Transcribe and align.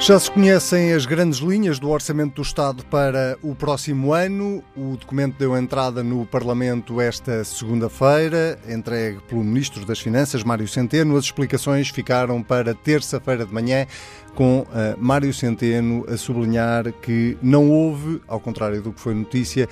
Já 0.00 0.18
se 0.18 0.30
conhecem 0.30 0.92
as 0.92 1.04
grandes 1.04 1.40
linhas 1.40 1.80
do 1.80 1.90
Orçamento 1.90 2.36
do 2.36 2.42
Estado 2.42 2.84
para 2.86 3.36
o 3.42 3.52
próximo 3.52 4.14
ano. 4.14 4.62
O 4.76 4.96
documento 4.96 5.36
deu 5.36 5.56
entrada 5.56 6.04
no 6.04 6.24
Parlamento 6.24 7.00
esta 7.00 7.42
segunda-feira, 7.42 8.58
entregue 8.68 9.18
pelo 9.28 9.42
Ministro 9.42 9.84
das 9.84 9.98
Finanças, 9.98 10.44
Mário 10.44 10.68
Centeno. 10.68 11.16
As 11.16 11.24
explicações 11.24 11.88
ficaram 11.88 12.42
para 12.44 12.74
terça-feira 12.74 13.44
de 13.44 13.52
manhã, 13.52 13.86
com 14.36 14.60
uh, 14.60 14.66
Mário 14.96 15.34
Centeno 15.34 16.06
a 16.08 16.16
sublinhar 16.16 16.92
que 17.02 17.36
não 17.42 17.68
houve, 17.68 18.22
ao 18.28 18.38
contrário 18.38 18.80
do 18.80 18.92
que 18.92 19.00
foi 19.00 19.14
notícia, 19.14 19.68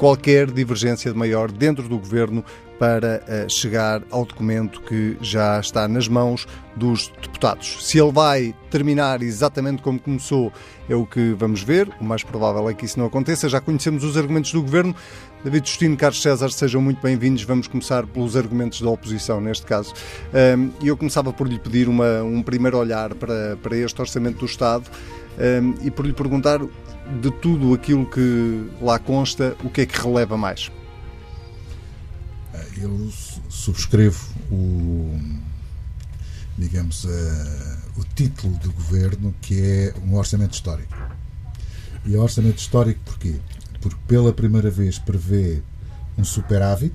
qualquer 0.00 0.50
divergência 0.50 1.12
de 1.12 1.18
maior 1.18 1.52
dentro 1.52 1.86
do 1.86 1.98
governo 1.98 2.42
para 2.78 3.22
uh, 3.22 3.52
chegar 3.52 4.02
ao 4.10 4.24
documento 4.24 4.80
que 4.80 5.18
já 5.20 5.60
está 5.60 5.86
nas 5.86 6.08
mãos 6.08 6.48
dos 6.74 7.08
deputados. 7.08 7.86
Se 7.86 7.98
ele 7.98 8.10
vai 8.10 8.54
terminar 8.70 9.22
exatamente 9.22 9.82
como 9.82 10.00
começou, 10.00 10.50
é 10.88 10.94
o 10.94 11.04
que 11.04 11.34
vamos 11.34 11.62
ver. 11.62 11.86
O 12.00 12.04
mais 12.04 12.24
provável 12.24 12.66
é 12.70 12.72
que 12.72 12.86
isso 12.86 12.98
não 12.98 13.04
aconteça. 13.04 13.46
Já 13.46 13.60
conhecemos 13.60 14.02
os 14.02 14.16
argumentos 14.16 14.50
do 14.52 14.62
governo. 14.62 14.96
David 15.44 15.68
Justino, 15.68 15.94
Carlos 15.98 16.22
César, 16.22 16.48
sejam 16.48 16.80
muito 16.80 17.02
bem-vindos. 17.02 17.42
Vamos 17.42 17.68
começar 17.68 18.06
pelos 18.06 18.38
argumentos 18.38 18.80
da 18.80 18.88
oposição, 18.88 19.38
neste 19.38 19.66
caso. 19.66 19.92
E 20.82 20.88
eu 20.88 20.96
começava 20.96 21.30
por 21.34 21.46
lhe 21.46 21.58
pedir 21.58 21.90
uma, 21.90 22.22
um 22.22 22.42
primeiro 22.42 22.78
olhar 22.78 23.14
para, 23.14 23.58
para 23.62 23.76
este 23.76 24.00
Orçamento 24.00 24.38
do 24.38 24.46
Estado 24.46 24.84
um, 25.62 25.74
e 25.86 25.90
por 25.90 26.06
lhe 26.06 26.14
perguntar 26.14 26.60
de 27.20 27.30
tudo 27.30 27.74
aquilo 27.74 28.06
que 28.06 28.70
lá 28.80 28.98
consta, 28.98 29.56
o 29.64 29.70
que 29.70 29.82
é 29.82 29.86
que 29.86 30.00
releva 30.00 30.36
mais? 30.36 30.70
Eu 32.76 33.10
subscrevo 33.48 34.18
o, 34.50 35.18
digamos, 36.56 37.04
uh, 37.04 37.08
o 37.96 38.04
título 38.14 38.56
do 38.58 38.72
governo, 38.72 39.34
que 39.42 39.60
é 39.60 39.94
um 40.02 40.14
orçamento 40.16 40.54
histórico. 40.54 40.94
E 42.06 42.14
é 42.14 42.18
um 42.18 42.22
orçamento 42.22 42.58
histórico 42.58 43.00
porquê? 43.04 43.36
Porque 43.80 43.98
pela 44.06 44.32
primeira 44.32 44.70
vez 44.70 44.98
prevê 44.98 45.62
um 46.16 46.24
superávit, 46.24 46.94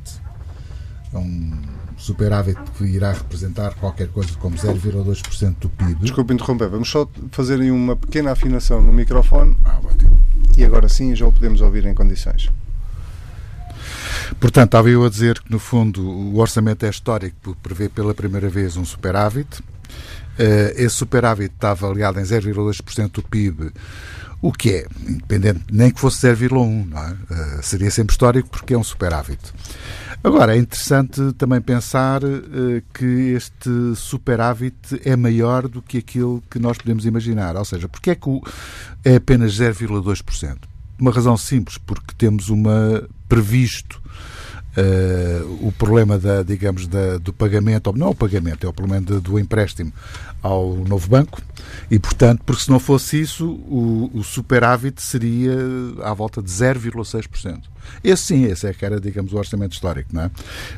um 1.14 1.62
superávit 2.06 2.60
que 2.78 2.84
irá 2.86 3.12
representar 3.12 3.74
qualquer 3.76 4.08
coisa 4.10 4.32
como 4.38 4.56
0,2% 4.56 5.56
do 5.60 5.70
PIB. 5.70 5.96
Desculpe 6.02 6.34
interromper, 6.34 6.70
vamos 6.70 6.90
só 6.90 7.10
fazer 7.32 7.60
uma 7.72 7.96
pequena 7.96 8.32
afinação 8.32 8.82
no 8.82 8.94
microfone. 8.94 9.58
Ah, 9.66 9.80
ótimo. 9.84 10.20
E 10.56 10.64
agora 10.64 10.88
sim 10.88 11.16
já 11.16 11.26
o 11.26 11.32
podemos 11.32 11.62
ouvir 11.62 11.86
em 11.86 11.94
condições. 11.94 12.50
Portanto, 14.40 14.68
estava 14.68 14.90
eu 14.90 15.06
a 15.06 15.10
dizer 15.10 15.40
que, 15.40 15.52
no 15.52 15.60
fundo, 15.60 16.02
o 16.08 16.40
orçamento 16.40 16.86
é 16.86 16.90
histórico 16.90 17.36
porque 17.42 17.60
prevê 17.62 17.90
pela 17.90 18.14
primeira 18.14 18.50
vez 18.50 18.78
um 18.78 18.86
superávit. 18.86 19.60
Uh, 20.38 20.72
esse 20.76 20.96
superávit 20.96 21.54
está 21.54 21.72
avaliado 21.72 22.20
em 22.20 22.24
0,2% 22.24 23.12
do 23.12 23.24
PIB, 23.24 23.72
o 24.42 24.52
que 24.52 24.70
é, 24.72 24.86
independente, 25.08 25.62
nem 25.72 25.92
que 25.92 26.00
fosse 26.00 26.28
0,1%, 26.28 26.90
não 26.90 27.04
é? 27.04 27.12
Uh, 27.12 27.64
seria 27.64 27.90
sempre 27.90 28.14
histórico 28.14 28.50
porque 28.50 28.74
é 28.74 28.78
um 28.78 28.84
superávit. 28.84 29.40
Agora, 30.24 30.56
é 30.56 30.60
interessante 30.60 31.34
também 31.34 31.62
pensar 31.62 32.24
uh, 32.24 32.82
que 32.94 33.06
este 33.06 33.70
superávit 33.96 35.00
é 35.04 35.16
maior 35.16 35.68
do 35.68 35.82
que 35.82 36.00
aquilo 36.00 36.44
que 36.50 36.58
nós 36.60 36.78
podemos 36.78 37.06
imaginar. 37.06 37.56
Ou 37.56 37.66
seja, 37.66 37.88
porque 37.88 38.12
é 38.12 38.16
que 38.16 38.30
o, 38.30 38.42
é 39.04 39.16
apenas 39.16 39.54
0,2%? 39.60 40.58
Uma 41.00 41.12
razão 41.12 41.38
simples, 41.38 41.78
porque 41.78 42.14
temos 42.18 42.50
uma 42.50 43.08
previsto 43.28 44.02
Uh, 44.78 45.68
o 45.68 45.72
problema 45.72 46.20
da, 46.20 46.44
digamos, 46.44 46.86
da, 46.86 47.18
do 47.18 47.32
pagamento, 47.32 47.88
ou 47.88 47.96
não 47.96 48.08
é 48.08 48.10
o 48.10 48.16
pagamento, 48.16 48.68
é 48.68 48.70
o 48.70 48.74
problema 48.74 49.06
de, 49.06 49.22
do 49.22 49.40
empréstimo 49.40 49.94
ao 50.44 50.76
novo 50.76 51.08
banco 51.08 51.42
e, 51.90 52.00
portanto, 52.00 52.42
porque 52.46 52.64
se 52.64 52.70
não 52.70 52.80
fosse 52.80 53.20
isso, 53.22 53.50
o, 53.50 54.12
o 54.14 54.24
superávit 54.24 55.02
seria 55.02 55.56
à 56.04 56.14
volta 56.14 56.42
de 56.42 56.50
0,6%. 56.50 57.64
Esse 58.04 58.24
sim, 58.24 58.44
esse 58.46 58.68
é 58.68 58.74
que 58.74 58.86
era, 58.86 59.00
digamos, 59.00 59.34
o 59.34 59.38
orçamento 59.38 59.74
histórico, 59.74 60.10
não 60.14 60.24
é? 60.24 60.32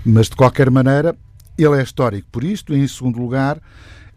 Mas, 0.06 0.30
de 0.30 0.36
qualquer 0.36 0.70
maneira, 0.70 1.16
ele 1.58 1.80
é 1.80 1.84
histórico 1.84 2.28
por 2.32 2.44
isto, 2.44 2.76
e, 2.76 2.80
em 2.80 2.88
segundo 2.88 3.20
lugar, 3.20 3.60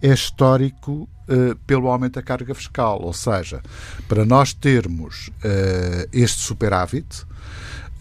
é 0.03 0.13
histórico 0.13 1.09
uh, 1.29 1.57
pelo 1.67 1.89
aumento 1.89 2.15
da 2.15 2.23
carga 2.23 2.55
fiscal, 2.55 3.01
ou 3.03 3.13
seja, 3.13 3.63
para 4.09 4.25
nós 4.25 4.53
termos 4.53 5.29
uh, 5.29 6.09
este 6.13 6.41
superávit, 6.41 7.25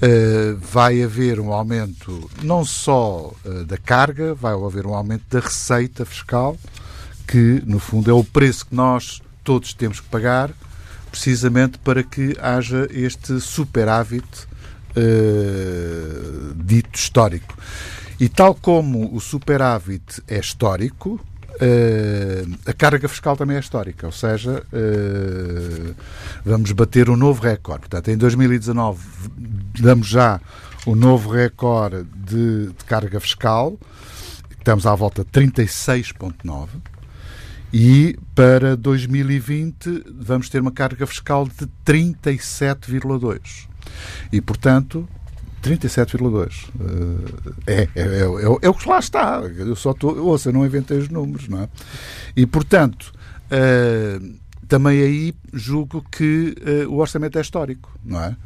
Uh, 0.01 0.55
vai 0.57 1.03
haver 1.03 1.41
um 1.41 1.51
aumento 1.51 2.31
não 2.41 2.63
só 2.63 3.33
uh, 3.43 3.65
da 3.65 3.77
carga, 3.77 4.33
vai 4.33 4.53
haver 4.53 4.87
um 4.87 4.93
aumento 4.93 5.23
da 5.29 5.41
receita 5.41 6.05
fiscal, 6.05 6.57
que 7.27 7.61
no 7.65 7.79
fundo 7.79 8.09
é 8.09 8.13
o 8.13 8.23
preço 8.23 8.65
que 8.65 8.73
nós 8.73 9.21
todos 9.43 9.73
temos 9.73 9.99
que 9.99 10.07
pagar, 10.07 10.51
precisamente 11.11 11.77
para 11.79 12.01
que 12.01 12.33
haja 12.39 12.87
este 12.91 13.41
superávit 13.41 14.47
uh, 14.95 16.53
dito 16.55 16.97
histórico. 16.97 17.57
E 18.19 18.29
tal 18.29 18.55
como 18.55 19.13
o 19.13 19.19
superávit 19.19 20.21
é 20.27 20.39
histórico, 20.39 21.19
a 22.65 22.73
carga 22.73 23.07
fiscal 23.07 23.35
também 23.35 23.57
é 23.57 23.59
histórica, 23.59 24.05
ou 24.05 24.11
seja, 24.11 24.63
uh, 24.73 25.95
vamos 26.45 26.71
bater 26.71 27.09
um 27.09 27.15
novo 27.15 27.41
recorde. 27.41 27.81
Portanto, 27.81 28.09
em 28.09 28.17
2019 28.17 29.03
damos 29.79 30.07
já 30.07 30.39
o 30.85 30.95
novo 30.95 31.29
recorde 31.29 32.07
de, 32.15 32.67
de 32.67 32.85
carga 32.85 33.19
fiscal, 33.19 33.77
estamos 34.57 34.85
à 34.85 34.95
volta 34.95 35.23
de 35.23 35.31
36,9 35.31 36.67
e 37.73 38.17
para 38.33 38.75
2020 38.75 40.05
vamos 40.21 40.49
ter 40.49 40.61
uma 40.61 40.71
carga 40.71 41.05
fiscal 41.05 41.45
de 41.47 41.67
37,2. 41.85 43.67
E, 44.31 44.41
portanto, 44.41 45.07
37,2. 45.69 46.69
Uh, 46.79 47.53
é, 47.67 47.73
é, 47.73 47.87
é, 47.95 48.01
é, 48.01 48.57
é, 48.61 48.69
o 48.69 48.73
que 48.73 48.89
lá 48.89 48.99
está. 48.99 49.41
Eu 49.57 49.75
só 49.75 49.91
estou. 49.91 50.17
Ouça, 50.25 50.51
não 50.51 50.65
inventei 50.65 50.97
os 50.97 51.09
números, 51.09 51.47
não 51.47 51.63
é? 51.63 51.69
E, 52.35 52.45
portanto, 52.45 53.11
uh, 53.51 54.33
também 54.69 55.01
aí 55.01 55.33
julgo 55.51 56.05
que 56.11 56.55
uh, 56.85 56.93
o 56.93 56.99
orçamento 56.99 57.37
é 57.39 57.41
histórico, 57.41 57.91
não 58.05 58.21
é? 58.21 58.37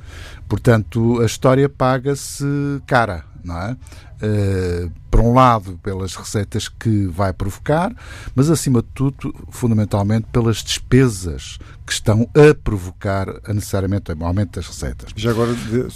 Portanto, 0.47 1.21
a 1.21 1.25
história 1.25 1.67
paga-se 1.67 2.45
cara, 2.87 3.25
não 3.43 3.59
é? 3.59 3.71
Uh, 3.73 4.89
por 5.11 5.19
um 5.19 5.33
lado, 5.33 5.77
pelas 5.83 6.15
receitas 6.15 6.69
que 6.69 7.07
vai 7.07 7.33
provocar, 7.33 7.93
mas 8.33 8.49
acima 8.49 8.81
de 8.81 8.87
tudo, 8.93 9.35
fundamentalmente, 9.49 10.27
pelas 10.31 10.63
despesas 10.63 11.59
que 11.85 11.91
estão 11.91 12.27
a 12.33 12.55
provocar 12.55 13.27
a 13.45 13.53
necessariamente 13.53 14.09
o 14.13 14.25
aumento 14.25 14.55
das 14.55 14.65
receitas. 14.65 15.09
Já 15.13 15.31
agora, 15.31 15.51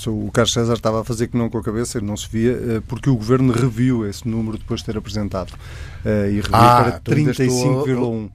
o 0.08 0.30
Carlos 0.30 0.52
César 0.52 0.74
estava 0.74 1.02
a 1.02 1.04
fazer 1.06 1.30
que 1.30 1.38
não 1.38 1.50
com 1.50 1.58
a 1.58 1.64
cabeça, 1.64 2.02
não 2.02 2.18
se 2.18 2.28
via, 2.30 2.52
eh, 2.52 2.82
porque 2.86 3.10
o 3.10 3.16
Governo 3.16 3.54
reviu 3.54 4.06
esse 4.06 4.28
número 4.28 4.58
depois 4.58 4.82
de 4.82 4.88
ter 4.88 4.98
apresentado 4.98 5.54
e 6.06 6.36
reviu 6.36 6.50
ah, 6.52 6.84
para 6.84 7.00
35,1. 7.00 8.30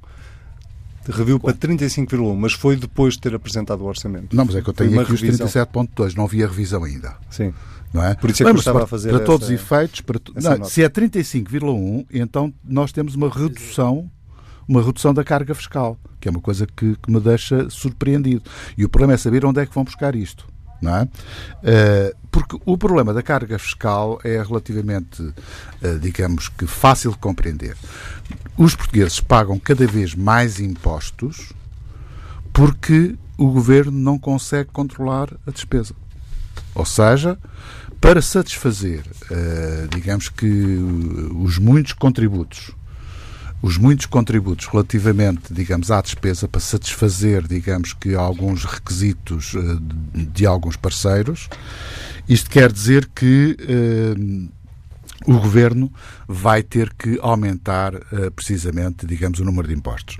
Reviu 1.08 1.40
para 1.40 1.54
35,1, 1.54 2.36
mas 2.36 2.52
foi 2.52 2.76
depois 2.76 3.14
de 3.14 3.20
ter 3.20 3.34
apresentado 3.34 3.80
o 3.82 3.86
orçamento. 3.86 4.34
Não, 4.34 4.44
mas 4.44 4.54
é 4.54 4.62
que 4.62 4.68
eu 4.68 4.74
tenho 4.74 5.00
aqui 5.00 5.12
revisão. 5.12 5.46
os 5.46 5.52
37,2, 5.52 6.14
não 6.14 6.26
vi 6.26 6.44
a 6.44 6.46
revisão 6.46 6.84
ainda. 6.84 7.16
Sim. 7.30 7.52
Não 7.92 8.02
é? 8.04 8.14
Por 8.14 8.30
isso 8.30 8.46
é 8.46 8.50
que 8.50 8.58
estava 8.58 8.84
a 8.84 8.86
fazer 8.86 9.10
Para 9.10 9.20
todos 9.20 9.48
os 9.48 9.54
efeitos, 9.54 10.00
para 10.00 10.18
não, 10.34 10.64
se 10.64 10.82
é 10.82 10.88
35,1, 10.88 12.06
então 12.12 12.52
nós 12.64 12.90
temos 12.90 13.14
uma 13.14 13.28
redução 13.28 14.10
uma 14.68 14.82
redução 14.82 15.12
da 15.12 15.24
carga 15.24 15.54
fiscal, 15.54 15.98
que 16.20 16.28
é 16.28 16.30
uma 16.30 16.40
coisa 16.40 16.66
que, 16.66 16.96
que, 16.96 17.10
me 17.10 17.20
deixa 17.20 17.68
surpreendido. 17.68 18.42
E 18.78 18.84
o 18.84 18.88
problema 18.88 19.14
é 19.14 19.16
saber 19.16 19.44
onde 19.44 19.60
é 19.60 19.66
que 19.66 19.74
vão 19.74 19.84
buscar 19.84 20.14
isto. 20.14 20.46
Não 20.80 20.96
é? 20.96 21.02
Uh, 21.02 22.16
porque 22.30 22.58
o 22.64 22.76
problema 22.76 23.14
da 23.14 23.22
carga 23.22 23.58
fiscal 23.58 24.18
é 24.24 24.42
relativamente, 24.42 25.22
uh, 25.22 25.98
digamos 26.00 26.48
que, 26.48 26.66
fácil 26.66 27.12
de 27.12 27.18
compreender. 27.18 27.76
Os 28.56 28.74
portugueses 28.74 29.20
pagam 29.20 29.58
cada 29.58 29.86
vez 29.86 30.14
mais 30.14 30.60
impostos 30.60 31.52
porque 32.52 33.16
o 33.38 33.50
governo 33.50 33.98
não 33.98 34.18
consegue 34.18 34.70
controlar 34.70 35.28
a 35.46 35.50
despesa. 35.50 35.94
Ou 36.74 36.84
seja, 36.84 37.38
para 38.00 38.20
satisfazer, 38.20 39.04
uh, 39.30 39.88
digamos 39.88 40.28
que, 40.28 40.46
os 41.40 41.58
muitos 41.58 41.92
contributos, 41.92 42.72
os 43.62 43.78
muitos 43.78 44.06
contributos 44.06 44.66
relativamente, 44.66 45.52
digamos, 45.52 45.90
à 45.90 46.00
despesa, 46.00 46.46
para 46.46 46.60
satisfazer, 46.60 47.46
digamos 47.46 47.92
que, 47.92 48.14
alguns 48.14 48.64
requisitos 48.64 49.54
uh, 49.54 49.80
de, 49.80 50.26
de, 50.26 50.46
alguns 50.46 50.76
parceiros, 50.76 51.48
isto 52.28 52.50
quer 52.50 52.70
dizer 52.70 53.08
que. 53.14 53.56
Uh, 53.60 54.61
o 55.26 55.38
governo 55.38 55.92
vai 56.26 56.62
ter 56.62 56.92
que 56.92 57.18
aumentar 57.20 57.94
uh, 57.94 58.30
precisamente, 58.34 59.06
digamos, 59.06 59.38
o 59.40 59.44
número 59.44 59.68
de 59.68 59.74
impostos. 59.74 60.16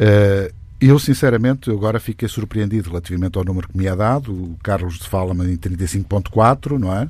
Uh, 0.00 0.52
Eu, 0.78 0.98
sinceramente, 0.98 1.70
agora 1.70 1.98
fiquei 1.98 2.28
surpreendido 2.28 2.90
relativamente 2.90 3.38
ao 3.38 3.44
número 3.44 3.66
que 3.66 3.76
me 3.78 3.86
é 3.86 3.96
dado. 3.96 4.30
O 4.30 4.58
Carlos 4.62 4.98
fala-me 5.06 5.50
em 5.50 5.56
35.4, 5.56 6.78
não 6.78 6.94
é? 6.94 7.08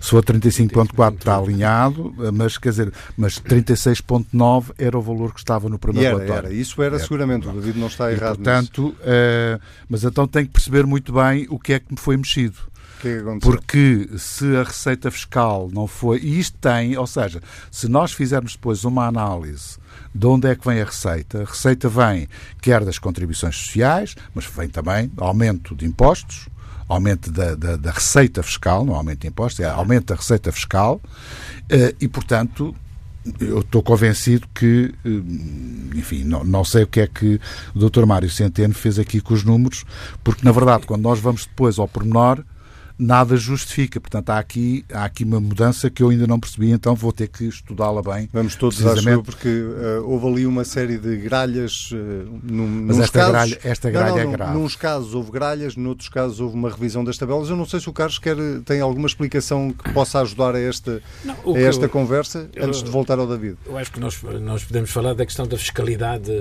Se 0.00 0.10
for 0.10 0.24
35.4 0.24 1.14
está 1.14 1.36
alinhado, 1.36 2.12
mas 2.34 2.58
quer 2.58 2.70
dizer, 2.70 2.92
mas 3.16 3.40
36.9 3.40 4.72
era 4.76 4.98
o 4.98 5.00
valor 5.00 5.32
que 5.32 5.38
estava 5.38 5.68
no 5.68 5.78
primeiro 5.78 6.08
era, 6.08 6.16
relatório. 6.18 6.46
Era. 6.48 6.54
Isso 6.54 6.82
era, 6.82 6.96
era 6.96 7.04
seguramente, 7.04 7.46
o 7.46 7.52
David 7.52 7.78
não 7.78 7.86
está 7.86 8.10
errado 8.10 8.34
e, 8.34 8.36
portanto, 8.38 8.88
uh, 8.88 9.60
mas 9.88 10.02
então 10.02 10.26
tenho 10.26 10.46
que 10.46 10.52
perceber 10.52 10.84
muito 10.84 11.12
bem 11.12 11.46
o 11.48 11.60
que 11.60 11.74
é 11.74 11.78
que 11.78 11.92
me 11.92 11.98
foi 11.98 12.16
mexido. 12.16 12.58
É 13.04 13.22
que 13.22 13.40
Porque 13.40 14.08
se 14.16 14.56
a 14.56 14.62
receita 14.62 15.10
fiscal 15.10 15.68
não 15.72 15.86
foi. 15.86 16.18
E 16.18 16.38
isto 16.38 16.56
tem, 16.58 16.96
ou 16.96 17.06
seja, 17.06 17.42
se 17.70 17.88
nós 17.88 18.12
fizermos 18.12 18.52
depois 18.52 18.84
uma 18.84 19.06
análise 19.06 19.78
de 20.14 20.26
onde 20.26 20.48
é 20.48 20.54
que 20.54 20.66
vem 20.66 20.80
a 20.80 20.84
receita, 20.84 21.42
a 21.42 21.44
receita 21.44 21.88
vem 21.88 22.28
quer 22.60 22.84
das 22.84 22.98
contribuições 22.98 23.56
sociais, 23.56 24.14
mas 24.34 24.46
vem 24.46 24.68
também 24.68 25.10
aumento 25.18 25.74
de 25.74 25.84
impostos, 25.84 26.48
aumento 26.88 27.30
da, 27.30 27.54
da, 27.54 27.76
da 27.76 27.90
receita 27.90 28.42
fiscal, 28.42 28.84
não 28.84 28.94
aumento 28.94 29.20
de 29.20 29.28
impostos, 29.28 29.60
é 29.60 29.68
aumento 29.68 30.06
da 30.06 30.14
receita 30.14 30.50
fiscal, 30.52 31.00
eh, 31.68 31.94
e 32.00 32.08
portanto 32.08 32.74
eu 33.40 33.60
estou 33.60 33.82
convencido 33.82 34.46
que, 34.54 34.94
eh, 35.04 35.98
enfim, 35.98 36.24
não, 36.24 36.44
não, 36.44 36.64
sei 36.64 36.84
o 36.84 36.86
que 36.86 37.00
é 37.00 37.06
que 37.06 37.40
o 37.74 37.90
Dr. 37.90 38.06
Mário 38.06 38.30
Centeno 38.30 38.72
fez 38.72 38.98
aqui 38.98 39.20
com 39.20 39.34
os 39.34 39.42
números, 39.42 39.84
porque 40.22 40.44
na 40.44 40.52
verdade, 40.52 40.86
quando 40.86 41.02
nós 41.02 41.18
vamos 41.18 41.44
depois 41.44 41.78
ao 41.78 41.88
pormenor, 41.88 42.44
nada 42.98 43.36
justifica. 43.36 44.00
Portanto, 44.00 44.30
há 44.30 44.38
aqui, 44.38 44.84
há 44.92 45.04
aqui 45.04 45.24
uma 45.24 45.40
mudança 45.40 45.90
que 45.90 46.02
eu 46.02 46.10
ainda 46.10 46.26
não 46.26 46.38
percebi, 46.38 46.70
então 46.70 46.94
vou 46.94 47.12
ter 47.12 47.28
que 47.28 47.44
estudá-la 47.44 48.02
bem. 48.02 48.28
Vamos 48.32 48.56
todos 48.56 48.84
à 48.84 48.94
porque 49.22 49.48
uh, 49.48 50.04
houve 50.04 50.26
ali 50.26 50.46
uma 50.46 50.64
série 50.64 50.98
de 50.98 51.16
gralhas. 51.16 51.90
Uh, 51.92 52.40
num, 52.42 52.66
Mas 52.86 52.98
esta 52.98 53.18
casos, 53.18 53.32
gralha, 53.32 53.60
esta 53.64 53.90
gralha 53.90 54.10
não, 54.10 54.24
não, 54.24 54.32
é 54.32 54.36
grave. 54.36 54.58
Nos 54.58 54.76
casos 54.76 55.14
houve 55.14 55.30
gralhas, 55.30 55.76
noutros 55.76 56.08
casos 56.08 56.40
houve 56.40 56.54
uma 56.54 56.70
revisão 56.70 57.04
das 57.04 57.18
tabelas. 57.18 57.48
Eu 57.48 57.56
não 57.56 57.66
sei 57.66 57.80
se 57.80 57.88
o 57.88 57.92
Carlos 57.92 58.18
quer, 58.18 58.36
tem 58.64 58.80
alguma 58.80 59.06
explicação 59.06 59.72
que 59.72 59.92
possa 59.92 60.20
ajudar 60.20 60.54
a 60.54 60.60
esta, 60.60 61.02
não, 61.24 61.54
a 61.54 61.58
esta 61.60 61.84
eu, 61.84 61.88
conversa, 61.88 62.48
eu, 62.54 62.64
antes 62.64 62.82
de 62.82 62.90
voltar 62.90 63.18
ao 63.18 63.26
David. 63.26 63.56
Eu 63.66 63.76
acho 63.76 63.92
que 63.92 64.00
nós, 64.00 64.20
nós 64.40 64.64
podemos 64.64 64.90
falar 64.90 65.14
da 65.14 65.24
questão 65.24 65.46
da 65.46 65.56
fiscalidade 65.56 66.32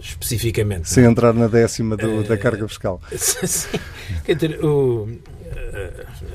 especificamente. 0.00 0.88
Sem 0.88 1.04
entrar 1.04 1.32
na 1.32 1.48
décima 1.48 1.96
do, 1.96 2.22
da 2.24 2.36
carga 2.36 2.66
fiscal. 2.68 3.00
Sim. 3.16 3.78
Quer 4.24 4.34
dizer, 4.34 4.64
o, 4.64 5.04
uh, 5.04 5.18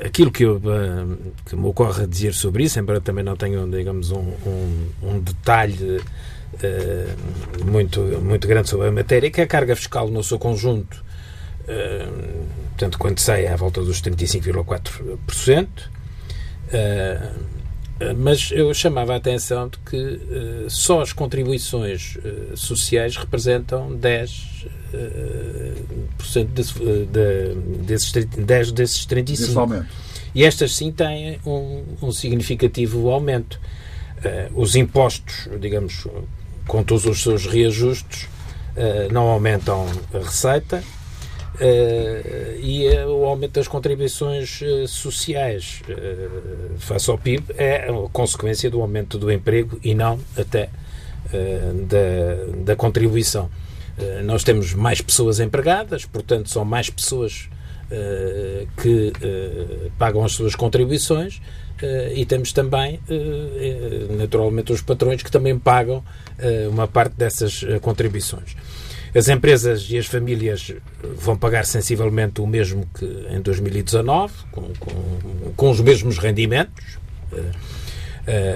aquilo 0.04 0.32
que, 0.32 0.44
eu, 0.44 0.58
uh, 0.58 1.18
que 1.46 1.56
me 1.56 1.66
ocorre 1.66 2.06
dizer 2.08 2.34
sobre 2.34 2.64
isso, 2.64 2.80
embora 2.80 3.00
também 3.00 3.24
não 3.24 3.36
tenha, 3.36 3.66
digamos, 3.68 4.12
um, 4.12 4.34
um, 4.46 4.90
um 5.04 5.20
detalhe 5.20 5.98
uh, 5.98 7.66
muito, 7.66 8.02
muito 8.02 8.48
grande 8.48 8.70
sobre 8.70 8.88
a 8.88 8.92
matéria, 8.92 9.28
é 9.28 9.30
que 9.30 9.42
a 9.42 9.48
carga 9.48 9.76
fiscal 9.76 10.10
no 10.10 10.24
seu 10.24 10.38
conjunto, 10.40 11.04
uh, 11.64 12.46
portanto, 12.70 12.98
quando 12.98 13.20
sai 13.20 13.46
é 13.46 13.54
à 13.54 13.56
volta 13.56 13.82
dos 13.82 14.02
35,4%, 14.02 15.68
mas 18.18 18.50
eu 18.52 18.74
chamava 18.74 19.14
a 19.14 19.18
atenção 19.18 19.68
de 19.68 19.78
que 19.80 19.98
uh, 19.98 20.70
só 20.70 21.02
as 21.02 21.12
contribuições 21.12 22.16
uh, 22.16 22.56
sociais 22.56 23.18
representam 23.18 23.94
10 23.94 24.66
uh, 24.94 26.44
desse, 26.46 26.74
de, 26.80 27.56
desses, 27.86 28.12
10 28.12 28.72
desses 28.72 29.06
35. 29.06 29.86
E 30.34 30.44
estas 30.46 30.76
sim 30.76 30.92
têm 30.92 31.40
um, 31.46 31.84
um 32.02 32.12
significativo 32.12 33.10
aumento. 33.10 33.60
os 34.54 34.76
impostos, 34.76 35.50
digamos, 35.60 36.08
com 36.68 36.84
todos 36.84 37.06
os 37.06 37.24
seus 37.24 37.48
reajustes, 37.48 38.28
não 39.12 39.28
aumentam 39.28 39.88
a 40.14 40.20
receita, 40.20 40.84
Uh, 41.60 42.58
e 42.62 42.88
uh, 42.88 43.10
o 43.10 43.26
aumento 43.26 43.52
das 43.52 43.68
contribuições 43.68 44.62
uh, 44.62 44.88
sociais 44.88 45.82
face 46.78 47.12
ao 47.12 47.18
PIB 47.18 47.54
é 47.58 47.88
consequência 48.14 48.70
do 48.72 48.82
aumento 48.82 49.18
do 49.18 49.30
emprego 49.30 49.78
e 49.84 49.94
não 49.94 50.18
até 50.38 50.70
da, 51.88 52.64
da 52.64 52.76
contribuição. 52.76 53.52
nós 54.24 54.44
temos 54.44 54.74
mais 54.74 55.00
pessoas 55.00 55.40
empregadas, 55.40 56.04
portanto, 56.06 56.50
são 56.50 56.66
mais 56.66 56.90
pessoas 56.90 57.48
que 58.82 59.14
pagam 60.00 60.24
as 60.24 60.32
suas 60.32 60.56
contribuições 60.56 61.40
e 62.16 62.26
temos 62.26 62.52
também, 62.52 63.00
naturalmente, 64.18 64.74
os 64.74 64.82
patrões 64.82 65.22
que 65.22 65.30
também 65.30 65.60
pagam 65.60 66.04
uma 66.72 66.88
parte 66.88 67.14
dessas 67.16 67.64
contribuições. 67.82 68.56
As 69.16 69.28
empresas 69.28 69.88
e 69.90 69.98
as 69.98 70.06
famílias 70.06 70.72
vão 71.18 71.36
pagar 71.36 71.66
sensivelmente 71.66 72.42
o 72.42 72.48
mesmo 72.48 72.88
que 72.94 73.06
em 73.30 73.42
2019, 73.42 74.34
com, 74.52 74.62
com, 74.80 75.52
com 75.56 75.70
os 75.72 75.82
mesmos 75.82 76.18
rendimentos, 76.20 76.98
uh, 77.34 77.38
uh, 77.38 77.44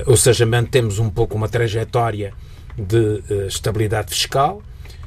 ou 0.06 0.16
seja, 0.16 0.46
mantemos 0.46 1.00
um 1.00 1.10
pouco 1.10 1.36
uma 1.36 1.50
trajetória 1.50 2.34
de 2.78 2.98
uh, 2.98 3.48
estabilidade 3.48 4.12
fiscal. 4.12 4.62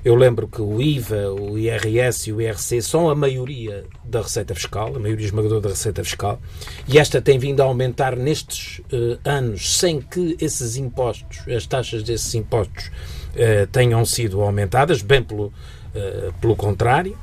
Eu 0.05 0.15
lembro 0.15 0.47
que 0.47 0.61
o 0.61 0.81
IVA, 0.81 1.33
o 1.33 1.59
IRS 1.59 2.29
e 2.29 2.33
o 2.33 2.41
IRC 2.41 2.81
são 2.83 3.09
a 3.09 3.15
maioria 3.15 3.85
da 4.05 4.23
receita 4.23 4.55
fiscal, 4.55 4.95
a 4.95 5.01
maioria 5.01 5.27
esmagadora 5.27 5.61
da 5.61 5.69
receita 5.71 6.03
fiscal, 6.05 6.41
e 6.87 6.97
esta 6.97 7.21
tem 7.21 7.41
vindo 7.41 7.61
a 7.61 7.65
aumentar 7.65 8.15
nestes 8.15 8.81
anos 9.25 9.79
sem 9.79 10.01
que 10.01 10.37
esses 10.41 10.77
impostos, 10.77 11.41
as 11.49 11.67
taxas 11.67 12.05
desses 12.05 12.37
impostos, 12.37 12.89
uh, 13.37 13.67
tenham 13.69 14.05
sido 14.05 14.41
aumentadas, 14.41 15.03
bem 15.03 15.23
pelo, 15.23 15.47
uh, 15.47 16.33
pelo 16.41 16.57
contrário. 16.57 17.17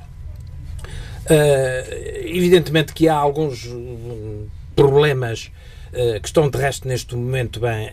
Uh, 1.25 2.25
evidentemente 2.25 2.94
que 2.94 3.07
há 3.07 3.15
alguns 3.15 3.69
problemas 4.75 5.51
que 6.21 6.27
estão 6.27 6.50
de 6.50 6.57
resto 6.57 6.88
neste 6.88 7.15
momento 7.15 7.60
bem 7.60 7.88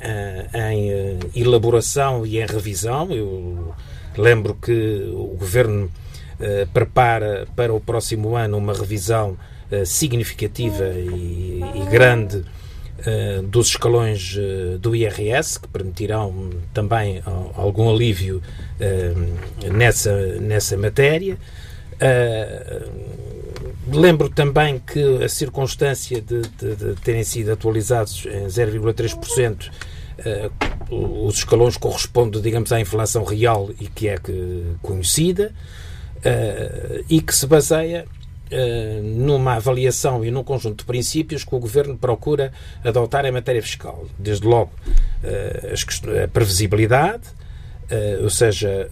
em 0.54 1.18
elaboração 1.38 2.24
e 2.24 2.40
em 2.40 2.46
revisão. 2.46 3.12
Eu 3.12 3.74
lembro 4.16 4.54
que 4.54 5.06
o 5.12 5.36
Governo 5.38 5.92
prepara 6.72 7.46
para 7.54 7.74
o 7.74 7.78
próximo 7.78 8.36
ano 8.36 8.56
uma 8.56 8.72
revisão 8.72 9.36
significativa 9.84 10.86
e, 10.94 11.60
grande 11.90 12.42
dos 13.48 13.68
escalões 13.68 14.36
uh, 14.36 14.78
do 14.78 14.94
IRS, 14.94 15.58
que 15.58 15.68
permitirão 15.68 16.50
também 16.72 17.22
algum 17.54 17.90
alívio 17.90 18.42
nessa, 19.72 20.14
nessa 20.40 20.76
matéria. 20.76 21.38
lembro 23.90 24.28
também 24.28 24.78
que 24.78 25.24
a 25.24 25.28
circunstância 25.28 26.20
de, 26.20 26.42
de, 26.42 26.76
de 26.76 26.94
terem 27.02 27.24
sido 27.24 27.52
atualizados 27.52 28.26
em 28.26 28.46
0,3%. 28.46 29.70
Uh, 30.90 31.26
os 31.26 31.36
escalões 31.36 31.76
correspondem, 31.76 32.42
digamos, 32.42 32.72
à 32.72 32.80
inflação 32.80 33.24
real 33.24 33.70
e 33.80 33.86
que 33.86 34.08
é 34.08 34.18
que, 34.18 34.64
conhecida 34.82 35.54
e 37.08 37.22
que 37.22 37.34
se 37.34 37.46
baseia 37.46 38.04
numa 39.02 39.54
avaliação 39.54 40.24
e 40.24 40.30
num 40.30 40.42
conjunto 40.42 40.78
de 40.78 40.84
princípios 40.84 41.44
que 41.44 41.54
o 41.54 41.58
Governo 41.58 41.96
procura 41.96 42.52
adotar 42.84 43.24
em 43.24 43.30
matéria 43.30 43.62
fiscal. 43.62 44.06
Desde 44.18 44.46
logo, 44.46 44.72
uh, 45.22 46.24
a 46.24 46.28
previsibilidade, 46.28 47.28
uh, 47.90 48.24
ou 48.24 48.30
seja, 48.30 48.90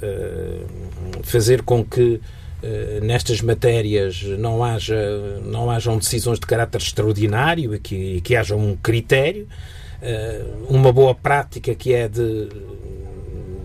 fazer 1.23 1.63
com 1.63 1.85
que 1.85 2.21
nestas 3.03 3.41
matérias 3.41 4.21
não 4.37 4.65
haja 4.65 4.97
não 5.45 5.71
hajam 5.71 5.97
decisões 5.97 6.41
de 6.41 6.47
caráter 6.47 6.81
extraordinário 6.81 7.73
e 7.73 7.79
que, 7.79 8.21
que 8.21 8.35
haja 8.35 8.57
um 8.57 8.75
critério 8.75 9.47
uma 10.69 10.93
boa 10.93 11.15
prática 11.15 11.73
que 11.73 11.95
é 11.95 12.09
de 12.09 12.49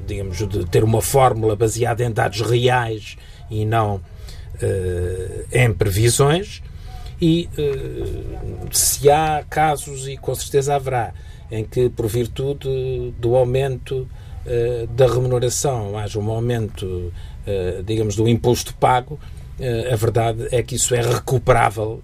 digamos 0.06 0.38
de 0.38 0.66
ter 0.66 0.84
uma 0.84 1.02
fórmula 1.02 1.56
baseada 1.56 2.04
em 2.04 2.12
dados 2.12 2.42
reais 2.42 3.18
e 3.50 3.66
não 3.66 4.00
em 5.52 5.74
previsões 5.74 6.62
e 7.22 7.50
uh, 7.58 8.68
se 8.70 9.10
há 9.10 9.46
casos, 9.50 10.10
e 10.10 10.18
com 10.18 10.36
certeza 10.36 10.76
haverá, 10.76 11.14
em 11.50 11.64
que 11.64 11.90
por 11.90 12.08
virtude 12.08 13.14
do 13.18 13.36
aumento 13.36 14.08
uh, 14.46 14.88
da 14.88 15.08
remuneração 15.08 15.98
haja 15.98 16.20
um 16.20 16.30
aumento, 16.30 17.14
digamos, 17.86 18.16
do 18.16 18.28
imposto 18.28 18.74
pago, 18.76 19.20
a 19.92 19.96
verdade 19.96 20.48
é 20.52 20.64
que 20.64 20.76
isso 20.76 20.96
é 20.96 21.02
recuperável 21.02 22.02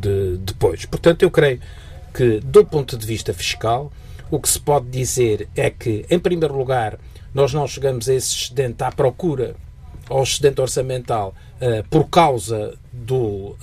de, 0.00 0.38
depois. 0.38 0.86
Portanto, 0.86 1.22
eu 1.22 1.30
creio 1.30 1.60
que, 2.12 2.40
do 2.40 2.64
ponto 2.64 2.96
de 2.96 3.06
vista 3.06 3.34
fiscal, 3.34 3.92
o 4.30 4.40
que 4.40 4.48
se 4.48 4.58
pode 4.58 4.86
dizer 4.88 5.46
é 5.54 5.68
que, 5.68 6.06
em 6.10 6.18
primeiro 6.18 6.56
lugar, 6.56 6.98
nós 7.34 7.52
não 7.52 7.66
chegamos 7.66 8.08
a 8.08 8.14
esse 8.14 8.34
excedente 8.34 8.82
à 8.82 8.90
procura 8.90 9.54
ao 10.08 10.22
excedente 10.22 10.60
orçamental 10.60 11.34
uh, 11.60 11.88
por 11.88 12.08
causa 12.08 12.74
do 12.92 13.16
uh, 13.16 13.56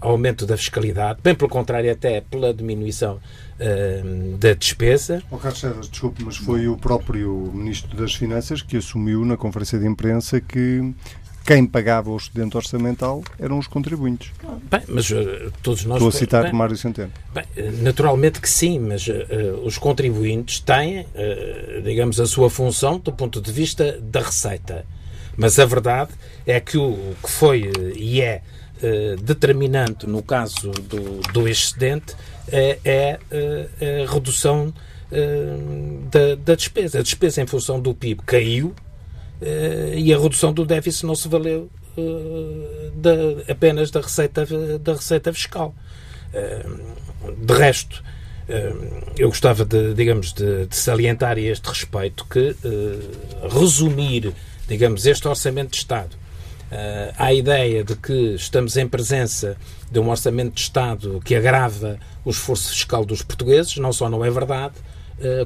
aumento 0.00 0.46
da 0.46 0.56
fiscalidade, 0.56 1.20
bem 1.22 1.34
pelo 1.34 1.50
contrário, 1.50 1.90
até 1.90 2.20
pela 2.20 2.52
diminuição 2.52 3.16
uh, 3.16 4.36
da 4.36 4.54
despesa. 4.54 5.22
Oh, 5.30 5.36
Carlos 5.36 5.60
César, 5.60 5.80
desculpe, 5.80 6.24
mas 6.24 6.36
foi 6.36 6.68
o 6.68 6.76
próprio 6.76 7.50
Ministro 7.54 7.96
das 7.96 8.14
Finanças 8.14 8.62
que 8.62 8.76
assumiu 8.76 9.24
na 9.24 9.36
conferência 9.36 9.78
de 9.78 9.86
imprensa 9.86 10.40
que 10.40 10.94
quem 11.44 11.66
pagava 11.66 12.08
o 12.08 12.16
excedente 12.16 12.56
orçamental 12.56 13.20
eram 13.36 13.58
os 13.58 13.66
contribuintes. 13.66 14.30
Bem, 14.70 14.82
mas 14.86 15.10
uh, 15.10 15.52
todos 15.60 15.84
nós... 15.84 15.96
Estou 15.96 16.08
a 16.08 16.12
citar 16.12 16.42
bem, 16.44 16.52
Mário 16.52 16.76
Centeno. 16.76 17.10
Bem, 17.34 17.44
naturalmente 17.82 18.40
que 18.40 18.48
sim, 18.48 18.78
mas 18.78 19.08
uh, 19.08 19.12
os 19.64 19.76
contribuintes 19.76 20.60
têm, 20.60 21.00
uh, 21.00 21.82
digamos, 21.82 22.20
a 22.20 22.26
sua 22.26 22.48
função 22.48 22.98
do 22.98 23.12
ponto 23.12 23.40
de 23.40 23.50
vista 23.50 23.98
da 24.00 24.20
receita. 24.20 24.86
Mas 25.36 25.58
a 25.58 25.64
verdade 25.64 26.12
é 26.46 26.60
que 26.60 26.76
o, 26.76 27.14
que 27.22 27.30
foi 27.30 27.70
e 27.96 28.20
é 28.20 28.42
determinante 29.22 30.08
no 30.08 30.22
caso 30.24 30.70
do, 30.72 31.20
do 31.32 31.48
excedente 31.48 32.16
é, 32.48 32.78
é 32.84 33.18
a 34.04 34.12
redução 34.12 34.74
da, 36.10 36.34
da 36.34 36.54
despesa. 36.54 36.98
A 36.98 37.02
despesa 37.02 37.42
em 37.42 37.46
função 37.46 37.80
do 37.80 37.94
PIB 37.94 38.22
caiu, 38.24 38.74
e 39.96 40.12
a 40.12 40.18
redução 40.18 40.52
do 40.52 40.64
déficit 40.64 41.06
não 41.06 41.14
se 41.14 41.28
valeu 41.28 41.70
da, 42.94 43.52
apenas 43.52 43.90
da 43.90 44.00
receita, 44.00 44.46
da 44.80 44.94
receita 44.94 45.32
fiscal. 45.32 45.74
De 47.38 47.54
resto, 47.54 48.02
eu 49.16 49.28
gostava 49.28 49.64
de, 49.64 49.94
digamos, 49.94 50.32
de, 50.32 50.66
de, 50.66 50.76
salientar 50.76 51.36
a 51.36 51.40
este 51.40 51.68
respeito 51.68 52.24
que 52.24 52.56
resumir, 53.50 54.32
digamos, 54.68 55.06
este 55.06 55.26
orçamento 55.28 55.70
de 55.70 55.76
Estado. 55.78 56.16
À 57.18 57.34
ideia 57.34 57.84
de 57.84 57.94
que 57.94 58.34
estamos 58.34 58.78
em 58.78 58.88
presença 58.88 59.56
de 59.90 59.98
um 59.98 60.08
orçamento 60.08 60.54
de 60.54 60.62
Estado 60.62 61.20
que 61.22 61.34
agrava 61.34 61.98
o 62.24 62.30
esforço 62.30 62.70
fiscal 62.70 63.04
dos 63.04 63.20
portugueses, 63.20 63.76
não 63.76 63.92
só 63.92 64.08
não 64.08 64.24
é 64.24 64.30
verdade, 64.30 64.74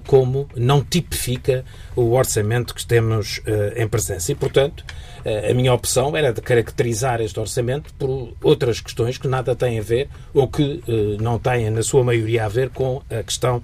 como 0.07 0.49
não 0.57 0.83
tipifica 0.83 1.65
o 1.95 2.13
orçamento 2.13 2.75
que 2.75 2.85
temos 2.85 3.41
eh, 3.47 3.83
em 3.83 3.89
presença. 3.89 4.31
E, 4.33 4.35
portanto, 4.35 4.85
eh, 5.25 5.51
a 5.51 5.55
minha 5.55 5.73
opção 5.73 6.17
era 6.17 6.33
de 6.33 6.41
caracterizar 6.41 7.21
este 7.21 7.39
orçamento 7.41 7.93
por 7.95 8.35
outras 8.43 8.81
questões 8.81 9.19
que 9.19 9.27
nada 9.27 9.57
têm 9.57 9.79
a 9.79 9.83
ver 9.83 10.09
ou 10.35 10.47
que 10.49 10.83
não 11.21 11.39
têm, 11.39 11.71
na 11.71 11.83
sua 11.83 12.05
maioria, 12.05 12.45
a 12.45 12.49
ver 12.49 12.71
com 12.71 13.03
a 13.11 13.23
questão 13.23 13.63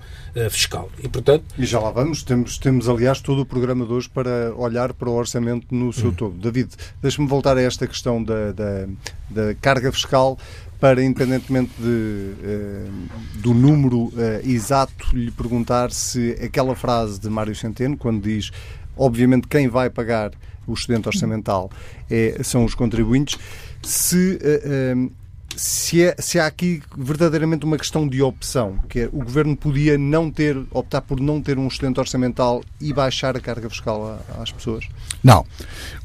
fiscal. 0.50 0.90
E, 1.02 1.08
portanto... 1.08 1.44
E 1.58 1.66
já 1.66 1.78
lá 1.78 1.90
vamos. 1.90 2.22
Temos, 2.22 2.56
temos, 2.58 2.88
aliás, 2.88 3.20
todo 3.20 3.42
o 3.42 3.46
programa 3.46 3.84
de 3.84 3.92
hoje 3.92 4.08
para 4.08 4.54
olhar 4.56 4.94
para 4.94 5.08
o 5.08 5.14
orçamento 5.14 5.66
no 5.74 5.92
seu 5.92 6.08
hum. 6.08 6.14
todo. 6.14 6.34
David, 6.38 6.70
deixe-me 7.02 7.28
voltar 7.28 7.56
a 7.56 7.62
esta 7.62 7.86
questão 7.86 8.22
da, 8.22 8.52
da, 8.52 8.86
da 9.28 9.54
carga 9.60 9.92
fiscal 9.92 10.38
para, 10.82 11.00
independentemente 11.00 11.70
de, 11.78 11.86
uh, 11.86 13.38
do 13.38 13.54
número 13.54 14.06
uh, 14.06 14.12
exato, 14.42 15.16
lhe 15.16 15.30
perguntar 15.30 15.92
se 15.92 16.36
aquela 16.42 16.74
frase 16.74 17.20
de 17.20 17.30
Mário 17.30 17.54
Centeno, 17.54 17.96
quando 17.96 18.20
diz, 18.20 18.50
obviamente, 18.96 19.46
quem 19.46 19.68
vai 19.68 19.88
pagar 19.88 20.32
o 20.66 20.72
excedente 20.72 21.06
orçamental 21.06 21.70
é, 22.10 22.40
são 22.42 22.64
os 22.64 22.74
contribuintes, 22.74 23.38
se 23.80 24.40
uh, 24.42 25.12
se, 25.56 26.02
é, 26.02 26.16
se 26.18 26.38
há 26.38 26.46
aqui 26.46 26.82
verdadeiramente 26.96 27.64
uma 27.64 27.76
questão 27.76 28.06
de 28.06 28.22
opção, 28.22 28.78
que 28.88 29.00
é, 29.00 29.06
o 29.12 29.18
governo 29.18 29.56
podia 29.56 29.96
não 29.98 30.30
ter, 30.30 30.56
optar 30.70 31.00
por 31.00 31.20
não 31.20 31.40
ter 31.40 31.58
um 31.58 31.66
excedente 31.66 32.00
orçamental 32.00 32.62
e 32.80 32.92
baixar 32.92 33.36
a 33.36 33.40
carga 33.40 33.68
fiscal 33.68 34.20
às 34.40 34.50
pessoas? 34.50 34.86
Não. 35.22 35.46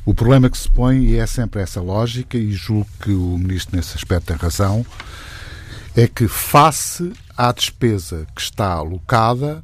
O 0.05 0.13
problema 0.13 0.49
que 0.49 0.57
se 0.57 0.69
põe, 0.69 1.03
e 1.03 1.17
é 1.17 1.25
sempre 1.25 1.61
essa 1.61 1.81
lógica, 1.81 2.37
e 2.37 2.51
julgo 2.51 2.87
que 3.01 3.11
o 3.11 3.37
ministro 3.37 3.75
nesse 3.75 3.95
aspecto 3.95 4.27
tem 4.27 4.37
razão, 4.37 4.85
é 5.95 6.07
que 6.07 6.27
face 6.27 7.11
à 7.35 7.51
despesa 7.51 8.27
que 8.35 8.41
está 8.41 8.73
alocada, 8.73 9.63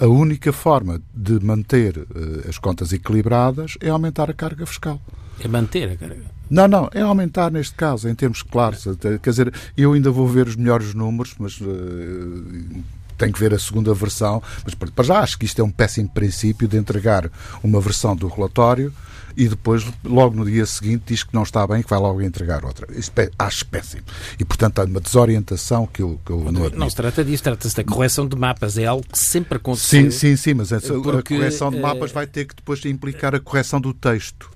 a 0.00 0.06
única 0.06 0.52
forma 0.52 1.00
de 1.14 1.38
manter 1.44 1.96
uh, 1.98 2.48
as 2.48 2.58
contas 2.58 2.92
equilibradas 2.92 3.76
é 3.80 3.88
aumentar 3.88 4.28
a 4.30 4.34
carga 4.34 4.66
fiscal. 4.66 5.00
É 5.40 5.48
manter 5.48 5.90
a 5.90 5.96
carga? 5.96 6.22
Não, 6.50 6.68
não, 6.68 6.90
é 6.92 7.00
aumentar 7.00 7.50
neste 7.50 7.74
caso, 7.74 8.08
em 8.08 8.14
termos 8.14 8.42
claros. 8.42 8.84
Quer 9.22 9.30
dizer, 9.30 9.54
eu 9.76 9.94
ainda 9.94 10.10
vou 10.10 10.28
ver 10.28 10.46
os 10.46 10.56
melhores 10.56 10.92
números, 10.92 11.34
mas 11.38 11.58
uh, 11.60 12.84
tenho 13.16 13.32
que 13.32 13.40
ver 13.40 13.54
a 13.54 13.58
segunda 13.58 13.94
versão. 13.94 14.42
Mas 14.64 14.74
para 14.74 15.04
já 15.04 15.20
acho 15.20 15.38
que 15.38 15.46
isto 15.46 15.60
é 15.60 15.64
um 15.64 15.70
péssimo 15.70 16.10
princípio 16.10 16.68
de 16.68 16.76
entregar 16.76 17.30
uma 17.62 17.80
versão 17.80 18.14
do 18.14 18.28
relatório 18.28 18.92
e 19.36 19.48
depois, 19.48 19.84
logo 20.04 20.36
no 20.36 20.44
dia 20.44 20.66
seguinte, 20.66 21.04
diz 21.06 21.22
que 21.22 21.32
não 21.32 21.42
está 21.42 21.66
bem 21.66 21.80
e 21.80 21.82
que 21.82 21.88
vai 21.88 21.98
logo 21.98 22.20
entregar 22.20 22.64
outra. 22.64 22.86
Isso 22.94 23.10
acho 23.38 23.66
péssimo. 23.66 24.02
E, 24.38 24.44
portanto, 24.44 24.80
há 24.80 24.84
uma 24.84 25.00
desorientação 25.00 25.86
que 25.86 26.02
eu, 26.02 26.20
que 26.24 26.32
eu 26.32 26.38
não 26.38 26.64
admito. 26.64 26.78
Não 26.78 26.90
se 26.90 26.96
trata 26.96 27.24
disso, 27.24 27.42
trata-se 27.42 27.76
da 27.76 27.84
correção 27.84 28.26
de 28.28 28.36
mapas. 28.36 28.76
É 28.76 28.84
algo 28.84 29.04
que 29.10 29.18
sempre 29.18 29.56
aconteceu. 29.56 30.02
Sim, 30.02 30.10
sim, 30.10 30.36
sim, 30.36 30.54
mas 30.54 30.68
porque, 31.02 31.34
a 31.34 31.38
correção 31.38 31.70
de 31.70 31.80
mapas 31.80 32.10
uh, 32.10 32.14
vai 32.14 32.26
ter 32.26 32.44
que 32.44 32.54
depois 32.54 32.84
implicar 32.84 33.34
a 33.34 33.40
correção 33.40 33.80
do 33.80 33.94
texto 33.94 34.50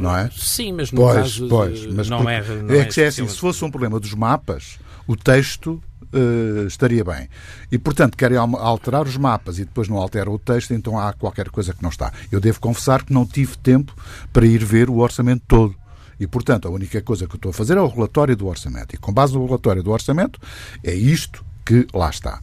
não 0.00 0.16
é? 0.16 0.30
Sim, 0.36 0.72
mas 0.72 0.90
no 0.90 1.02
pois, 1.02 1.14
caso 1.14 1.48
pois, 1.48 1.86
mas 1.86 2.08
não, 2.08 2.28
é, 2.28 2.42
não 2.62 2.74
é, 2.74 2.78
é 2.78 2.84
que 2.84 3.00
é 3.00 3.06
assim, 3.06 3.26
se 3.28 3.38
fosse 3.38 3.64
um 3.64 3.70
problema 3.70 4.00
dos 4.00 4.14
mapas, 4.14 4.78
o 5.06 5.16
texto 5.16 5.82
uh, 6.14 6.66
estaria 6.66 7.04
bem. 7.04 7.28
E, 7.70 7.78
portanto, 7.78 8.16
querem 8.16 8.36
alterar 8.38 9.06
os 9.06 9.16
mapas 9.16 9.58
e 9.58 9.64
depois 9.64 9.88
não 9.88 9.96
alteram 9.96 10.32
o 10.32 10.38
texto, 10.38 10.72
então 10.72 10.98
há 10.98 11.12
qualquer 11.12 11.48
coisa 11.50 11.72
que 11.72 11.82
não 11.82 11.90
está. 11.90 12.12
Eu 12.30 12.40
devo 12.40 12.60
confessar 12.60 13.04
que 13.04 13.12
não 13.12 13.26
tive 13.26 13.56
tempo 13.58 13.94
para 14.32 14.46
ir 14.46 14.64
ver 14.64 14.88
o 14.88 14.98
orçamento 14.98 15.42
todo. 15.46 15.74
E, 16.18 16.26
portanto, 16.26 16.68
a 16.68 16.70
única 16.70 17.02
coisa 17.02 17.26
que 17.26 17.34
eu 17.34 17.36
estou 17.36 17.50
a 17.50 17.52
fazer 17.52 17.76
é 17.76 17.80
o 17.80 17.88
relatório 17.88 18.36
do 18.36 18.46
orçamento. 18.46 18.94
E, 18.94 18.98
com 18.98 19.12
base 19.12 19.34
no 19.34 19.44
relatório 19.44 19.82
do 19.82 19.90
orçamento, 19.90 20.40
é 20.82 20.94
isto 20.94 21.44
que 21.64 21.86
lá 21.92 22.08
está. 22.08 22.40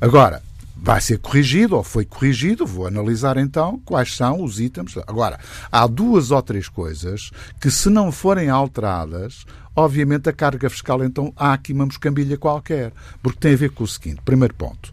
Agora, 0.00 0.42
vai 0.82 1.00
ser 1.00 1.18
corrigido 1.18 1.76
ou 1.76 1.82
foi 1.82 2.04
corrigido. 2.04 2.66
Vou 2.66 2.86
analisar 2.86 3.36
então 3.36 3.78
quais 3.84 4.16
são 4.16 4.42
os 4.42 4.58
itens. 4.58 4.96
Agora, 5.06 5.38
há 5.70 5.86
duas 5.86 6.30
ou 6.30 6.42
três 6.42 6.68
coisas 6.68 7.30
que, 7.60 7.70
se 7.70 7.90
não 7.90 8.10
forem 8.10 8.48
alteradas, 8.48 9.44
obviamente 9.76 10.28
a 10.28 10.32
carga 10.32 10.70
fiscal, 10.70 11.04
então 11.04 11.32
há 11.36 11.52
aqui 11.52 11.72
uma 11.72 11.86
moscambilha 11.86 12.38
qualquer. 12.38 12.92
Porque 13.22 13.38
tem 13.38 13.54
a 13.54 13.56
ver 13.56 13.70
com 13.70 13.84
o 13.84 13.88
seguinte: 13.88 14.20
primeiro 14.24 14.54
ponto. 14.54 14.92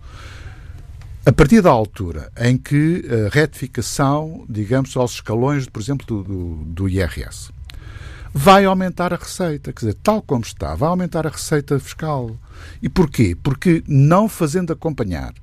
A 1.25 1.31
partir 1.31 1.61
da 1.61 1.69
altura 1.69 2.31
em 2.39 2.57
que 2.57 3.03
a 3.09 3.33
retificação, 3.33 4.45
digamos, 4.47 4.95
aos 4.95 5.13
escalões, 5.13 5.67
por 5.67 5.81
exemplo, 5.81 6.05
do, 6.05 6.23
do, 6.23 6.55
do 6.63 6.89
IRS, 6.89 7.51
vai 8.33 8.63
aumentar 8.63 9.11
a 9.11 9.17
receita, 9.17 9.73
quer 9.73 9.79
dizer, 9.79 9.97
tal 10.01 10.21
como 10.21 10.41
está, 10.41 10.73
vai 10.73 10.87
aumentar 10.87 11.27
a 11.27 11.29
receita 11.29 11.77
fiscal. 11.79 12.33
E 12.81 12.87
porquê? 12.87 13.35
Porque 13.43 13.83
não 13.87 14.29
fazendo 14.29 14.71
acompanhar 14.71 15.33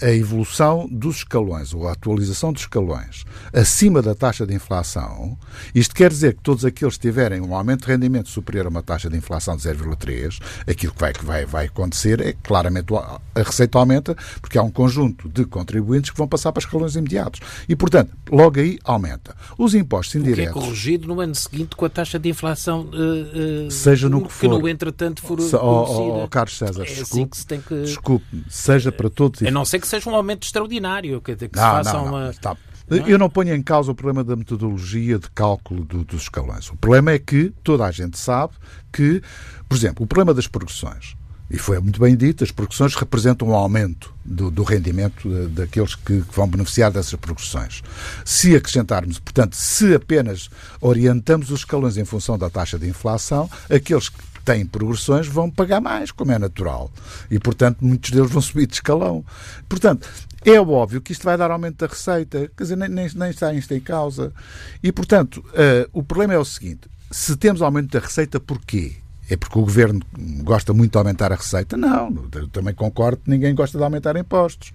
a, 0.00 0.10
evolução 0.10 0.88
dos 0.90 1.16
escalões, 1.16 1.74
ou 1.74 1.88
a 1.88 1.92
atualização 1.92 2.52
dos 2.52 2.62
escalões, 2.62 3.24
acima 3.52 4.00
da 4.00 4.14
taxa 4.14 4.46
de 4.46 4.54
inflação, 4.54 5.36
isto 5.74 5.94
quer 5.94 6.10
dizer 6.10 6.34
que 6.34 6.42
todos 6.42 6.64
aqueles 6.64 6.94
que 6.94 7.02
tiverem 7.02 7.40
um 7.40 7.54
aumento 7.54 7.86
de 7.86 7.92
rendimento 7.92 8.28
superior 8.28 8.66
a 8.66 8.68
uma 8.68 8.82
taxa 8.82 9.08
de 9.08 9.16
inflação 9.16 9.56
de 9.56 9.62
0,3, 9.62 10.40
aquilo 10.66 10.92
que 10.92 11.00
vai, 11.00 11.12
que 11.12 11.24
vai, 11.24 11.44
vai 11.44 11.66
acontecer 11.66 12.20
é 12.20 12.32
que 12.32 12.38
claramente 12.42 12.94
a 12.94 13.20
receita 13.42 13.78
aumenta, 13.78 14.16
porque 14.40 14.58
há 14.58 14.62
um 14.62 14.70
conjunto 14.70 15.28
de 15.28 15.44
contribuintes 15.44 16.10
que 16.10 16.16
vão 16.16 16.28
passar 16.28 16.52
para 16.52 16.60
escalões 16.60 16.94
imediatos. 16.94 17.40
E, 17.68 17.74
portanto, 17.74 18.12
logo 18.30 18.60
aí 18.60 18.78
aumenta. 18.84 19.34
Os 19.58 19.74
impostos 19.74 20.14
indiretos. 20.16 20.50
O 20.50 20.58
que 20.58 20.58
é 20.58 20.62
corrigido 20.62 21.08
no 21.08 21.20
ano 21.20 21.34
seguinte 21.34 21.76
com 21.76 21.84
a 21.84 21.88
taxa 21.88 22.18
de 22.18 22.28
inflação 22.28 22.82
uh, 22.92 23.66
uh, 23.66 23.70
seja 23.70 24.08
no 24.08 24.22
que 24.22 24.32
for. 24.32 24.40
Que 24.40 24.48
no 24.48 24.68
entretanto 24.68 25.20
for. 25.22 25.40
Se, 25.40 25.56
oh, 25.56 26.22
oh, 26.22 26.28
Carlos 26.28 26.56
César, 26.56 26.82
é 26.82 26.86
desculpe, 26.86 27.12
assim 27.12 27.26
que 27.26 27.36
se 27.36 27.46
tem 27.46 27.60
que... 27.60 27.82
desculpe, 27.82 28.44
seja 28.48 28.92
para 28.92 29.10
todos. 29.10 29.42
Não 29.56 29.64
ser 29.64 29.80
que 29.80 29.88
seja 29.88 30.08
um 30.10 30.14
aumento 30.14 30.44
extraordinário, 30.44 31.20
que, 31.20 31.34
que 31.34 31.44
não, 31.44 31.50
se 31.50 31.58
faça 31.58 31.92
não, 31.94 32.06
uma. 32.06 32.30
Está... 32.30 32.56
Não 32.88 32.98
é? 32.98 33.04
Eu 33.06 33.18
não 33.18 33.28
ponho 33.28 33.54
em 33.54 33.62
causa 33.62 33.90
o 33.90 33.94
problema 33.94 34.22
da 34.22 34.36
metodologia 34.36 35.18
de 35.18 35.28
cálculo 35.30 35.84
do, 35.84 36.04
dos 36.04 36.22
escalões. 36.22 36.70
O 36.70 36.76
problema 36.76 37.10
é 37.10 37.18
que 37.18 37.52
toda 37.64 37.84
a 37.84 37.90
gente 37.90 38.18
sabe 38.18 38.52
que, 38.92 39.22
por 39.68 39.76
exemplo, 39.76 40.04
o 40.04 40.06
problema 40.06 40.32
das 40.32 40.46
progressões, 40.46 41.16
e 41.50 41.58
foi 41.58 41.80
muito 41.80 42.00
bem 42.00 42.16
dito, 42.16 42.44
as 42.44 42.50
progressões 42.50 42.94
representam 42.94 43.48
um 43.48 43.54
aumento 43.54 44.14
do, 44.24 44.50
do 44.50 44.62
rendimento 44.62 45.28
de, 45.28 45.46
daqueles 45.48 45.94
que, 45.94 46.22
que, 46.22 46.34
vão 46.34 46.48
beneficiar 46.48 46.90
dessas 46.90 47.14
progressões. 47.14 47.82
Se 48.24 48.54
acrescentarmos, 48.54 49.18
portanto, 49.18 49.54
se 49.54 49.94
apenas 49.94 50.50
orientamos 50.80 51.50
os 51.50 51.60
escalões 51.60 51.96
em 51.96 52.04
função 52.04 52.36
da 52.36 52.50
taxa 52.50 52.78
de 52.78 52.88
inflação, 52.88 53.48
aqueles 53.70 54.08
que 54.08 54.18
têm 54.46 54.64
progressões 54.64 55.26
vão 55.26 55.50
pagar 55.50 55.80
mais, 55.80 56.12
como 56.12 56.30
é 56.30 56.38
natural. 56.38 56.90
E, 57.28 57.38
portanto, 57.38 57.78
muitos 57.80 58.10
deles 58.10 58.30
vão 58.30 58.40
subir 58.40 58.66
de 58.66 58.74
escalão. 58.74 59.24
Portanto, 59.68 60.08
é 60.44 60.60
óbvio 60.60 61.00
que 61.00 61.12
isto 61.12 61.24
vai 61.24 61.36
dar 61.36 61.50
aumento 61.50 61.78
da 61.78 61.88
receita, 61.88 62.50
quer 62.56 62.62
dizer, 62.62 62.76
nem, 62.76 62.88
nem, 62.88 63.30
está 63.30 63.52
isto 63.52 63.74
em 63.74 63.80
causa. 63.80 64.32
E, 64.80 64.92
portanto, 64.92 65.44
uh, 65.48 65.90
o 65.92 66.02
problema 66.02 66.34
é 66.34 66.38
o 66.38 66.44
seguinte: 66.44 66.88
se 67.10 67.36
temos 67.36 67.60
aumento 67.60 67.90
da 67.90 67.98
receita, 67.98 68.38
porquê? 68.38 68.96
É 69.28 69.36
porque 69.36 69.58
o 69.58 69.62
governo 69.62 70.00
gosta 70.44 70.72
muito 70.72 70.92
de 70.92 70.98
aumentar 70.98 71.32
a 71.32 71.34
receita? 71.34 71.76
Não, 71.76 72.28
eu 72.32 72.46
também 72.46 72.72
concordo 72.72 73.16
que 73.24 73.28
ninguém 73.28 73.52
gosta 73.56 73.76
de 73.76 73.82
aumentar 73.82 74.14
impostos. 74.16 74.72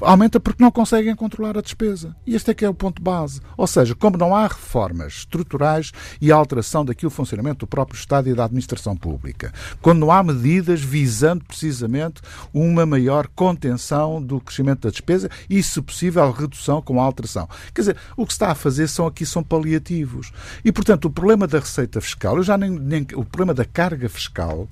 Aumenta 0.00 0.38
porque 0.38 0.62
não 0.62 0.70
conseguem 0.70 1.14
controlar 1.14 1.56
a 1.56 1.62
despesa. 1.62 2.14
E 2.26 2.34
este 2.34 2.50
é 2.50 2.54
que 2.54 2.64
é 2.64 2.68
o 2.68 2.74
ponto 2.74 3.02
base. 3.02 3.40
Ou 3.56 3.66
seja, 3.66 3.94
como 3.94 4.16
não 4.16 4.34
há 4.34 4.46
reformas 4.46 5.14
estruturais 5.14 5.92
e 6.20 6.30
alteração 6.30 6.84
daquilo 6.84 7.10
funcionamento 7.10 7.60
do 7.60 7.66
próprio 7.66 7.98
Estado 7.98 8.28
e 8.28 8.34
da 8.34 8.44
administração 8.44 8.96
pública, 8.96 9.52
quando 9.80 10.00
não 10.00 10.10
há 10.10 10.22
medidas 10.22 10.80
visando 10.80 11.44
precisamente 11.44 12.20
uma 12.52 12.84
maior 12.84 13.26
contenção 13.28 14.22
do 14.22 14.40
crescimento 14.40 14.82
da 14.82 14.90
despesa 14.90 15.30
e, 15.48 15.62
se 15.62 15.80
possível, 15.80 16.30
redução 16.30 16.82
com 16.82 17.00
a 17.00 17.04
alteração. 17.04 17.48
Quer 17.74 17.80
dizer, 17.82 17.96
o 18.16 18.26
que 18.26 18.32
se 18.32 18.36
está 18.36 18.50
a 18.50 18.54
fazer 18.54 18.88
são 18.88 19.06
aqui 19.06 19.24
são 19.24 19.42
paliativos. 19.42 20.32
E, 20.64 20.72
portanto, 20.72 21.06
o 21.06 21.10
problema 21.10 21.46
da 21.46 21.58
receita 21.58 22.00
fiscal, 22.00 22.36
eu 22.36 22.42
já 22.42 22.58
nem, 22.58 22.70
nem 22.70 23.02
o 23.14 23.24
problema 23.24 23.54
da 23.54 23.64
carga 23.64 24.08
fiscal, 24.08 24.68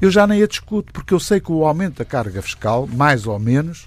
eu 0.00 0.10
já 0.10 0.26
nem 0.26 0.42
a 0.42 0.46
discuto, 0.46 0.92
porque 0.92 1.14
eu 1.14 1.20
sei 1.20 1.40
que 1.40 1.52
o 1.52 1.66
aumento 1.66 1.98
da 1.98 2.04
carga 2.04 2.40
fiscal, 2.42 2.86
mais 2.86 3.26
ou 3.26 3.38
menos, 3.38 3.86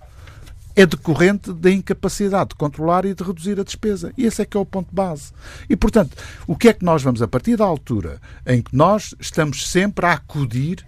é 0.76 0.86
decorrente 0.86 1.54
da 1.54 1.72
incapacidade 1.72 2.50
de 2.50 2.56
controlar 2.56 3.06
e 3.06 3.14
de 3.14 3.24
reduzir 3.24 3.60
a 3.60 3.64
despesa. 3.64 4.14
E 4.18 4.26
esse 4.26 4.42
é 4.42 4.46
que 4.46 4.58
é 4.58 4.60
o 4.60 4.66
ponto 4.66 4.94
base. 4.94 5.32
E, 5.70 5.76
portanto, 5.76 6.16
o 6.48 6.56
que 6.56 6.70
é 6.70 6.74
que 6.74 6.86
nós 6.86 7.04
vamos, 7.04 7.22
a 7.22 7.28
partir 7.28 7.56
da 7.56 7.66
altura 7.66 8.20
em 8.46 8.62
que 8.62 8.76
nós 8.76 9.16
estamos 9.20 9.70
sempre 9.70 10.06
a 10.06 10.14
acudir 10.14 10.86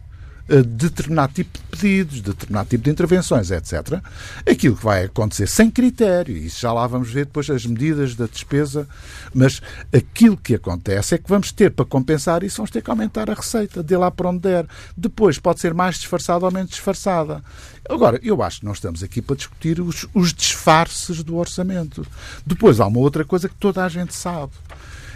determinado 0.47 1.33
tipo 1.33 1.57
de 1.57 1.63
pedidos, 1.65 2.21
determinado 2.21 2.69
tipo 2.69 2.83
de 2.83 2.89
intervenções, 2.89 3.49
etc. 3.49 4.01
Aquilo 4.49 4.75
que 4.75 4.83
vai 4.83 5.05
acontecer 5.05 5.47
sem 5.47 5.71
critério, 5.71 6.35
isso 6.35 6.59
já 6.59 6.73
lá 6.73 6.85
vamos 6.85 7.09
ver 7.11 7.25
depois 7.25 7.49
as 7.49 7.65
medidas 7.65 8.15
da 8.15 8.25
despesa, 8.25 8.87
mas 9.33 9.61
aquilo 9.93 10.35
que 10.35 10.55
acontece 10.55 11.15
é 11.15 11.17
que 11.17 11.29
vamos 11.29 11.51
ter 11.51 11.71
para 11.71 11.85
compensar 11.85 12.43
isso, 12.43 12.57
vamos 12.57 12.71
ter 12.71 12.81
que 12.81 12.89
aumentar 12.89 13.29
a 13.29 13.33
receita, 13.33 13.81
de 13.81 13.95
lá 13.95 14.11
para 14.11 14.29
onde 14.29 14.39
der. 14.39 14.67
Depois 14.97 15.39
pode 15.39 15.61
ser 15.61 15.73
mais 15.73 15.95
disfarçada 15.95 16.45
ou 16.45 16.51
menos 16.51 16.71
disfarçada. 16.71 17.41
Agora, 17.89 18.19
eu 18.21 18.41
acho 18.43 18.59
que 18.59 18.65
nós 18.65 18.77
estamos 18.77 19.01
aqui 19.01 19.21
para 19.21 19.35
discutir 19.35 19.79
os, 19.79 20.07
os 20.13 20.33
disfarces 20.33 21.23
do 21.23 21.37
orçamento. 21.37 22.05
Depois 22.45 22.79
há 22.79 22.87
uma 22.87 22.99
outra 22.99 23.23
coisa 23.23 23.47
que 23.47 23.55
toda 23.55 23.83
a 23.83 23.89
gente 23.89 24.13
sabe. 24.13 24.51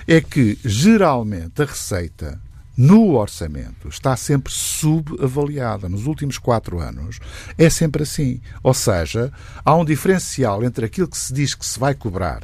É 0.07 0.21
que, 0.21 0.57
geralmente, 0.63 1.61
a 1.61 1.65
receita 1.65 2.39
no 2.77 3.15
orçamento 3.15 3.87
está 3.87 4.15
sempre 4.15 4.53
subavaliada. 4.53 5.89
Nos 5.89 6.05
últimos 6.05 6.37
quatro 6.37 6.79
anos 6.79 7.19
é 7.57 7.69
sempre 7.71 8.03
assim. 8.03 8.39
Ou 8.61 8.73
seja, 8.73 9.33
há 9.65 9.75
um 9.75 9.83
diferencial 9.83 10.63
entre 10.63 10.85
aquilo 10.85 11.07
que 11.07 11.17
se 11.17 11.33
diz 11.33 11.55
que 11.55 11.65
se 11.65 11.79
vai 11.79 11.95
cobrar 11.95 12.43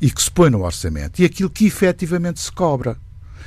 e 0.00 0.10
que 0.10 0.22
se 0.22 0.30
põe 0.30 0.48
no 0.48 0.64
orçamento 0.64 1.20
e 1.20 1.24
aquilo 1.24 1.50
que 1.50 1.66
efetivamente 1.66 2.40
se 2.40 2.52
cobra. 2.52 2.96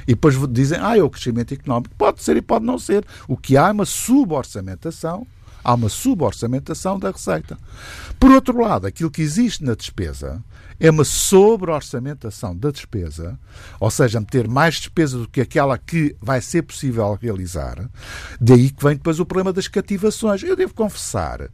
E 0.02 0.14
depois 0.14 0.36
dizem, 0.52 0.80
ah, 0.82 0.98
é 0.98 1.02
o 1.02 1.10
crescimento 1.10 1.54
económico. 1.54 1.96
Pode 1.98 2.22
ser 2.22 2.36
e 2.36 2.42
pode 2.42 2.66
não 2.66 2.78
ser. 2.78 3.06
O 3.28 3.38
que 3.38 3.56
há 3.56 3.70
é 3.70 3.72
uma 3.72 3.86
suborçamentação 3.86 5.26
há 5.68 5.74
uma 5.74 5.90
suborçamentação 5.90 6.98
da 6.98 7.12
receita. 7.12 7.58
Por 8.18 8.32
outro 8.32 8.58
lado, 8.62 8.88
aquilo 8.88 9.12
que 9.12 9.22
existe 9.22 9.66
na 9.66 9.76
despesa 9.76 10.42
é 10.80 10.90
uma 10.90 11.04
sobre-orçamentação 11.04 12.56
da 12.56 12.72
despesa, 12.72 13.38
ou 13.80 13.90
seja, 13.92 14.20
meter 14.20 14.48
mais 14.48 14.76
despesa 14.76 15.18
do 15.18 15.28
que 15.28 15.42
aquela 15.42 15.78
que 15.78 16.16
vai 16.22 16.40
ser 16.40 16.62
possível 16.62 17.18
realizar. 17.20 17.90
Daí 18.40 18.70
que 18.70 18.84
vem 18.84 18.96
depois 18.96 19.20
o 19.20 19.26
problema 19.26 19.52
das 19.52 19.68
cativações. 19.68 20.44
Eu 20.44 20.56
devo 20.56 20.74
confessar 20.74 21.50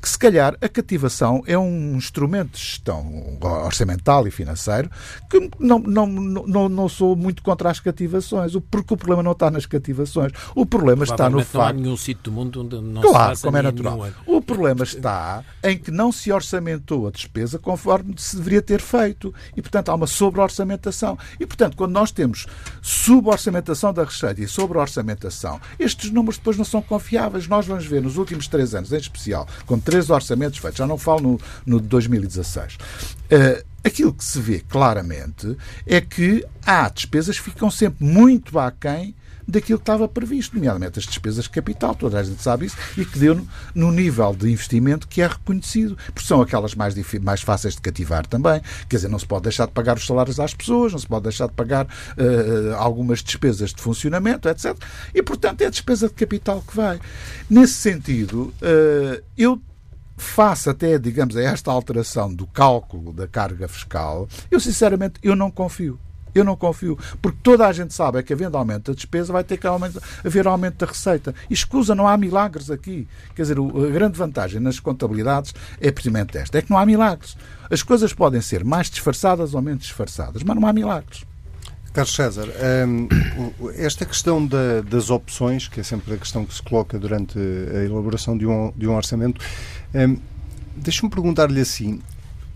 que, 0.00 0.08
se 0.08 0.18
calhar, 0.18 0.56
a 0.60 0.68
cativação 0.68 1.42
é 1.46 1.58
um 1.58 1.96
instrumento 1.96 2.52
de 2.52 2.60
gestão 2.60 3.38
orçamental 3.40 4.26
e 4.26 4.30
financeiro 4.30 4.88
que 5.28 5.50
não, 5.58 5.80
não, 5.80 6.06
não, 6.06 6.68
não 6.68 6.88
sou 6.88 7.16
muito 7.16 7.42
contra 7.42 7.70
as 7.70 7.80
cativações, 7.80 8.52
porque 8.70 8.94
o 8.94 8.96
problema 8.96 9.22
não 9.22 9.32
está 9.32 9.50
nas 9.50 9.66
cativações. 9.66 10.32
O 10.54 10.64
problema 10.64 11.04
está 11.04 11.28
no 11.28 11.40
facto. 11.40 11.54
Não 11.54 11.62
há 11.62 11.72
nenhum 11.72 11.96
sítio 11.96 12.24
do 12.24 12.32
mundo 12.32 12.62
onde 12.62 12.80
não 12.80 13.02
claro, 13.02 13.36
se 13.36 13.49
como 13.50 13.58
é 13.58 13.62
natural. 13.62 14.08
O 14.26 14.40
problema 14.40 14.84
está 14.84 15.44
em 15.62 15.76
que 15.76 15.90
não 15.90 16.12
se 16.12 16.32
orçamentou 16.32 17.06
a 17.06 17.10
despesa 17.10 17.58
conforme 17.58 18.14
se 18.16 18.36
deveria 18.36 18.62
ter 18.62 18.80
feito. 18.80 19.34
E, 19.56 19.62
portanto, 19.62 19.90
há 19.90 19.94
uma 19.94 20.06
sobre-orçamentação. 20.06 21.18
E, 21.38 21.46
portanto, 21.46 21.76
quando 21.76 21.92
nós 21.92 22.10
temos 22.10 22.46
suborçamentação 22.80 23.92
da 23.92 24.04
receita 24.04 24.40
e 24.40 24.48
sobre-orçamentação, 24.48 25.60
estes 25.78 26.10
números 26.10 26.38
depois 26.38 26.56
não 26.56 26.64
são 26.64 26.80
confiáveis. 26.80 27.48
Nós 27.48 27.66
vamos 27.66 27.86
ver 27.86 28.02
nos 28.02 28.16
últimos 28.16 28.46
três 28.48 28.74
anos, 28.74 28.92
em 28.92 28.96
especial, 28.96 29.46
com 29.66 29.78
três 29.78 30.10
orçamentos 30.10 30.58
feitos, 30.58 30.78
já 30.78 30.86
não 30.86 30.98
falo 30.98 31.20
no, 31.20 31.40
no 31.66 31.80
de 31.80 31.88
2016. 31.88 32.74
Uh, 32.74 33.64
aquilo 33.84 34.12
que 34.12 34.24
se 34.24 34.40
vê 34.40 34.60
claramente 34.60 35.56
é 35.86 36.00
que 36.00 36.44
há 36.64 36.88
despesas 36.88 37.38
que 37.38 37.50
ficam 37.50 37.70
sempre 37.70 38.04
muito 38.04 38.58
aquém 38.58 39.14
daquilo 39.50 39.78
que 39.78 39.82
estava 39.82 40.08
previsto, 40.08 40.54
nomeadamente 40.54 40.98
as 40.98 41.04
despesas 41.04 41.44
de 41.44 41.50
capital, 41.50 41.94
toda 41.94 42.18
a 42.18 42.22
gente 42.22 42.42
sabe 42.42 42.66
isso, 42.66 42.76
e 42.96 43.04
que 43.04 43.18
deu 43.18 43.34
no, 43.34 43.48
no 43.74 43.92
nível 43.92 44.34
de 44.34 44.50
investimento 44.50 45.08
que 45.08 45.22
é 45.22 45.26
reconhecido, 45.26 45.96
porque 46.06 46.26
são 46.26 46.40
aquelas 46.40 46.74
mais, 46.74 46.94
mais 47.20 47.42
fáceis 47.42 47.74
de 47.74 47.80
cativar 47.80 48.26
também. 48.26 48.60
Quer 48.88 48.96
dizer, 48.96 49.08
não 49.08 49.18
se 49.18 49.26
pode 49.26 49.44
deixar 49.44 49.66
de 49.66 49.72
pagar 49.72 49.96
os 49.96 50.06
salários 50.06 50.40
às 50.40 50.54
pessoas, 50.54 50.92
não 50.92 50.98
se 50.98 51.06
pode 51.06 51.24
deixar 51.24 51.48
de 51.48 51.54
pagar 51.54 51.86
uh, 51.86 52.74
algumas 52.76 53.22
despesas 53.22 53.72
de 53.72 53.82
funcionamento, 53.82 54.48
etc. 54.48 54.76
E, 55.14 55.22
portanto, 55.22 55.62
é 55.62 55.66
a 55.66 55.70
despesa 55.70 56.08
de 56.08 56.14
capital 56.14 56.62
que 56.66 56.76
vai. 56.76 57.00
Nesse 57.48 57.74
sentido, 57.74 58.54
uh, 58.62 59.22
eu 59.36 59.60
face 60.16 60.68
até, 60.68 60.98
digamos, 60.98 61.36
a 61.36 61.42
esta 61.42 61.72
alteração 61.72 62.32
do 62.32 62.46
cálculo 62.46 63.12
da 63.12 63.26
carga 63.26 63.66
fiscal, 63.66 64.28
eu 64.50 64.60
sinceramente 64.60 65.14
eu 65.22 65.34
não 65.34 65.50
confio. 65.50 65.98
Eu 66.34 66.44
não 66.44 66.56
confio, 66.56 66.98
porque 67.20 67.38
toda 67.42 67.66
a 67.66 67.72
gente 67.72 67.94
sabe 67.94 68.18
é 68.18 68.22
que 68.22 68.32
havendo 68.32 68.56
aumento 68.56 68.90
da 68.90 68.94
despesa 68.94 69.32
vai 69.32 69.44
ter 69.44 69.56
que 69.56 69.66
haver 69.66 70.46
aumento 70.46 70.78
da 70.78 70.86
receita. 70.86 71.34
Escusa, 71.48 71.94
não 71.94 72.06
há 72.06 72.16
milagres 72.16 72.70
aqui. 72.70 73.06
Quer 73.34 73.42
dizer, 73.42 73.58
a 73.58 73.90
grande 73.90 74.18
vantagem 74.18 74.60
nas 74.60 74.80
contabilidades 74.80 75.54
é 75.80 75.90
precisamente 75.90 76.36
esta, 76.38 76.58
é 76.58 76.62
que 76.62 76.70
não 76.70 76.78
há 76.78 76.86
milagres. 76.86 77.36
As 77.70 77.82
coisas 77.82 78.12
podem 78.12 78.40
ser 78.40 78.64
mais 78.64 78.90
disfarçadas 78.90 79.54
ou 79.54 79.62
menos 79.62 79.82
disfarçadas, 79.82 80.42
mas 80.42 80.56
não 80.56 80.66
há 80.66 80.72
milagres. 80.72 81.24
Carlos 81.92 82.14
César, 82.14 82.48
hum, 82.86 83.08
esta 83.76 84.06
questão 84.06 84.46
da, 84.46 84.80
das 84.80 85.10
opções, 85.10 85.66
que 85.66 85.80
é 85.80 85.82
sempre 85.82 86.14
a 86.14 86.16
questão 86.16 86.44
que 86.46 86.54
se 86.54 86.62
coloca 86.62 86.96
durante 86.98 87.36
a 87.38 87.84
elaboração 87.84 88.38
de 88.38 88.46
um, 88.46 88.72
de 88.76 88.86
um 88.86 88.94
orçamento, 88.94 89.40
hum, 89.92 90.16
deixa-me 90.76 91.10
perguntar-lhe 91.10 91.60
assim: 91.60 92.00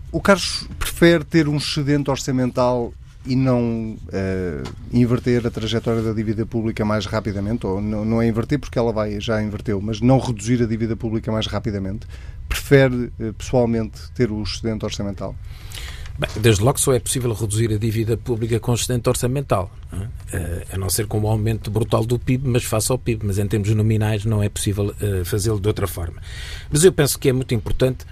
o 0.09 0.21
Carlos 0.21 0.65
prefere 0.79 1.25
ter 1.25 1.49
um 1.49 1.57
excedente 1.57 2.09
orçamental 2.09 2.93
e 3.25 3.35
não 3.35 3.95
uh, 3.95 4.69
inverter 4.93 5.45
a 5.45 5.51
trajetória 5.51 6.01
da 6.01 6.13
dívida 6.13 6.45
pública 6.45 6.85
mais 6.85 7.05
rapidamente, 7.05 7.65
ou 7.65 7.81
não, 7.81 8.05
não 8.05 8.21
é 8.21 8.27
inverter 8.27 8.59
porque 8.59 8.77
ela 8.77 8.91
vai, 8.91 9.19
já 9.19 9.41
inverteu, 9.41 9.81
mas 9.81 9.99
não 9.99 10.19
reduzir 10.19 10.61
a 10.61 10.65
dívida 10.65 10.95
pública 10.95 11.31
mais 11.31 11.47
rapidamente, 11.47 12.07
prefere 12.47 13.11
uh, 13.19 13.33
pessoalmente 13.33 14.11
ter 14.13 14.31
o 14.31 14.43
excedente 14.43 14.85
orçamental? 14.85 15.35
Bem, 16.17 16.29
desde 16.37 16.63
logo 16.63 16.79
só 16.79 16.93
é 16.93 16.99
possível 16.99 17.33
reduzir 17.33 17.73
a 17.73 17.77
dívida 17.77 18.15
pública 18.15 18.57
com 18.59 18.73
excedente 18.73 19.09
orçamental, 19.09 19.69
é? 20.31 20.65
a 20.73 20.77
não 20.77 20.89
ser 20.89 21.07
com 21.07 21.19
o 21.19 21.23
um 21.23 21.27
aumento 21.27 21.69
brutal 21.69 22.05
do 22.05 22.17
PIB, 22.17 22.47
mas 22.47 22.63
face 22.63 22.89
ao 22.89 22.97
PIB, 22.97 23.25
mas 23.25 23.37
em 23.37 23.45
termos 23.45 23.69
nominais 23.71 24.23
não 24.23 24.41
é 24.41 24.47
possível 24.47 24.95
fazê-lo 25.25 25.59
de 25.59 25.67
outra 25.67 25.87
forma. 25.87 26.21
Mas 26.71 26.85
eu 26.85 26.93
penso 26.93 27.19
que 27.19 27.27
é 27.27 27.33
muito 27.33 27.53
importante, 27.53 28.05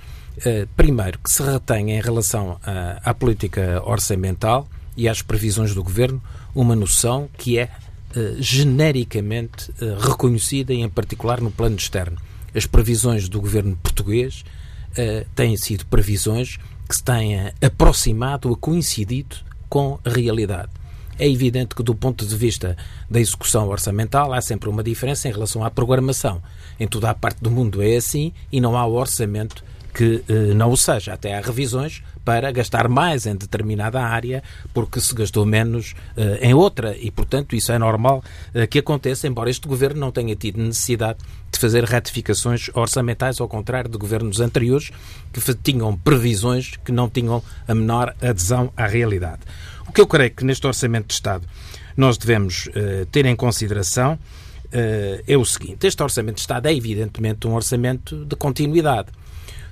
primeiro, 0.76 1.18
que 1.18 1.32
se 1.32 1.42
retenha 1.44 1.98
em 1.98 2.02
relação 2.02 2.60
à 3.06 3.14
política 3.14 3.82
orçamental 3.86 4.68
e 4.96 5.08
às 5.08 5.22
previsões 5.22 5.74
do 5.74 5.84
governo 5.84 6.22
uma 6.54 6.76
noção 6.76 7.30
que 7.38 7.58
é 7.58 7.66
uh, 7.66 8.42
genericamente 8.42 9.72
uh, 9.72 10.00
reconhecida, 10.00 10.74
e 10.74 10.82
em 10.82 10.90
particular 10.90 11.42
no 11.42 11.52
plano 11.52 11.76
externo. 11.76 12.18
As 12.56 12.66
previsões 12.66 13.28
do 13.28 13.42
governo 13.42 13.76
português 13.82 14.44
uh, 14.92 15.28
têm 15.36 15.58
sido 15.58 15.86
previsões 15.88 16.58
que 16.88 16.96
se 16.96 17.04
têm 17.04 17.52
aproximado 17.62 18.50
ou 18.50 18.56
coincidido 18.56 19.38
com 19.70 20.00
a 20.06 20.10
realidade. 20.10 20.70
É 21.18 21.30
evidente 21.30 21.76
que, 21.76 21.84
do 21.84 21.96
ponto 21.96 22.26
de 22.26 22.36
vista 22.36 22.76
da 23.10 23.20
execução 23.20 23.70
orçamental, 23.70 24.34
há 24.34 24.42
sempre 24.42 24.70
uma 24.70 24.84
diferença 24.84 25.28
em 25.28 25.32
relação 25.32 25.64
à 25.64 25.70
programação. 25.70 26.42
Em 26.80 26.88
toda 26.88 27.10
a 27.10 27.14
parte 27.14 27.42
do 27.42 27.52
mundo 27.52 27.82
é 27.82 27.96
assim 27.96 28.34
e 28.52 28.60
não 28.60 28.78
há 28.78 28.86
orçamento 28.86 29.64
que 29.94 30.24
eh, 30.28 30.54
não 30.54 30.72
o 30.72 30.78
seja. 30.78 31.14
Até 31.14 31.38
há 31.38 31.42
revisões 31.42 32.02
para 32.26 32.52
gastar 32.52 32.88
mais 32.88 33.26
em 33.26 33.36
determinada 33.36 34.02
área 34.02 34.42
porque 34.74 35.00
se 35.00 35.14
gastou 35.14 35.46
menos 35.46 35.94
uh, 36.18 36.38
em 36.42 36.54
outra 36.54 36.96
e, 36.98 37.12
portanto, 37.12 37.56
isso 37.56 37.72
é 37.72 37.78
normal 37.78 38.24
uh, 38.56 38.68
que 38.68 38.80
aconteça, 38.80 39.28
embora 39.28 39.50
este 39.50 39.68
governo 39.68 40.00
não 40.00 40.12
tenha 40.12 40.36
tido 40.36 40.58
necessidade 40.58 41.20
de 41.52 41.60
fazer 41.60 41.84
ratificações 41.84 42.70
orçamentais, 42.74 43.40
ao 43.40 43.48
contrário 43.48 43.90
de 43.90 43.98
governos 43.98 44.40
anteriores 44.40 44.90
que 45.32 45.42
tinham 45.56 45.96
previsões 45.98 46.78
que 46.84 46.92
não 46.92 47.10
tinham 47.10 47.44
a 47.68 47.76
menor 47.76 48.16
adesão 48.22 48.72
à 48.76 48.88
realidade. 48.88 49.42
O 49.88 49.92
que 49.92 50.02
eu 50.02 50.08
creio 50.08 50.32
que 50.32 50.46
neste 50.46 50.66
Orçamento 50.66 51.08
de 51.08 51.14
Estado 51.14 51.46
nós 51.96 52.18
devemos 52.18 52.68
uh, 52.68 53.06
ter 53.12 53.26
em 53.26 53.36
consideração 53.36 54.18
é 55.28 55.38
o 55.38 55.46
seguinte: 55.46 55.86
este 55.86 56.02
Orçamento 56.02 56.38
de 56.38 56.42
Estado 56.42 56.66
é 56.66 56.74
evidentemente 56.74 57.46
um 57.48 57.54
orçamento 57.54 58.26
de 58.26 58.36
continuidade 58.36 59.10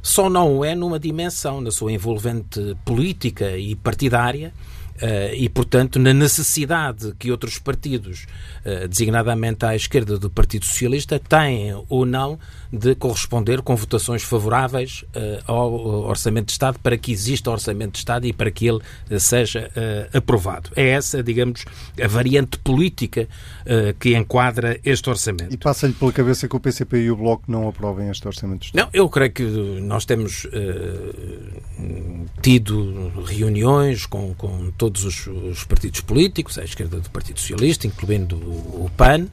só 0.01 0.29
não 0.29 0.63
é 0.63 0.75
numa 0.75 0.99
dimensão, 0.99 1.61
na 1.61 1.71
sua 1.71 1.91
envolvente 1.91 2.75
política 2.85 3.57
e 3.57 3.75
partidária, 3.75 4.53
Uh, 5.01 5.33
e, 5.33 5.49
portanto, 5.49 5.97
na 5.97 6.13
necessidade 6.13 7.15
que 7.17 7.31
outros 7.31 7.57
partidos, 7.57 8.27
uh, 8.63 8.87
designadamente 8.87 9.65
à 9.65 9.75
esquerda 9.75 10.15
do 10.15 10.29
Partido 10.29 10.63
Socialista, 10.63 11.17
têm 11.17 11.73
ou 11.89 12.05
não 12.05 12.37
de 12.71 12.95
corresponder 12.95 13.61
com 13.61 13.75
votações 13.75 14.23
favoráveis 14.23 15.03
uh, 15.15 15.51
ao 15.51 15.73
Orçamento 16.07 16.47
de 16.47 16.51
Estado 16.53 16.79
para 16.79 16.97
que 16.97 17.11
exista 17.11 17.51
Orçamento 17.51 17.93
de 17.93 17.97
Estado 17.99 18.25
e 18.25 18.33
para 18.33 18.49
que 18.49 18.67
ele 18.67 18.79
seja 19.19 19.69
aprovado. 20.13 20.69
É 20.75 20.89
essa, 20.89 21.21
digamos, 21.21 21.65
a 22.01 22.07
variante 22.07 22.57
política 22.57 23.27
que 23.99 24.15
enquadra 24.15 24.79
este 24.83 25.09
Orçamento. 25.09 25.53
E 25.53 25.57
passa-lhe 25.57 25.93
pela 25.93 26.11
cabeça 26.11 26.47
que 26.47 26.55
o 26.55 26.59
PCP 26.59 26.97
e 27.03 27.11
o 27.11 27.15
Bloco 27.15 27.43
não 27.47 27.67
aprovem 27.67 28.09
este 28.09 28.27
Orçamento 28.27 28.61
de 28.61 28.65
Estado? 28.67 28.83
Não, 28.83 28.89
eu 28.93 29.09
creio 29.09 29.31
que 29.31 29.43
nós 29.43 30.05
temos 30.05 30.47
tido 32.41 33.11
reuniões 33.25 34.05
com, 34.05 34.33
com 34.35 34.71
todos 34.77 35.03
os, 35.03 35.27
os, 35.27 35.63
partidos 35.63 36.01
políticos, 36.01 36.57
à 36.57 36.63
esquerda 36.63 36.99
do 36.99 37.09
Partido 37.09 37.39
Socialista, 37.39 37.87
incluindo 37.87 38.35
o, 38.35 38.85
o 38.85 38.91
PAN. 38.95 39.27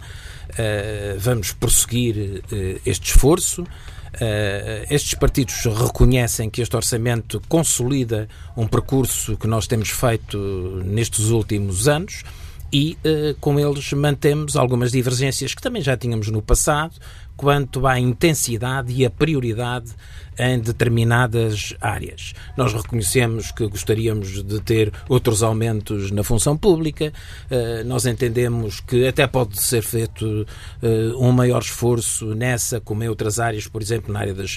Uh, 0.51 1.19
vamos 1.19 1.53
prosseguir 1.53 2.17
uh, 2.17 2.81
este 2.85 3.11
esforço. 3.11 3.63
Uh, 3.63 4.87
estes 4.91 5.15
partidos 5.15 5.65
reconhecem 5.65 6.49
que 6.49 6.63
este 6.63 6.75
orçamento 6.75 7.41
consolida 7.49 8.29
um 8.57 8.67
percurso 8.67 9.37
que 9.37 9.47
nós 9.47 9.67
temos 9.67 9.91
feito 9.91 10.39
nestes 10.85 11.27
últimos 11.27 11.87
anos 11.87 12.25
e 12.73 12.99
uh, 13.05 13.35
com 13.41 13.59
eles 13.59 13.93
mantemos 13.93 14.57
algumas 14.57 14.93
divergências 14.93 15.55
que 15.55 15.63
também 15.63 15.83
já 15.83 15.97
tínhamos 15.97 16.29
no 16.29 16.43
passado 16.43 16.95
quanto 17.37 17.87
à 17.87 17.99
intensidade 17.99 18.93
e 18.93 19.07
a 19.07 19.11
prioridade 19.11 19.93
em 20.39 20.59
determinadas 20.59 21.75
áreas. 21.81 22.33
Nós 22.57 22.73
reconhecemos 22.73 23.51
que 23.51 23.67
gostaríamos 23.67 24.43
de 24.43 24.61
ter 24.61 24.93
outros 25.09 25.43
aumentos 25.43 26.11
na 26.11 26.23
função 26.23 26.57
pública, 26.57 27.13
uh, 27.51 27.85
nós 27.85 28.07
entendemos 28.07 28.81
que 28.81 29.07
até 29.07 29.27
pode 29.27 29.61
ser 29.61 29.83
feito 29.83 30.47
uh, 30.83 31.25
um 31.25 31.33
maior 31.33 31.63
esforço 31.63 32.35
nessa, 32.35 32.81
como 32.81 33.03
em 33.03 33.09
outras 33.09 33.39
áreas, 33.39 33.67
por 33.67 33.83
exemplo, 33.83 34.13
na 34.13 34.21
área 34.21 34.35
das, 34.35 34.57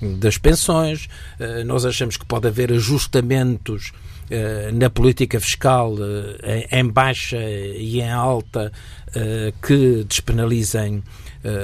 das 0.00 0.38
pensões, 0.38 1.08
nós 1.66 1.84
achamos 1.84 2.16
que 2.16 2.24
pode 2.24 2.48
haver 2.48 2.72
ajustamentos 2.72 3.92
eh, 4.34 4.70
na 4.72 4.88
política 4.88 5.38
fiscal 5.38 5.94
eh, 6.42 6.66
em 6.72 6.88
baixa 6.88 7.36
e 7.36 8.00
em 8.00 8.10
alta 8.10 8.72
eh, 9.14 9.52
que 9.60 10.04
despenalizem 10.08 11.02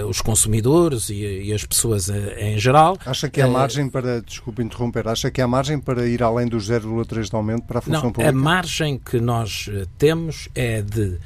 os 0.08 0.20
consumidores 0.20 1.08
e, 1.08 1.52
as 1.52 1.64
pessoas 1.64 2.08
em 2.38 2.58
geral. 2.58 2.98
Acha 3.06 3.28
que 3.28 3.40
há 3.40 3.46
margem 3.46 3.88
para, 3.88 4.20
desculpe 4.20 4.62
interromper, 4.62 5.06
acha 5.08 5.30
que 5.30 5.40
há 5.40 5.46
margem 5.46 5.78
para 5.78 6.06
ir 6.06 6.22
além 6.22 6.48
dos 6.48 6.68
0,3 6.68 7.28
de 7.28 7.36
aumento 7.36 7.62
para 7.62 7.78
a 7.78 7.82
função 7.82 8.02
Não, 8.02 8.12
pública? 8.12 8.28
A 8.28 8.32
margem 8.32 8.98
que 8.98 9.20
nós 9.20 9.70
temos 9.96 10.48
é 10.54 10.82
de 10.82 11.18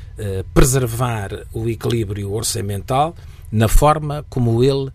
preservar 0.52 1.30
o 1.52 1.68
equilíbrio 1.68 2.32
orçamental 2.32 3.14
na 3.50 3.68
forma 3.68 4.24
como 4.30 4.64
ele 4.64 4.88
uh, 4.88 4.92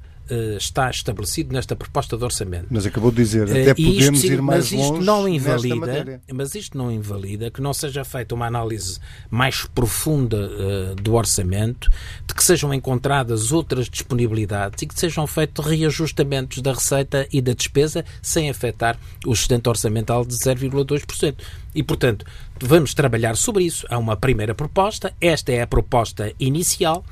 está 0.57 0.89
estabelecido 0.89 1.53
nesta 1.53 1.75
proposta 1.75 2.17
de 2.17 2.23
orçamento. 2.23 2.67
Mas 2.69 2.85
acabou 2.85 3.11
de 3.11 3.17
dizer, 3.17 3.43
até 3.43 3.71
uh, 3.71 3.75
podemos 3.75 4.23
isto, 4.23 4.33
ir 4.33 4.41
mais 4.41 4.71
mas 4.71 4.71
isto 4.71 4.93
longe 4.93 5.05
não 5.05 5.27
invalida, 5.27 6.21
Mas 6.33 6.55
isto 6.55 6.77
não 6.77 6.91
invalida 6.91 7.51
que 7.51 7.61
não 7.61 7.73
seja 7.73 8.03
feita 8.03 8.35
uma 8.35 8.47
análise 8.47 8.99
mais 9.29 9.65
profunda 9.65 10.37
uh, 10.37 10.95
do 10.95 11.15
orçamento, 11.15 11.89
de 12.25 12.33
que 12.33 12.43
sejam 12.43 12.73
encontradas 12.73 13.51
outras 13.51 13.89
disponibilidades 13.89 14.81
e 14.81 14.87
que 14.87 14.99
sejam 14.99 15.25
feitos 15.27 15.65
reajustamentos 15.65 16.61
da 16.61 16.73
receita 16.73 17.27
e 17.31 17.41
da 17.41 17.53
despesa 17.53 18.03
sem 18.21 18.49
afetar 18.49 18.97
o 19.25 19.33
excedente 19.33 19.69
orçamental 19.69 20.25
de 20.25 20.35
0,2%. 20.35 21.35
E, 21.73 21.83
portanto, 21.83 22.25
vamos 22.59 22.93
trabalhar 22.93 23.35
sobre 23.35 23.63
isso. 23.63 23.85
Há 23.89 23.97
uma 23.97 24.15
primeira 24.17 24.55
proposta, 24.55 25.13
esta 25.21 25.51
é 25.51 25.61
a 25.61 25.67
proposta 25.67 26.33
inicial. 26.39 27.05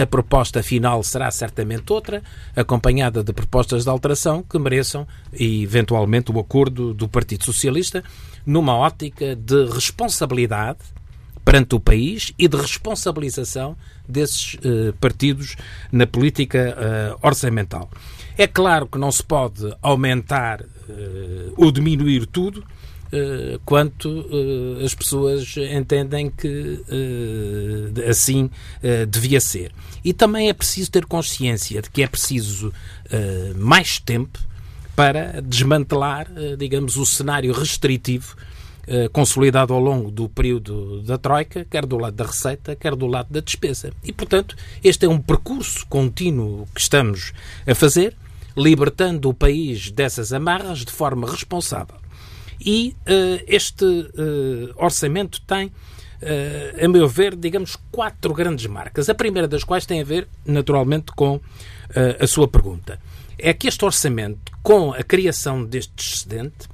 A 0.00 0.06
proposta 0.06 0.62
final 0.62 1.02
será 1.02 1.28
certamente 1.30 1.92
outra, 1.92 2.22
acompanhada 2.54 3.24
de 3.24 3.32
propostas 3.32 3.82
de 3.82 3.90
alteração 3.90 4.44
que 4.44 4.56
mereçam, 4.56 5.04
eventualmente, 5.32 6.30
o 6.30 6.38
acordo 6.38 6.94
do 6.94 7.08
Partido 7.08 7.44
Socialista, 7.44 8.04
numa 8.46 8.76
ótica 8.76 9.34
de 9.34 9.66
responsabilidade 9.66 10.78
perante 11.44 11.74
o 11.74 11.80
país 11.80 12.32
e 12.38 12.46
de 12.46 12.56
responsabilização 12.56 13.76
desses 14.06 14.54
uh, 14.54 14.92
partidos 15.00 15.56
na 15.90 16.06
política 16.06 16.76
uh, 16.76 17.26
orçamental. 17.26 17.90
É 18.36 18.46
claro 18.46 18.86
que 18.86 18.98
não 18.98 19.10
se 19.10 19.24
pode 19.24 19.74
aumentar 19.82 20.60
uh, 20.60 21.54
ou 21.56 21.72
diminuir 21.72 22.26
tudo, 22.26 22.62
quanto 23.64 24.08
uh, 24.08 24.84
as 24.84 24.94
pessoas 24.94 25.54
entendem 25.56 26.30
que 26.30 26.82
uh, 26.88 28.08
assim 28.08 28.50
devia 29.08 29.40
ser. 29.40 29.72
E 30.04 30.12
também 30.12 30.48
é 30.48 30.52
preciso 30.52 30.90
ter 30.90 31.06
consciência 31.06 31.82
de 31.82 31.90
que 31.90 32.02
é 32.02 32.06
preciso 32.06 32.72
mais 33.56 33.98
tempo 33.98 34.38
para 34.94 35.40
desmantelar, 35.40 36.28
digamos, 36.58 36.96
o 36.96 37.06
cenário 37.06 37.52
restritivo 37.52 38.36
consolidado 39.12 39.74
ao 39.74 39.80
longo 39.80 40.10
do 40.10 40.28
período 40.28 41.02
da 41.02 41.18
Troika, 41.18 41.64
quer 41.64 41.84
do 41.84 41.98
lado 41.98 42.14
da 42.14 42.24
receita, 42.24 42.74
quer 42.74 42.94
do 42.94 43.06
lado 43.06 43.28
da 43.30 43.40
despesa. 43.40 43.92
E, 44.02 44.12
portanto, 44.12 44.56
este 44.82 45.04
é 45.04 45.08
um 45.08 45.20
percurso 45.20 45.86
contínuo 45.88 46.66
que 46.74 46.80
estamos 46.80 47.32
a 47.66 47.74
fazer, 47.74 48.16
libertando 48.56 49.28
o 49.28 49.34
país 49.34 49.90
dessas 49.90 50.32
amarras 50.32 50.84
de 50.84 50.92
forma 50.92 51.30
responsável. 51.30 51.96
E 52.60 52.96
uh, 53.00 53.44
este 53.46 53.84
uh, 53.84 54.74
orçamento 54.76 55.40
tem, 55.42 55.66
uh, 55.66 56.84
a 56.84 56.88
meu 56.88 57.08
ver, 57.08 57.36
digamos, 57.36 57.76
quatro 57.90 58.34
grandes 58.34 58.66
marcas. 58.66 59.08
A 59.08 59.14
primeira 59.14 59.46
das 59.46 59.64
quais 59.64 59.86
tem 59.86 60.00
a 60.00 60.04
ver, 60.04 60.28
naturalmente, 60.44 61.12
com 61.12 61.40
a 62.20 62.26
sua 62.26 62.46
pergunta. 62.46 63.00
É 63.38 63.54
que 63.54 63.66
este 63.66 63.82
orçamento, 63.82 64.52
com 64.62 64.92
a 64.92 65.02
criação 65.02 65.64
deste 65.64 65.94
excedente, 65.96 66.68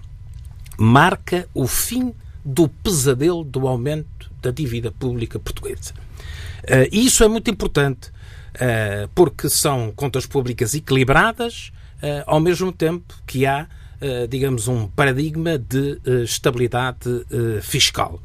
marca 0.77 1.49
o 1.55 1.68
fim 1.68 2.12
do 2.44 2.66
pesadelo 2.68 3.44
do 3.44 3.68
aumento 3.68 4.29
da 4.42 4.51
dívida 4.51 4.90
pública 4.90 5.38
portuguesa. 5.38 5.94
E 6.90 7.07
isso 7.07 7.23
é 7.23 7.29
muito 7.29 7.49
importante, 7.49 8.11
porque 9.14 9.49
são 9.49 9.92
contas 9.92 10.27
públicas 10.27 10.75
equilibradas, 10.75 11.70
ao 12.27 12.40
mesmo 12.40 12.73
tempo 12.73 13.14
que 13.25 13.47
há 13.47 13.68
digamos, 14.29 14.69
um 14.69 14.87
paradigma 14.88 15.59
de 15.59 16.01
eh, 16.05 16.23
estabilidade 16.23 17.25
eh, 17.31 17.61
fiscal. 17.62 18.21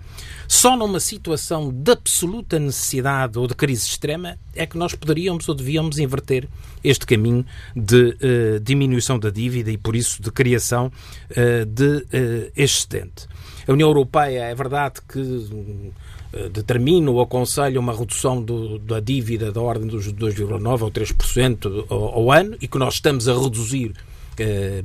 Só 0.48 0.76
numa 0.76 1.00
situação 1.00 1.72
de 1.72 1.92
absoluta 1.92 2.58
necessidade 2.58 3.38
ou 3.38 3.48
de 3.48 3.54
crise 3.54 3.88
extrema 3.88 4.38
é 4.56 4.66
que 4.66 4.78
nós 4.78 4.96
poderíamos 4.96 5.48
ou 5.48 5.56
devíamos 5.56 6.00
inverter 6.00 6.48
este 6.84 7.06
caminho 7.06 7.46
de 7.76 8.18
uh, 8.56 8.60
diminuição 8.60 9.20
da 9.20 9.30
dívida 9.30 9.70
e, 9.70 9.78
por 9.78 9.96
isso, 9.96 10.22
de 10.24 10.32
criação 10.32 10.88
uh, 11.32 11.66
de 11.66 11.98
uh, 11.98 12.52
excedente. 12.58 13.28
A 13.68 13.72
União 13.72 13.90
Europeia 13.90 14.46
é 14.46 14.56
verdade 14.56 14.96
que 15.08 15.92
determina 16.52 17.10
ou 17.10 17.22
aconselha 17.22 17.80
uma 17.80 17.96
redução 17.96 18.42
do, 18.42 18.80
da 18.80 19.00
dívida 19.00 19.52
da 19.52 19.62
ordem 19.62 19.88
dos 19.88 20.12
2,9% 20.12 20.82
ou 20.82 20.92
3% 20.92 21.86
ao, 21.90 22.04
ao 22.16 22.32
ano 22.32 22.56
e 22.62 22.68
que 22.68 22.78
nós 22.78 22.96
estamos 22.96 23.28
a 23.28 23.34
reduzir 23.34 23.94
eh, 23.94 24.09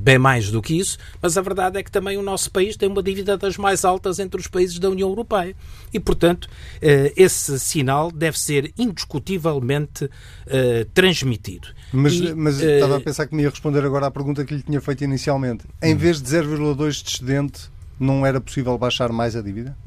bem 0.01 0.17
mais 0.17 0.49
do 0.49 0.61
que 0.61 0.77
isso, 0.77 0.97
mas 1.21 1.37
a 1.37 1.41
verdade 1.41 1.77
é 1.77 1.83
que 1.83 1.91
também 1.91 2.17
o 2.17 2.21
nosso 2.21 2.51
país 2.51 2.75
tem 2.75 2.89
uma 2.89 3.01
dívida 3.01 3.37
das 3.37 3.57
mais 3.57 3.85
altas 3.85 4.19
entre 4.19 4.39
os 4.39 4.47
países 4.47 4.79
da 4.79 4.89
União 4.89 5.09
Europeia. 5.09 5.55
E, 5.93 5.99
portanto, 5.99 6.49
eh, 6.81 7.13
esse 7.15 7.59
sinal 7.59 8.11
deve 8.11 8.39
ser 8.39 8.73
indiscutivelmente 8.77 10.09
eh, 10.47 10.85
transmitido. 10.93 11.69
Mas, 11.91 12.13
e, 12.13 12.33
mas 12.33 12.59
estava 12.59 12.97
a 12.97 13.01
pensar 13.01 13.27
que 13.27 13.35
me 13.35 13.43
ia 13.43 13.49
responder 13.49 13.83
agora 13.85 14.07
à 14.07 14.11
pergunta 14.11 14.43
que 14.43 14.55
lhe 14.55 14.63
tinha 14.63 14.81
feito 14.81 15.03
inicialmente. 15.03 15.65
Em 15.81 15.93
hum. 15.93 15.97
vez 15.97 16.21
de 16.21 16.29
0,2 16.29 17.03
de 17.03 17.09
excedente, 17.09 17.69
não 17.99 18.25
era 18.25 18.41
possível 18.41 18.77
baixar 18.77 19.11
mais 19.11 19.35
a 19.35 19.41
dívida? 19.41 19.77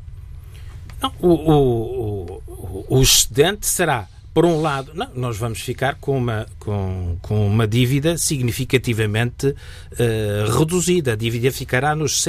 Não, 1.01 1.13
o, 1.21 1.29
o, 1.29 2.43
o, 2.47 2.99
o 2.99 3.03
excedente 3.03 3.67
será 3.67 4.09
por 4.39 4.47
um 4.47 4.61
lado, 4.61 4.93
não, 4.95 5.09
nós 5.17 5.37
vamos 5.37 5.61
ficar 5.61 5.97
com 5.97 6.17
uma, 6.17 6.47
com, 6.61 7.19
com 7.21 7.45
uma 7.45 7.67
dívida 7.67 8.17
significativamente 8.17 9.49
uh, 9.49 9.57
reduzida. 10.57 11.15
A 11.15 11.17
dívida 11.17 11.51
ficará 11.51 11.97
nos 11.97 12.25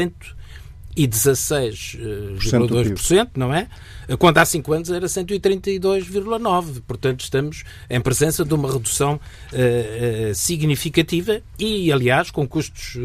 116,2%, 0.98 3.28
uh, 3.28 3.30
não 3.36 3.54
é? 3.54 3.68
Quando 4.18 4.40
há 4.40 4.46
5 4.46 4.74
anos 4.74 4.90
era 4.90 5.06
132,9%. 5.06 6.82
Portanto, 6.82 7.22
estamos 7.22 7.64
em 7.88 8.02
presença 8.02 8.44
de 8.44 8.56
uma 8.56 8.74
redução 8.74 9.20
uh, 9.54 10.34
significativa 10.34 11.44
e, 11.60 11.92
aliás, 11.92 12.32
com 12.32 12.48
custos 12.48 12.98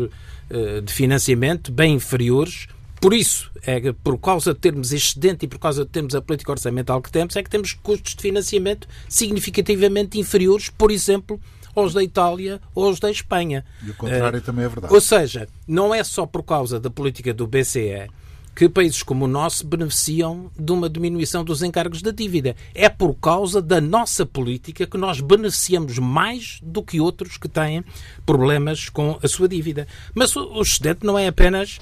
de 0.82 0.92
financiamento 0.92 1.72
bem 1.72 1.94
inferiores 1.94 2.68
por 3.04 3.12
isso, 3.12 3.50
é 3.60 3.92
por 3.92 4.16
causa 4.16 4.54
de 4.54 4.60
termos 4.60 4.90
excedente 4.90 5.44
e 5.44 5.46
por 5.46 5.58
causa 5.58 5.84
de 5.84 5.90
termos 5.90 6.14
a 6.14 6.22
política 6.22 6.50
orçamental 6.50 7.02
que 7.02 7.12
temos, 7.12 7.36
é 7.36 7.42
que 7.42 7.50
temos 7.50 7.74
custos 7.74 8.14
de 8.14 8.22
financiamento 8.22 8.88
significativamente 9.10 10.18
inferiores, 10.18 10.70
por 10.70 10.90
exemplo, 10.90 11.38
aos 11.76 11.92
da 11.92 12.02
Itália 12.02 12.62
ou 12.74 12.86
aos 12.86 12.98
da 12.98 13.10
Espanha. 13.10 13.62
E 13.84 13.90
o 13.90 13.94
contrário 13.94 14.38
uh, 14.38 14.42
também 14.42 14.64
é 14.64 14.68
verdade. 14.70 14.94
Ou 14.94 15.02
seja, 15.02 15.46
não 15.68 15.94
é 15.94 16.02
só 16.02 16.24
por 16.24 16.42
causa 16.44 16.80
da 16.80 16.88
política 16.88 17.34
do 17.34 17.46
BCE 17.46 18.08
que 18.54 18.68
países 18.68 19.02
como 19.02 19.24
o 19.24 19.28
nosso 19.28 19.66
beneficiam 19.66 20.50
de 20.56 20.70
uma 20.70 20.88
diminuição 20.88 21.44
dos 21.44 21.62
encargos 21.62 22.00
da 22.00 22.12
dívida. 22.12 22.54
É 22.72 22.88
por 22.88 23.12
causa 23.14 23.60
da 23.60 23.80
nossa 23.80 24.24
política 24.24 24.86
que 24.86 24.96
nós 24.96 25.20
beneficiamos 25.20 25.98
mais 25.98 26.60
do 26.62 26.82
que 26.82 27.00
outros 27.00 27.36
que 27.36 27.48
têm 27.48 27.84
problemas 28.24 28.88
com 28.88 29.18
a 29.22 29.26
sua 29.26 29.48
dívida. 29.48 29.88
Mas 30.14 30.34
o 30.36 30.62
excedente 30.62 31.04
não 31.04 31.18
é 31.18 31.26
apenas 31.26 31.80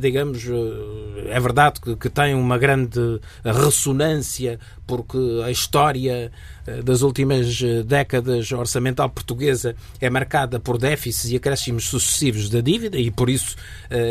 digamos, 0.00 0.44
eh, 0.46 1.36
é 1.36 1.40
verdade 1.40 1.80
que, 1.80 1.94
que 1.96 2.08
tem 2.08 2.34
uma 2.34 2.56
grande 2.56 3.20
ressonância 3.44 4.58
porque 4.86 5.18
a 5.44 5.50
história 5.50 6.32
eh, 6.66 6.82
das 6.82 7.02
últimas 7.02 7.60
décadas 7.84 8.50
orçamental 8.50 9.10
portuguesa 9.10 9.76
é 10.00 10.08
marcada 10.08 10.58
por 10.58 10.78
déficits 10.78 11.30
e 11.30 11.36
acréscimos 11.36 11.84
sucessivos 11.84 12.48
da 12.48 12.62
dívida 12.62 12.98
e 12.98 13.10
por 13.10 13.28
isso 13.28 13.56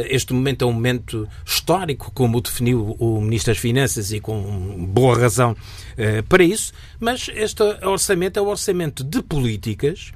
este 0.10 0.34
momento 0.34 0.63
é 0.63 0.67
um 0.67 0.74
momento 0.74 1.28
histórico, 1.46 2.12
como 2.13 2.41
definiu 2.41 2.96
o 3.00 3.20
Ministro 3.22 3.54
das 3.54 3.62
Finanças 3.62 4.12
e 4.12 4.20
com 4.20 4.86
boa 4.88 5.17
razão 5.17 5.56
para 6.28 6.43
isso, 6.43 6.74
mas 7.00 7.30
este 7.34 7.63
orçamento 7.84 8.38
é 8.38 8.41
o 8.41 8.48
orçamento 8.48 9.04
de 9.04 9.22
políticas 9.22 10.12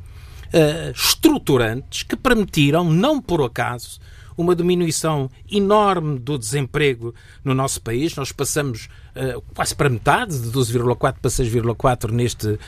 estruturantes 0.93 2.03
que 2.03 2.15
permitiram, 2.15 2.89
não 2.89 3.21
por 3.21 3.43
acaso, 3.43 3.99
uma 4.37 4.55
diminuição 4.55 5.29
enorme 5.51 6.19
do 6.19 6.37
desemprego 6.37 7.13
no 7.43 7.53
nosso 7.53 7.81
país. 7.81 8.15
Nós 8.15 8.31
passamos 8.31 8.87
uh, 9.15 9.41
quase 9.53 9.75
para 9.75 9.89
metade, 9.89 10.39
de 10.39 10.49
12,4 10.49 10.97
para 10.97 11.31
6,4 11.31 12.11
neste 12.11 12.47
uh, 12.47 12.59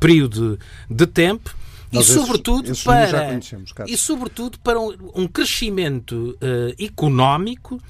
período 0.00 0.58
de 0.90 1.06
tempo. 1.06 1.54
E 1.92 2.02
sobretudo, 2.02 2.64
esses, 2.64 2.84
esses 2.84 3.72
para, 3.72 3.86
e 3.86 3.96
sobretudo 3.96 4.58
para 4.58 4.78
um, 4.78 4.94
um 5.14 5.28
crescimento 5.28 6.36
uh, 6.42 6.82
económico 6.82 7.80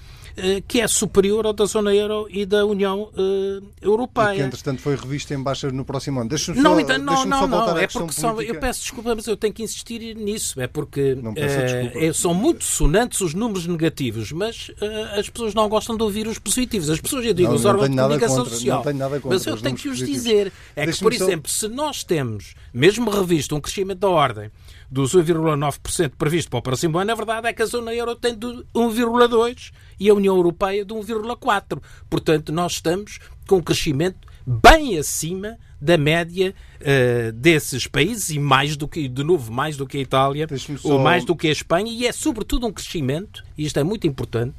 que 0.68 0.81
é 0.81 0.88
superior 0.88 1.46
ao 1.46 1.53
da 1.53 1.64
zona 1.64 1.94
euro 1.94 2.27
e 2.31 2.44
da 2.44 2.64
União 2.64 3.11
uh, 3.16 3.66
Europeia. 3.81 4.35
E 4.35 4.37
que, 4.37 4.42
entretanto, 4.42 4.83
foi 4.83 4.94
revisto 4.94 5.33
em 5.33 5.42
baixa 5.42 5.70
no 5.70 5.85
próximo 5.85 6.20
ano. 6.20 6.29
Deixa-me 6.29 6.61
não, 6.61 6.75
só, 6.75 6.81
então, 6.81 6.99
não, 6.99 7.25
não, 7.25 7.46
não, 7.46 7.79
é 7.79 7.87
porque 7.87 8.12
só, 8.12 8.40
eu 8.40 8.55
peço 8.61 8.81
desculpa, 8.81 9.14
mas 9.14 9.27
eu 9.27 9.37
tenho 9.37 9.53
que 9.53 9.62
insistir 9.62 10.14
nisso. 10.14 10.61
É 10.61 10.66
porque 10.66 11.14
uh, 11.14 12.14
são 12.14 12.35
muito 12.35 12.64
sonantes 12.64 13.20
os 13.20 13.35
números 13.35 13.66
negativos, 13.66 14.33
mas 14.33 14.68
uh, 14.68 15.18
as 15.18 15.29
pessoas 15.31 15.55
não 15.55 15.68
gostam 15.68 15.96
de 15.96 16.03
ouvir 16.03 16.27
os 16.27 16.38
positivos. 16.38 16.90
As 16.90 17.01
pessoas, 17.01 17.25
eu 17.25 17.35
digo, 17.35 17.49
não, 17.49 17.57
os 17.57 17.64
órgãos 17.64 17.88
de 17.88 17.96
comunicação 17.96 18.37
contra, 18.38 18.53
social. 18.53 18.85
mas 19.25 19.46
eu 19.46 19.57
tenho 19.57 19.77
que 19.77 19.88
os 19.88 19.99
dizer. 19.99 20.53
É 20.75 20.87
que, 20.87 20.99
por 20.99 21.12
exemplo, 21.12 21.51
só... 21.51 21.66
se 21.66 21.72
nós 21.72 22.05
temos, 22.05 22.55
mesmo 22.72 23.11
revisto, 23.11 23.57
um 23.57 23.61
crescimento 23.61 24.01
da 24.01 24.09
ordem 24.09 24.51
dos 24.90 25.14
1,9% 25.14 26.12
previsto 26.16 26.51
para 26.51 26.59
o 26.59 26.62
próximo 26.62 26.99
ano, 26.99 27.12
a 27.12 27.14
verdade 27.14 27.49
é 27.49 27.53
que 27.53 27.62
a 27.62 27.66
zona 27.66 27.92
euro 27.94 28.14
tem 28.14 28.35
de 28.35 28.46
1,2% 28.46 29.72
e 29.99 30.09
a 30.09 30.14
União 30.14 30.37
Europeia 30.37 30.85
de 30.85 30.94
1,4%. 30.94 31.81
Portanto, 32.09 32.53
nós 32.53 32.72
estamos 32.72 33.18
com 33.46 33.57
um 33.57 33.62
crescimento 33.62 34.27
bem 34.46 34.99
acima 34.99 35.59
da 35.81 35.99
média 35.99 36.55
uh, 36.81 37.33
desses 37.33 37.87
países 37.87 38.31
e 38.31 38.38
mais 38.38 38.77
do 38.77 38.88
que, 38.88 39.09
de 39.09 39.22
novo, 39.22 39.53
mais 39.53 39.77
do 39.77 39.87
que 39.87 39.99
a 39.99 40.01
Itália 40.01 40.46
só... 40.79 40.88
ou 40.88 40.99
mais 40.99 41.25
do 41.25 41.35
que 41.37 41.49
a 41.49 41.53
Espanha 41.53 41.90
e 41.92 42.07
é 42.07 42.12
sobretudo 42.12 42.66
um 42.66 42.72
crescimento, 42.72 43.44
e 43.59 43.66
isto 43.66 43.79
é 43.79 43.85
muito 43.85 44.07
importante, 44.07 44.57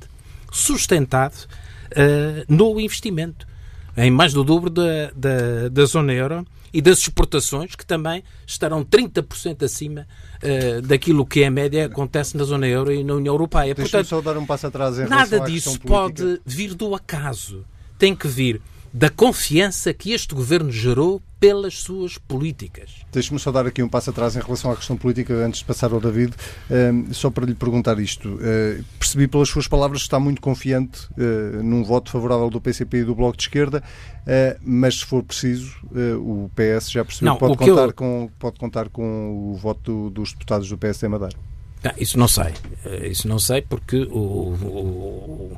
sustentado 0.51 1.47
uh, 1.91 2.45
no 2.47 2.79
investimento, 2.79 3.47
em 3.97 4.11
mais 4.11 4.31
do 4.31 4.43
dobro 4.43 4.69
da, 4.69 5.11
da, 5.15 5.69
da 5.69 5.85
zona 5.85 6.13
euro 6.13 6.45
e 6.71 6.81
das 6.81 6.99
exportações, 6.99 7.75
que 7.75 7.85
também 7.85 8.23
estarão 8.45 8.85
30% 8.85 9.63
acima 9.63 10.07
uh, 10.43 10.81
daquilo 10.83 11.25
que 11.25 11.41
é 11.41 11.47
a 11.47 11.51
média 11.51 11.87
acontece 11.87 12.37
na 12.37 12.43
zona 12.43 12.67
euro 12.67 12.93
e 12.93 13.03
na 13.03 13.15
União 13.15 13.33
Europeia. 13.33 13.73
Portanto, 13.73 14.05
só 14.05 14.21
dar 14.21 14.37
um 14.37 14.45
passo 14.45 14.67
atrás 14.67 14.99
em 14.99 15.07
nada 15.07 15.39
disso 15.39 15.79
pode 15.79 16.39
vir 16.45 16.75
do 16.75 16.93
acaso. 16.93 17.65
Tem 17.97 18.15
que 18.15 18.27
vir 18.27 18.61
da 18.93 19.09
confiança 19.09 19.93
que 19.93 20.11
este 20.11 20.35
governo 20.35 20.71
gerou 20.71 21.21
pelas 21.39 21.75
suas 21.75 22.17
políticas. 22.17 22.91
Deixe-me 23.11 23.39
só 23.39 23.51
dar 23.51 23.67
aqui 23.67 23.83
um 23.83 23.89
passo 23.89 24.09
atrás 24.09 24.35
em 24.35 24.39
relação 24.39 24.71
à 24.71 24.75
questão 24.75 24.97
política, 24.97 25.33
antes 25.33 25.59
de 25.59 25.65
passar 25.65 25.91
ao 25.91 25.99
David, 25.99 26.33
uh, 26.33 27.13
só 27.13 27.29
para 27.29 27.45
lhe 27.45 27.53
perguntar 27.53 27.99
isto. 27.99 28.29
Uh, 28.35 28.83
percebi 28.99 29.27
pelas 29.27 29.49
suas 29.49 29.67
palavras 29.67 30.01
que 30.01 30.07
está 30.07 30.19
muito 30.19 30.41
confiante 30.41 31.07
uh, 31.11 31.63
num 31.63 31.83
voto 31.83 32.09
favorável 32.09 32.49
do 32.49 32.59
PCP 32.59 32.97
e 32.97 33.03
do 33.03 33.15
Bloco 33.15 33.37
de 33.37 33.43
Esquerda, 33.43 33.83
mas 34.61 34.99
se 34.99 35.05
for 35.05 35.23
preciso, 35.23 35.73
o 36.19 36.51
PS 36.53 36.91
já 36.91 37.05
percebeu 37.05 37.35
que, 37.35 37.39
pode 37.39 37.57
contar 37.57 37.83
eu... 37.83 37.93
com, 37.93 38.29
pode 38.37 38.59
contar 38.59 38.89
com 38.89 39.53
o 39.53 39.55
voto 39.55 40.09
dos 40.09 40.33
deputados 40.33 40.67
do 40.67 40.77
PSD 40.77 41.07
Madeira. 41.07 41.37
Não, 41.81 41.93
isso 41.97 42.19
não 42.19 42.27
sei. 42.27 42.53
Isso 43.09 43.25
não 43.25 43.39
sei 43.39 43.61
porque 43.61 44.03
o, 44.11 44.17
o 44.17 45.57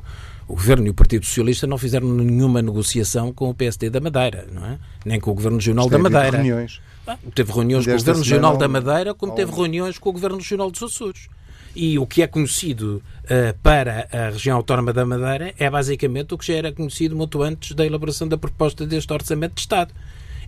Governo 0.54 0.86
e 0.86 0.90
o 0.90 0.94
Partido 0.94 1.24
Socialista 1.24 1.66
não 1.66 1.78
fizeram 1.78 2.08
nenhuma 2.08 2.62
negociação 2.62 3.32
com 3.32 3.50
o 3.50 3.54
PSD 3.54 3.90
da 3.90 4.00
Madeira, 4.00 4.46
não 4.52 4.64
é? 4.66 4.78
Nem 5.04 5.20
com 5.20 5.30
o 5.30 5.34
Governo 5.34 5.58
Regional 5.58 5.88
da 5.88 5.98
Madeira. 5.98 6.38
reuniões. 6.38 6.80
Ah, 7.06 7.16
teve 7.34 7.52
reuniões 7.52 7.86
com 7.86 7.92
o 7.92 7.96
Governo 7.96 8.20
Regional 8.20 8.56
da 8.56 8.68
Madeira, 8.68 9.14
como 9.14 9.34
teve 9.34 9.52
reuniões 9.52 9.98
com 9.98 10.10
o 10.10 10.12
Governo 10.12 10.36
Regional 10.36 10.70
dos 10.70 10.82
Açores. 10.82 11.28
E 11.74 11.98
o 11.98 12.06
que 12.06 12.22
é 12.22 12.26
conhecido 12.26 13.02
uh, 13.24 13.56
para 13.62 14.08
a 14.12 14.30
região 14.30 14.56
autónoma 14.56 14.92
da 14.92 15.06
Madeira 15.06 15.54
é 15.58 15.70
basicamente 15.70 16.34
o 16.34 16.38
que 16.38 16.46
já 16.46 16.54
era 16.54 16.72
conhecido 16.72 17.14
muito 17.14 17.42
antes 17.42 17.74
da 17.74 17.86
elaboração 17.86 18.26
da 18.26 18.36
proposta 18.36 18.84
deste 18.84 19.12
Orçamento 19.12 19.54
de 19.54 19.60
Estado 19.60 19.94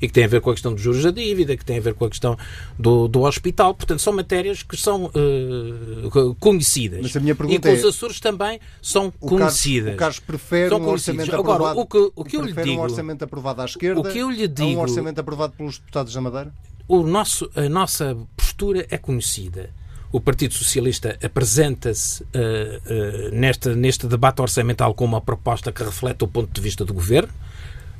e 0.02 0.08
que 0.08 0.12
tem 0.12 0.24
a 0.24 0.28
ver 0.28 0.40
com 0.40 0.50
a 0.50 0.52
questão 0.52 0.74
dos 0.74 0.82
juros 0.82 1.04
da 1.04 1.12
dívida, 1.12 1.56
que 1.56 1.64
tem 1.64 1.78
a 1.78 1.80
ver 1.80 1.94
com 1.94 2.04
a 2.04 2.10
questão 2.10 2.36
do, 2.76 3.06
do 3.06 3.22
hospital. 3.22 3.72
Portanto, 3.72 4.02
são 4.02 4.12
matérias 4.12 4.64
que 4.64 4.76
são 4.76 5.04
uh, 5.04 6.34
conhecidas. 6.40 7.00
Mas 7.02 7.16
a 7.16 7.20
minha 7.20 7.36
pergunta 7.36 7.70
e 7.70 7.72
com 7.72 7.78
os 7.78 7.94
Açores 7.94 8.18
também 8.18 8.58
são 8.82 9.12
o 9.20 9.28
conhecidas. 9.28 9.94
o 9.94 9.96
Carlos 9.96 10.18
prefere 10.18 10.70
são 10.70 10.80
um 10.80 10.88
orçamento 10.88 11.36
Agora, 11.36 11.54
aprovado, 11.54 11.80
o 11.80 11.86
que, 11.86 12.12
o 12.16 12.24
que 12.24 12.36
eu 12.36 12.42
lhe 12.42 12.52
digo, 12.52 12.80
um 12.80 12.80
orçamento 12.80 13.22
aprovado 13.22 13.62
à 13.62 13.64
esquerda 13.64 14.00
o 14.00 14.02
que 14.02 14.18
eu 14.18 14.28
lhe 14.28 14.48
digo, 14.48 14.80
um 14.80 14.82
orçamento 14.82 15.20
aprovado 15.20 15.52
pelos 15.56 15.78
deputados 15.78 16.12
da 16.12 16.20
Madeira? 16.20 16.52
O 16.88 17.04
nosso, 17.04 17.48
a 17.54 17.68
nossa 17.68 18.16
postura 18.36 18.84
é 18.90 18.98
conhecida. 18.98 19.70
O 20.10 20.20
Partido 20.20 20.52
Socialista 20.52 21.16
apresenta-se 21.22 22.24
uh, 22.24 22.26
uh, 22.26 23.34
neste, 23.34 23.68
neste 23.68 24.08
debate 24.08 24.42
orçamental 24.42 24.92
com 24.94 25.04
uma 25.04 25.20
proposta 25.20 25.70
que 25.70 25.82
reflete 25.84 26.24
o 26.24 26.28
ponto 26.28 26.52
de 26.52 26.60
vista 26.60 26.84
do 26.84 26.92
governo 26.92 27.32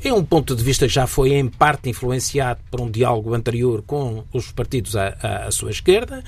é 0.05 0.13
um 0.13 0.25
ponto 0.25 0.55
de 0.55 0.63
vista 0.63 0.87
que 0.87 0.93
já 0.93 1.07
foi 1.07 1.33
em 1.35 1.49
parte 1.49 1.89
influenciado 1.89 2.61
por 2.71 2.81
um 2.81 2.91
diálogo 2.91 3.35
anterior 3.35 3.83
com 3.83 4.25
os 4.33 4.51
partidos 4.51 4.97
à, 4.97 5.17
à, 5.23 5.47
à 5.47 5.51
sua 5.51 5.71
esquerda. 5.71 6.23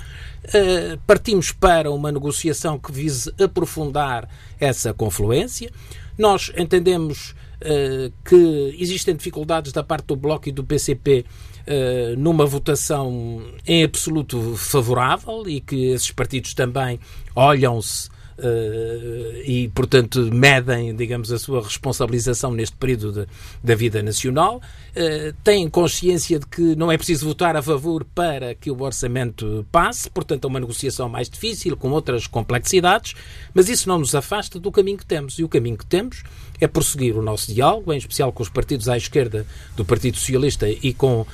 Uh, 0.46 0.98
partimos 1.06 1.52
para 1.52 1.90
uma 1.90 2.12
negociação 2.12 2.78
que 2.78 2.92
vise 2.92 3.32
aprofundar 3.42 4.28
essa 4.60 4.92
confluência. 4.94 5.70
Nós 6.16 6.52
entendemos 6.56 7.30
uh, 7.60 8.12
que 8.24 8.76
existem 8.78 9.16
dificuldades 9.16 9.72
da 9.72 9.82
parte 9.82 10.06
do 10.06 10.16
Bloco 10.16 10.48
e 10.48 10.52
do 10.52 10.62
PCP 10.62 11.24
eh, 11.66 12.14
numa 12.18 12.44
votação 12.44 13.42
em 13.66 13.84
absoluto 13.84 14.54
favorável 14.54 15.48
e 15.48 15.62
que 15.62 15.92
esses 15.92 16.10
partidos 16.10 16.52
também 16.52 17.00
olham-se 17.34 18.10
e, 19.44 19.68
portanto, 19.74 20.28
medem, 20.32 20.94
digamos, 20.94 21.30
a 21.30 21.38
sua 21.38 21.62
responsabilização 21.62 22.52
neste 22.52 22.76
período 22.76 23.12
de, 23.12 23.26
da 23.62 23.74
vida 23.74 24.02
nacional, 24.02 24.56
uh, 24.56 25.32
têm 25.44 25.68
consciência 25.68 26.38
de 26.38 26.46
que 26.46 26.74
não 26.74 26.90
é 26.90 26.96
preciso 26.96 27.26
votar 27.26 27.56
a 27.56 27.62
favor 27.62 28.04
para 28.14 28.54
que 28.54 28.70
o 28.70 28.82
orçamento 28.82 29.66
passe, 29.70 30.10
portanto, 30.10 30.44
é 30.44 30.48
uma 30.48 30.60
negociação 30.60 31.08
mais 31.08 31.28
difícil, 31.28 31.76
com 31.76 31.90
outras 31.90 32.26
complexidades, 32.26 33.14
mas 33.52 33.68
isso 33.68 33.88
não 33.88 33.98
nos 33.98 34.14
afasta 34.14 34.58
do 34.58 34.72
caminho 34.72 34.98
que 34.98 35.06
temos. 35.06 35.38
E 35.38 35.44
o 35.44 35.48
caminho 35.48 35.76
que 35.76 35.86
temos 35.86 36.22
é 36.60 36.66
prosseguir 36.66 37.16
o 37.16 37.22
nosso 37.22 37.52
diálogo, 37.52 37.92
em 37.92 37.98
especial 37.98 38.32
com 38.32 38.42
os 38.42 38.48
partidos 38.48 38.88
à 38.88 38.96
esquerda 38.96 39.46
do 39.76 39.84
Partido 39.84 40.16
Socialista 40.16 40.68
e 40.68 40.92
com 40.92 41.20
uh, 41.20 41.26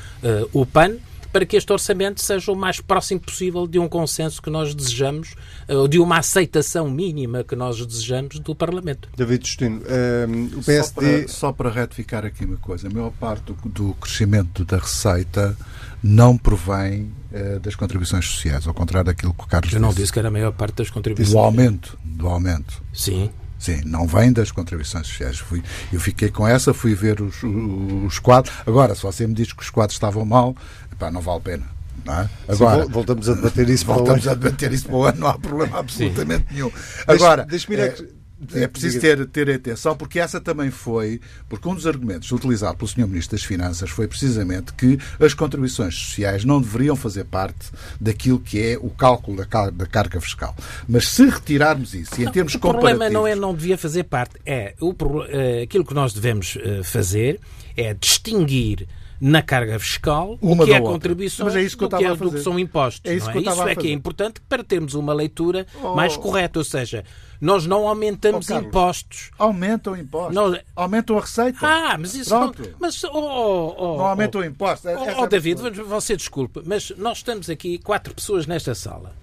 o 0.52 0.66
PAN, 0.66 0.96
para 1.32 1.46
que 1.46 1.56
este 1.56 1.72
orçamento 1.72 2.20
seja 2.20 2.50
o 2.50 2.56
mais 2.56 2.80
próximo 2.80 3.20
possível 3.20 3.66
de 3.66 3.78
um 3.78 3.88
consenso 3.88 4.42
que 4.42 4.50
nós 4.50 4.74
desejamos, 4.74 5.34
eh, 5.68 5.74
ou 5.74 5.86
de 5.86 5.98
uma 5.98 6.18
aceitação 6.18 6.90
mínima 6.90 7.44
que 7.44 7.54
nós 7.54 7.84
desejamos 7.84 8.38
do 8.40 8.54
Parlamento. 8.54 9.08
David 9.16 9.46
Justino, 9.46 9.78
um, 9.78 9.82
ehm, 9.86 10.58
o 10.58 10.62
PSD... 10.62 10.82
Só 10.82 10.92
para, 10.92 11.28
só 11.28 11.52
para, 11.52 11.70
retificar 11.70 12.24
aqui 12.24 12.44
uma 12.44 12.56
coisa, 12.56 12.88
a 12.88 12.90
maior 12.90 13.10
parte 13.12 13.52
do, 13.52 13.68
do 13.68 13.94
crescimento 13.94 14.64
da 14.64 14.78
receita 14.78 15.56
não 16.02 16.36
provém 16.36 17.12
uh, 17.32 17.60
das 17.60 17.74
contribuições 17.76 18.26
sociais, 18.26 18.66
ao 18.66 18.74
contrário 18.74 19.06
daquilo 19.06 19.34
que 19.34 19.44
o 19.44 19.46
Carlos 19.46 19.72
Eu 19.72 19.80
não 19.80 19.88
disse, 19.88 20.00
disse 20.00 20.12
que 20.12 20.18
era 20.18 20.28
a 20.28 20.30
maior 20.30 20.52
parte 20.52 20.76
das 20.76 20.90
contribuições. 20.90 21.32
Do 21.32 21.38
aumento, 21.38 21.98
do 22.02 22.26
aumento. 22.26 22.82
Sim. 22.92 23.30
Sim, 23.61 23.83
não 23.85 24.07
vem 24.07 24.33
das 24.33 24.51
contribuições 24.51 25.07
sociais. 25.07 25.38
Fui, 25.38 25.62
eu 25.92 26.01
fiquei 26.01 26.31
com 26.31 26.49
essa, 26.49 26.73
fui 26.73 26.94
ver 26.94 27.20
os, 27.20 27.42
os 27.42 28.18
quadros. 28.18 28.55
Agora, 28.66 28.94
se 28.94 29.03
você 29.03 29.27
me 29.27 29.35
diz 29.35 29.53
que 29.53 29.62
os 29.62 29.68
quadros 29.68 29.94
estavam 29.94 30.25
mal, 30.25 30.57
pá, 30.99 31.11
não 31.11 31.20
vale 31.20 31.38
a 31.38 31.40
pena. 31.42 31.81
É? 32.07 32.29
Agora, 32.49 32.85
Sim, 32.85 32.90
voltamos 32.90 33.29
a 33.29 33.35
debater 33.35 33.68
isso 33.68 33.85
voltamos 33.85 34.27
a 34.27 34.33
debater 34.33 34.73
isso 34.73 34.87
para 34.87 34.96
o 34.96 35.05
ano, 35.05 35.20
não 35.20 35.27
há 35.29 35.38
problema 35.38 35.81
absolutamente 35.81 36.49
Sim. 36.49 36.55
nenhum. 36.55 36.73
Agora, 37.07 37.44
deixa, 37.44 37.68
deixa 37.68 38.09
é, 38.55 38.66
preciso 38.66 39.00
ter, 39.00 39.26
ter 39.26 39.50
atenção, 39.50 39.96
porque 39.96 40.18
essa 40.18 40.40
também 40.40 40.70
foi, 40.70 41.20
porque 41.48 41.68
um 41.68 41.74
dos 41.74 41.87
argumentos 41.87 42.31
utilizado 42.33 42.76
pelo 42.76 42.88
Sr. 42.88 43.07
Ministro 43.07 43.37
das 43.37 43.44
Finanças 43.44 43.90
foi 43.90 44.09
precisamente 44.09 44.72
que 44.72 44.98
as 45.18 45.35
contribuições 45.35 45.94
sociais 45.94 46.44
não 46.44 46.61
deveriam 46.61 46.96
fazer 46.96 47.24
parte 47.24 47.70
daquilo 48.00 48.40
que 48.40 48.61
é 48.61 48.79
o 48.79 48.90
cálculo 48.90 49.37
da, 49.37 49.44
car 49.44 49.70
da 49.70 49.87
carga 49.87 50.20
fiscal. 50.20 50.55
Mas 50.88 51.09
se 51.09 51.26
retirarmos 51.26 51.94
isso, 51.94 52.20
e 52.20 52.24
em 52.24 52.31
termos 52.31 52.55
o 52.55 52.59
comparativos... 52.59 52.94
O 52.94 52.98
problema 52.98 53.11
não 53.11 53.26
é 53.26 53.35
não 53.35 53.55
devia 53.55 53.76
fazer 53.76 54.05
parte, 54.05 54.37
é 54.46 54.74
o, 54.81 54.90
uh, 54.90 55.62
aquilo 55.62 55.85
que 55.85 55.94
nós 55.94 56.12
devemos 56.12 56.57
uh, 56.57 56.83
fazer 56.83 57.40
é 57.76 57.94
distinguir 57.94 58.87
na 59.20 59.42
carga 59.42 59.78
fiscal 59.78 60.38
uma 60.40 60.64
o 60.64 60.66
que 60.66 60.72
é 60.72 60.76
outra. 60.76 60.92
contribuição 60.92 61.44
Mas 61.44 61.56
é 61.56 61.62
isso 61.62 61.76
que, 61.76 61.85
eu 61.85 61.88
do, 61.88 61.98
que 61.98 62.04
é, 62.04 62.14
do 62.14 62.30
que 62.33 62.40
são 62.40 62.59
impostos. 62.59 63.11
É 63.11 63.14
isso, 63.14 63.26
não 63.26 63.33
que 63.33 63.38
é? 63.38 63.42
eu 63.42 63.52
isso 63.52 63.68
é 63.68 63.74
que 63.76 63.88
é 63.88 63.92
importante 63.92 64.40
para 64.48 64.64
termos 64.64 64.94
uma 64.94 65.12
leitura 65.12 65.66
oh. 65.83 65.94
mais 65.94 66.16
correta, 66.16 66.59
ou 66.59 66.64
seja, 66.64 67.04
nós 67.38 67.66
não 67.66 67.87
aumentamos 67.87 68.46
oh, 68.46 68.48
Carlos, 68.48 68.68
impostos. 68.68 69.30
Aumentam 69.38 69.96
impostos. 69.96 70.35
Nós... 70.35 70.61
Aumentam 70.74 71.18
a 71.18 71.20
receita. 71.20 71.59
Ah, 71.61 71.98
mas 71.98 72.14
isso 72.14 72.30
Pronto. 72.30 72.62
não. 72.62 72.70
Mas, 72.78 73.04
oh, 73.04 73.11
oh, 73.12 73.74
oh, 73.76 73.96
não 73.98 74.06
aumentam 74.06 74.42
impostos. 74.42 74.90
Oh, 74.90 75.22
oh 75.22 75.26
David, 75.26 75.61
você 75.83 76.16
desculpe, 76.16 76.62
mas 76.64 76.90
nós 76.96 77.18
estamos 77.18 77.50
aqui 77.50 77.78
quatro 77.78 78.14
pessoas 78.14 78.46
nesta 78.46 78.74
sala. 78.74 79.14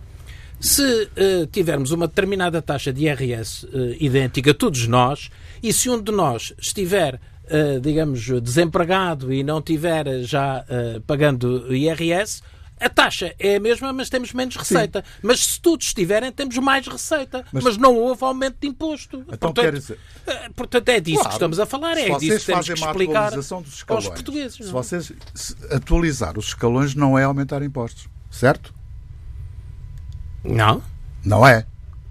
Se 0.59 0.81
uh, 0.83 1.45
tivermos 1.51 1.91
uma 1.91 2.07
determinada 2.07 2.61
taxa 2.61 2.91
de 2.91 3.05
IRS 3.05 3.65
uh, 3.65 3.95
idêntica, 3.99 4.53
todos 4.53 4.87
nós, 4.87 5.29
e 5.61 5.71
se 5.71 5.89
um 5.89 6.01
de 6.01 6.11
nós 6.11 6.53
estiver 6.59 7.19
digamos, 7.81 8.21
desempregado 8.41 9.33
e 9.33 9.43
não 9.43 9.61
tiver 9.61 10.21
já 10.23 10.63
uh, 10.63 11.01
pagando 11.01 11.73
IRS, 11.73 12.41
a 12.79 12.89
taxa 12.89 13.33
é 13.39 13.55
a 13.55 13.59
mesma, 13.59 13.91
mas 13.91 14.09
temos 14.09 14.33
menos 14.33 14.55
receita. 14.55 15.03
Sim. 15.03 15.19
Mas 15.23 15.39
se 15.39 15.61
todos 15.61 15.87
estiverem, 15.87 16.31
temos 16.31 16.57
mais 16.59 16.85
receita. 16.87 17.43
Mas, 17.51 17.63
mas 17.63 17.77
não 17.77 17.95
houve 17.95 18.23
aumento 18.23 18.57
de 18.61 18.67
imposto. 18.67 19.23
Então 19.31 19.51
portanto, 19.51 19.73
dizer... 19.73 19.99
portanto, 20.55 20.89
é 20.89 20.99
disso 20.99 21.15
claro, 21.15 21.29
que 21.29 21.35
estamos 21.35 21.59
a 21.59 21.65
falar. 21.65 21.97
É 21.97 22.17
disso 22.19 22.39
que 22.39 22.45
temos 22.45 22.67
que 22.67 22.73
explicar 22.73 23.33
aos 23.87 24.07
portugueses. 24.09 24.57
Se 24.57 24.71
vocês 24.71 25.11
se 25.33 25.55
atualizar 25.71 26.37
os 26.37 26.47
escalões, 26.47 26.93
não 26.93 27.17
é 27.17 27.23
aumentar 27.23 27.63
impostos. 27.63 28.07
Certo? 28.29 28.73
Não. 30.43 30.83
Não 31.25 31.47
é. 31.47 31.65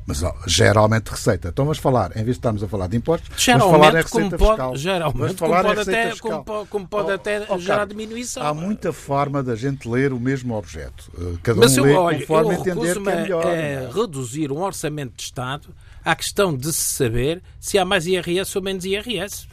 Mas 0.06 0.22
ó, 0.22 0.32
geralmente 0.46 1.08
receita. 1.08 1.48
Então 1.48 1.64
vamos 1.64 1.78
falar, 1.78 2.12
em 2.12 2.22
vez 2.22 2.26
de 2.26 2.32
estarmos 2.32 2.62
a 2.62 2.68
falar 2.68 2.86
de 2.86 2.96
impostos, 2.96 3.28
geralmente, 3.36 3.68
vamos 3.68 3.80
falar 3.80 3.92
em 3.92 3.96
receita 3.96 4.38
como 4.38 4.50
fiscal. 4.50 4.68
Pode, 4.70 4.78
geralmente, 4.80 5.18
vamos 5.18 5.36
falar 5.36 5.62
como 5.62 5.74
pode 5.74 5.90
até, 5.90 6.10
fiscal. 6.10 6.44
Como, 6.44 6.66
como 6.66 6.88
pode 6.88 7.10
oh, 7.10 7.14
até 7.14 7.46
oh, 7.48 7.58
gerar 7.58 7.74
cara, 7.76 7.86
diminuição. 7.86 8.42
Há 8.46 8.54
muita 8.54 8.92
forma 8.92 9.42
da 9.42 9.56
gente 9.56 9.88
ler 9.88 10.12
o 10.12 10.20
mesmo 10.20 10.54
objeto. 10.54 11.10
Cada 11.42 11.58
Mas 11.58 11.76
um 11.76 11.80
eu, 11.80 11.84
lê 11.84 11.92
olha, 11.94 12.18
conforme 12.20 12.54
eu 12.54 12.60
entender 12.60 12.92
que 12.92 13.08
é 13.08 13.16
melhor. 13.16 13.46
É 13.46 13.90
reduzir 13.92 14.52
um 14.52 14.62
orçamento 14.62 15.16
de 15.16 15.22
Estado 15.24 15.74
à 16.04 16.14
questão 16.14 16.56
de 16.56 16.72
se 16.72 16.94
saber 16.94 17.42
se 17.58 17.76
há 17.76 17.84
mais 17.84 18.06
IRS 18.06 18.56
ou 18.56 18.62
menos 18.62 18.84
IRS. 18.84 19.48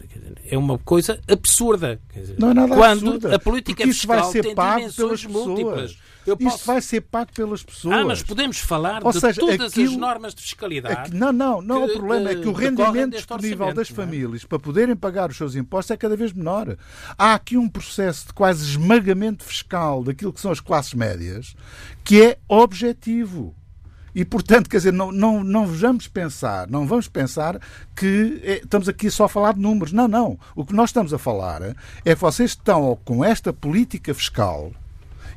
É 0.45 0.55
uma 0.55 0.77
coisa 0.77 1.19
absurda. 1.27 1.99
Dizer, 2.13 2.35
não 2.37 2.51
é 2.51 2.53
nada 2.53 2.75
quando 2.75 3.13
absurda, 3.13 3.35
a 3.35 3.39
política 3.39 3.83
isso 3.83 4.01
fiscal 4.01 4.21
vai 4.21 4.31
ser 4.31 4.41
tem 4.43 4.53
pago 4.53 4.93
pelas 4.93 5.25
múltiplas. 5.25 5.93
Pessoas. 5.93 6.12
Eu 6.25 6.37
posso... 6.37 6.55
Isto 6.55 6.65
vai 6.65 6.81
ser 6.81 7.01
pago 7.01 7.31
pelas 7.33 7.63
pessoas. 7.63 7.95
Ah, 7.95 8.05
mas 8.05 8.23
podemos 8.23 8.57
falar 8.59 9.03
Ou 9.03 9.11
de 9.11 9.19
seja, 9.19 9.39
todas 9.39 9.71
aquilo... 9.71 9.91
as 9.91 9.97
normas 9.97 10.33
de 10.33 10.41
fiscalidade. 10.41 11.15
É 11.15 11.17
não, 11.17 11.31
não, 11.31 11.61
não. 11.61 11.85
Que, 11.85 11.91
o 11.91 11.97
problema 11.97 12.29
é 12.29 12.35
que 12.35 12.47
o 12.47 12.53
rendimento 12.53 13.11
disponível 13.11 13.73
das 13.73 13.91
é? 13.91 13.93
famílias 13.93 14.45
para 14.45 14.59
poderem 14.59 14.95
pagar 14.95 15.29
os 15.29 15.37
seus 15.37 15.55
impostos 15.55 15.91
é 15.91 15.97
cada 15.97 16.15
vez 16.15 16.31
menor. 16.31 16.77
Há 17.17 17.33
aqui 17.33 17.57
um 17.57 17.67
processo 17.67 18.27
de 18.27 18.33
quase 18.33 18.63
esmagamento 18.65 19.43
fiscal 19.43 20.03
daquilo 20.03 20.31
que 20.31 20.39
são 20.39 20.51
as 20.51 20.59
classes 20.59 20.93
médias 20.93 21.55
que 22.03 22.21
é 22.21 22.37
objetivo. 22.47 23.55
E, 24.15 24.23
portanto, 24.23 24.69
quer 24.69 24.77
dizer, 24.77 24.93
não, 24.93 25.11
não, 25.11 25.43
não 25.43 25.65
vamos 25.65 26.07
pensar, 26.07 26.69
não 26.69 26.85
vamos 26.85 27.07
pensar 27.07 27.59
que 27.95 28.39
é, 28.43 28.57
estamos 28.57 28.87
aqui 28.87 29.09
só 29.09 29.25
a 29.25 29.29
falar 29.29 29.53
de 29.53 29.59
números. 29.59 29.91
Não, 29.91 30.07
não. 30.07 30.37
O 30.55 30.63
que 30.63 30.73
nós 30.73 30.89
estamos 30.91 31.13
a 31.13 31.17
falar 31.17 31.75
é 32.05 32.13
que 32.13 32.21
vocês 32.21 32.51
estão 32.51 32.97
com 33.03 33.25
esta 33.25 33.51
política 33.51 34.13
fiscal 34.13 34.71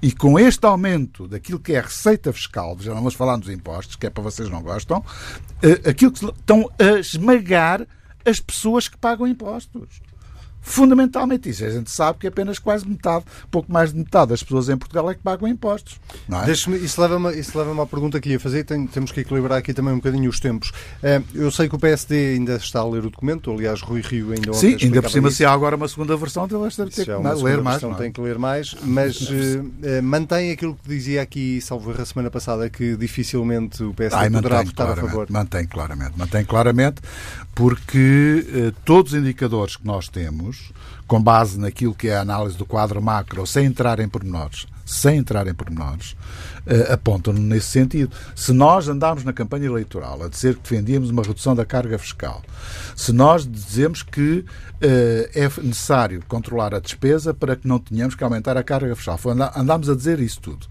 e 0.03 0.13
com 0.13 0.39
este 0.39 0.65
aumento 0.67 1.27
daquilo 1.27 1.59
que 1.59 1.73
é 1.73 1.79
a 1.79 1.83
receita 1.83 2.33
fiscal, 2.33 2.77
já 2.81 2.91
não 2.91 2.99
vamos 2.99 3.15
falar 3.15 3.37
dos 3.37 3.49
impostos, 3.49 3.97
que 3.97 4.07
é 4.07 4.11
para 4.11 4.23
vocês 4.23 4.49
não 4.49 4.63
gostam, 4.63 5.05
aquilo 5.89 6.13
que 6.13 6.25
estão 6.25 6.71
a 6.79 6.99
esmagar 6.99 7.87
as 8.25 8.41
pessoas 8.41 8.89
que 8.89 8.97
pagam 8.97 9.27
impostos 9.27 10.01
fundamentalmente 10.67 11.49
isso. 11.49 11.65
A 11.65 11.71
gente 11.71 11.91
sabe 11.91 12.19
que 12.19 12.27
apenas 12.27 12.59
quase 12.59 12.87
metade, 12.87 13.25
pouco 13.51 13.73
mais 13.73 13.93
de 13.93 13.99
metade 13.99 14.31
das 14.31 14.43
pessoas 14.43 14.69
em 14.69 14.77
Portugal 14.77 15.09
é 15.11 15.15
que 15.15 15.23
pagam 15.23 15.49
impostos. 15.49 16.01
Não 16.29 16.43
é? 16.43 16.51
Isso 16.51 17.01
leva-me 17.01 17.31
leva 17.55 17.83
à 17.83 17.87
pergunta 17.87 18.21
que 18.21 18.31
ia 18.31 18.41
fazer. 18.41 18.65
Tem, 18.65 18.87
temos 18.87 19.13
que 19.13 19.21
equilibrar 19.21 19.59
aqui 19.59 19.73
também 19.73 19.93
um 19.93 19.97
bocadinho 19.97 20.29
os 20.29 20.41
tempos. 20.41 20.73
Eh, 21.03 21.23
eu 21.35 21.51
sei 21.53 21.69
que 21.69 21.77
o 21.77 21.79
PSD 21.79 22.35
ainda 22.35 22.57
está 22.57 22.81
a 22.81 22.85
ler 22.85 23.07
o 23.07 23.11
documento, 23.11 23.51
aliás, 23.51 23.81
Rui 23.81 24.01
Rio 24.01 24.33
ainda 24.33 24.53
Sim, 24.55 24.77
ainda 24.83 25.01
por 25.01 25.11
cima, 25.11 25.29
isso. 25.29 25.39
se 25.39 25.45
há 25.45 25.53
agora 25.53 25.77
uma 25.77 25.87
segunda 25.87 26.17
versão, 26.17 26.45
ele 26.45 26.59
vai 26.59 26.71
ter 26.71 26.91
que 26.91 27.11
é 27.11 27.17
ler 27.17 27.63
mais. 27.63 27.81
Versão, 27.81 27.93
é? 27.93 27.95
Tem 27.99 28.13
que 28.13 28.21
ler 28.21 28.39
mais, 28.39 28.75
mas 28.83 29.21
uh, 29.21 30.03
mantém 30.03 30.51
aquilo 30.51 30.75
que 30.83 30.89
dizia 30.89 31.23
aqui, 31.23 31.61
salvo 31.61 31.93
a 31.93 32.05
semana 32.05 32.31
passada, 32.31 32.69
que 32.69 32.97
dificilmente 32.97 33.83
o 33.85 33.95
PSD 33.95 34.21
Ai, 34.21 34.31
poderá 34.31 34.63
votar 34.63 34.91
a 34.91 34.97
favor. 34.97 35.27
Mantém 35.31 35.67
claramente, 35.67 36.13
mantém 36.17 36.45
claramente, 36.45 37.01
porque 37.55 38.47
uh, 38.49 38.73
todos 38.85 39.13
os 39.13 39.19
indicadores 39.19 39.77
que 39.77 39.87
nós 39.87 40.09
temos, 40.09 40.56
com 41.07 41.23
base 41.23 41.59
naquilo 41.59 41.95
que 41.95 42.09
é 42.09 42.17
a 42.17 42.21
análise 42.21 42.57
do 42.57 42.67
quadro 42.67 43.01
macro, 43.01 43.47
sem 43.47 43.67
entrar 43.67 44.01
em 44.01 44.09
pormenores, 44.09 44.67
sem 44.85 45.19
entrar 45.19 45.47
em 45.47 45.55
pormenores, 45.55 46.17
uh, 46.67 46.93
apontam-no 46.93 47.41
nesse 47.41 47.69
sentido. 47.69 48.11
Se 48.35 48.53
nós 48.53 48.89
andarmos 48.89 49.23
na 49.23 49.33
campanha 49.33 49.67
eleitoral 49.67 50.23
a 50.23 50.29
dizer 50.29 50.57
que 50.57 50.63
defendíamos 50.63 51.11
uma 51.11 51.23
redução 51.23 51.55
da 51.55 51.65
carga 51.65 51.99
fiscal, 51.99 52.43
se 52.97 53.13
nós 53.13 53.47
dizemos 53.47 54.03
que 54.03 54.39
uh, 54.39 54.45
é 55.35 55.49
necessário 55.63 56.23
controlar 56.27 56.75
a 56.75 56.81
despesa 56.81 57.33
para 57.33 57.55
que 57.55 57.69
não 57.69 57.79
tenhamos 57.79 58.15
que 58.15 58.25
aumentar 58.25 58.57
a 58.57 58.65
carga 58.65 58.95
fiscal, 58.97 59.19
andámos 59.55 59.89
a 59.89 59.95
dizer 59.95 60.19
isso 60.19 60.41
tudo. 60.41 60.67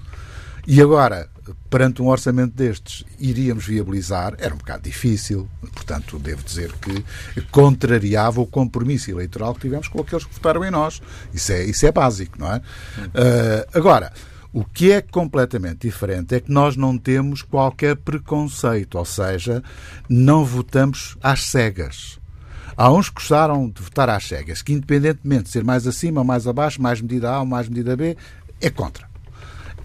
E 0.68 0.82
agora, 0.82 1.30
perante 1.70 2.02
um 2.02 2.08
orçamento 2.08 2.54
destes, 2.54 3.04
iríamos 3.20 3.66
viabilizar, 3.66 4.36
era 4.38 4.54
um 4.54 4.58
bocado 4.58 4.84
difícil, 4.84 5.48
portanto, 5.74 6.18
devo 6.20 6.44
dizer 6.44 6.72
que 6.74 7.42
contrariava 7.52 8.42
o 8.42 8.48
compromisso 8.48 9.12
eleitoral 9.12 9.54
que 9.54 9.62
tivemos 9.62 9.88
com 9.88 10.02
aqueles 10.02 10.26
que 10.26 10.34
votaram 10.34 10.64
em 10.64 10.72
nós. 10.72 11.02
Isso 11.34 11.52
é, 11.52 11.64
isso 11.64 11.86
é 11.86 11.92
básico, 11.92 12.40
não 12.40 12.52
é? 12.52 12.58
Uh, 12.58 13.78
agora. 13.78 14.12
O 14.58 14.64
que 14.64 14.90
é 14.90 15.02
completamente 15.02 15.86
diferente 15.86 16.34
é 16.34 16.40
que 16.40 16.50
nós 16.50 16.78
não 16.78 16.98
temos 16.98 17.42
qualquer 17.42 17.94
preconceito, 17.98 18.98
ou 18.98 19.04
seja, 19.04 19.62
não 20.08 20.46
votamos 20.46 21.18
às 21.22 21.44
cegas. 21.44 22.22
Há 22.78 22.90
uns 22.90 23.10
que 23.10 23.16
gostaram 23.16 23.70
de 23.70 23.82
votar 23.82 24.10
às 24.10 24.26
cegas, 24.26 24.62
que 24.62 24.72
independentemente 24.72 25.44
de 25.44 25.50
ser 25.50 25.66
mais 25.66 25.86
acima 25.86 26.24
mais 26.24 26.48
abaixo, 26.48 26.82
mais 26.82 27.02
medida 27.02 27.32
A 27.32 27.42
ou 27.42 27.46
mais 27.46 27.68
medida 27.68 27.98
B, 27.98 28.16
é 28.62 28.70
contra. 28.70 29.10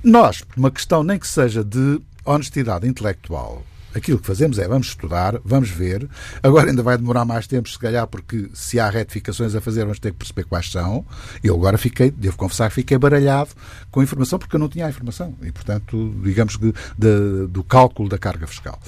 Nós, 0.03 0.43
uma 0.57 0.71
questão 0.71 1.03
nem 1.03 1.19
que 1.19 1.29
seja 1.29 1.63
de 1.63 2.01
honestidade 2.25 2.89
intelectual, 2.89 3.63
aquilo 3.95 4.19
que 4.19 4.27
fazemos 4.27 4.59
é 4.59 4.67
vamos 4.67 4.89
estudar, 4.89 5.39
vamos 5.45 5.69
ver. 5.69 6.09
Agora 6.43 6.71
ainda 6.71 6.83
vai 6.83 6.97
demorar 6.97 7.25
mais 7.25 7.47
tempo, 7.47 7.69
se 7.69 7.79
calhar, 7.79 8.07
porque 8.07 8.49
se 8.55 8.81
há 8.81 8.89
retificações 8.89 9.55
a 9.55 9.61
fazer, 9.61 9.83
vamos 9.83 9.99
ter 9.99 10.13
que 10.13 10.19
perceber 10.19 10.45
quais 10.45 10.71
são. 10.71 11.05
Eu 11.43 11.55
agora 11.55 11.77
fiquei, 11.77 12.11
devo 12.11 12.37
confessar, 12.37 12.71
fiquei 12.71 12.97
baralhado 12.97 13.51
com 13.91 14.01
a 14.01 14.03
informação 14.03 14.39
porque 14.39 14.57
eu 14.57 14.61
não 14.61 14.69
tinha 14.69 14.87
a 14.87 14.89
informação. 14.89 15.35
E, 15.43 15.53
portanto, 15.53 16.15
digamos 16.23 16.57
que 16.57 16.73
de, 16.97 17.47
do 17.49 17.63
cálculo 17.63 18.09
da 18.09 18.19
carga 18.19 18.47
fiscal. 18.47 18.79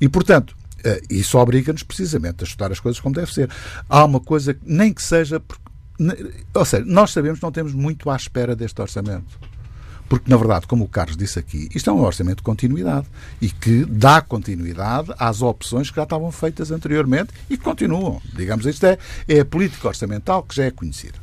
E, 0.00 0.08
portanto, 0.08 0.56
eh, 0.82 1.02
isso 1.10 1.36
obriga-nos 1.38 1.82
precisamente 1.82 2.42
a 2.42 2.46
estudar 2.46 2.72
as 2.72 2.80
coisas 2.80 3.00
como 3.00 3.14
deve 3.14 3.32
ser. 3.32 3.50
Há 3.88 4.04
uma 4.04 4.20
coisa, 4.20 4.56
nem 4.62 4.92
que 4.92 5.02
seja. 5.02 5.42
Ou 6.54 6.64
seja, 6.64 6.84
nós 6.86 7.10
sabemos 7.10 7.38
que 7.38 7.44
não 7.44 7.52
temos 7.52 7.72
muito 7.72 8.08
à 8.08 8.16
espera 8.16 8.56
deste 8.56 8.80
orçamento. 8.80 9.38
Porque, 10.08 10.30
na 10.30 10.36
verdade, 10.36 10.66
como 10.66 10.84
o 10.84 10.88
Carlos 10.88 11.16
disse 11.16 11.38
aqui, 11.38 11.68
isto 11.74 11.88
é 11.88 11.92
um 11.92 12.02
orçamento 12.02 12.38
de 12.38 12.42
continuidade 12.42 13.06
e 13.40 13.50
que 13.50 13.84
dá 13.84 14.20
continuidade 14.20 15.12
às 15.18 15.42
opções 15.42 15.90
que 15.90 15.96
já 15.96 16.02
estavam 16.02 16.30
feitas 16.30 16.70
anteriormente 16.70 17.32
e 17.48 17.56
que 17.56 17.64
continuam. 17.64 18.20
Digamos, 18.34 18.66
isto 18.66 18.84
é, 18.84 18.98
é 19.26 19.40
a 19.40 19.44
política 19.44 19.88
orçamental 19.88 20.42
que 20.42 20.54
já 20.54 20.64
é 20.64 20.70
conhecida. 20.70 21.18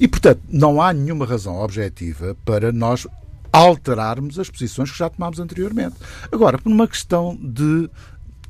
E, 0.00 0.08
portanto, 0.08 0.40
não 0.48 0.80
há 0.80 0.92
nenhuma 0.92 1.26
razão 1.26 1.56
objetiva 1.60 2.36
para 2.44 2.72
nós 2.72 3.06
alterarmos 3.52 4.38
as 4.38 4.50
posições 4.50 4.90
que 4.90 4.98
já 4.98 5.08
tomámos 5.08 5.38
anteriormente. 5.38 5.96
Agora, 6.30 6.58
por 6.58 6.70
uma 6.70 6.86
questão 6.86 7.38
de 7.40 7.88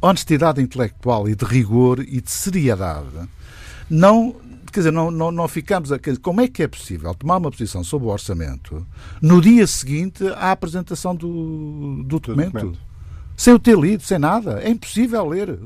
honestidade 0.00 0.60
intelectual 0.60 1.28
e 1.28 1.34
de 1.34 1.44
rigor 1.44 2.00
e 2.00 2.20
de 2.20 2.30
seriedade, 2.30 3.28
não 3.88 4.34
quer 4.76 4.80
dizer, 4.80 4.92
não, 4.92 5.10
não, 5.10 5.32
não 5.32 5.48
ficamos 5.48 5.90
a. 5.90 5.98
Como 6.20 6.42
é 6.42 6.48
que 6.48 6.62
é 6.62 6.68
possível 6.68 7.14
tomar 7.14 7.38
uma 7.38 7.50
posição 7.50 7.82
sobre 7.82 8.08
o 8.08 8.10
orçamento 8.10 8.86
no 9.22 9.40
dia 9.40 9.66
seguinte 9.66 10.22
à 10.36 10.52
apresentação 10.52 11.16
do, 11.16 12.02
do 12.02 12.20
documento? 12.20 12.52
documento. 12.52 12.78
Sem 13.34 13.54
o 13.54 13.58
ter 13.58 13.78
lido, 13.78 14.02
sem 14.02 14.18
nada. 14.18 14.60
É 14.62 14.68
impossível 14.68 15.26
ler. 15.26 15.58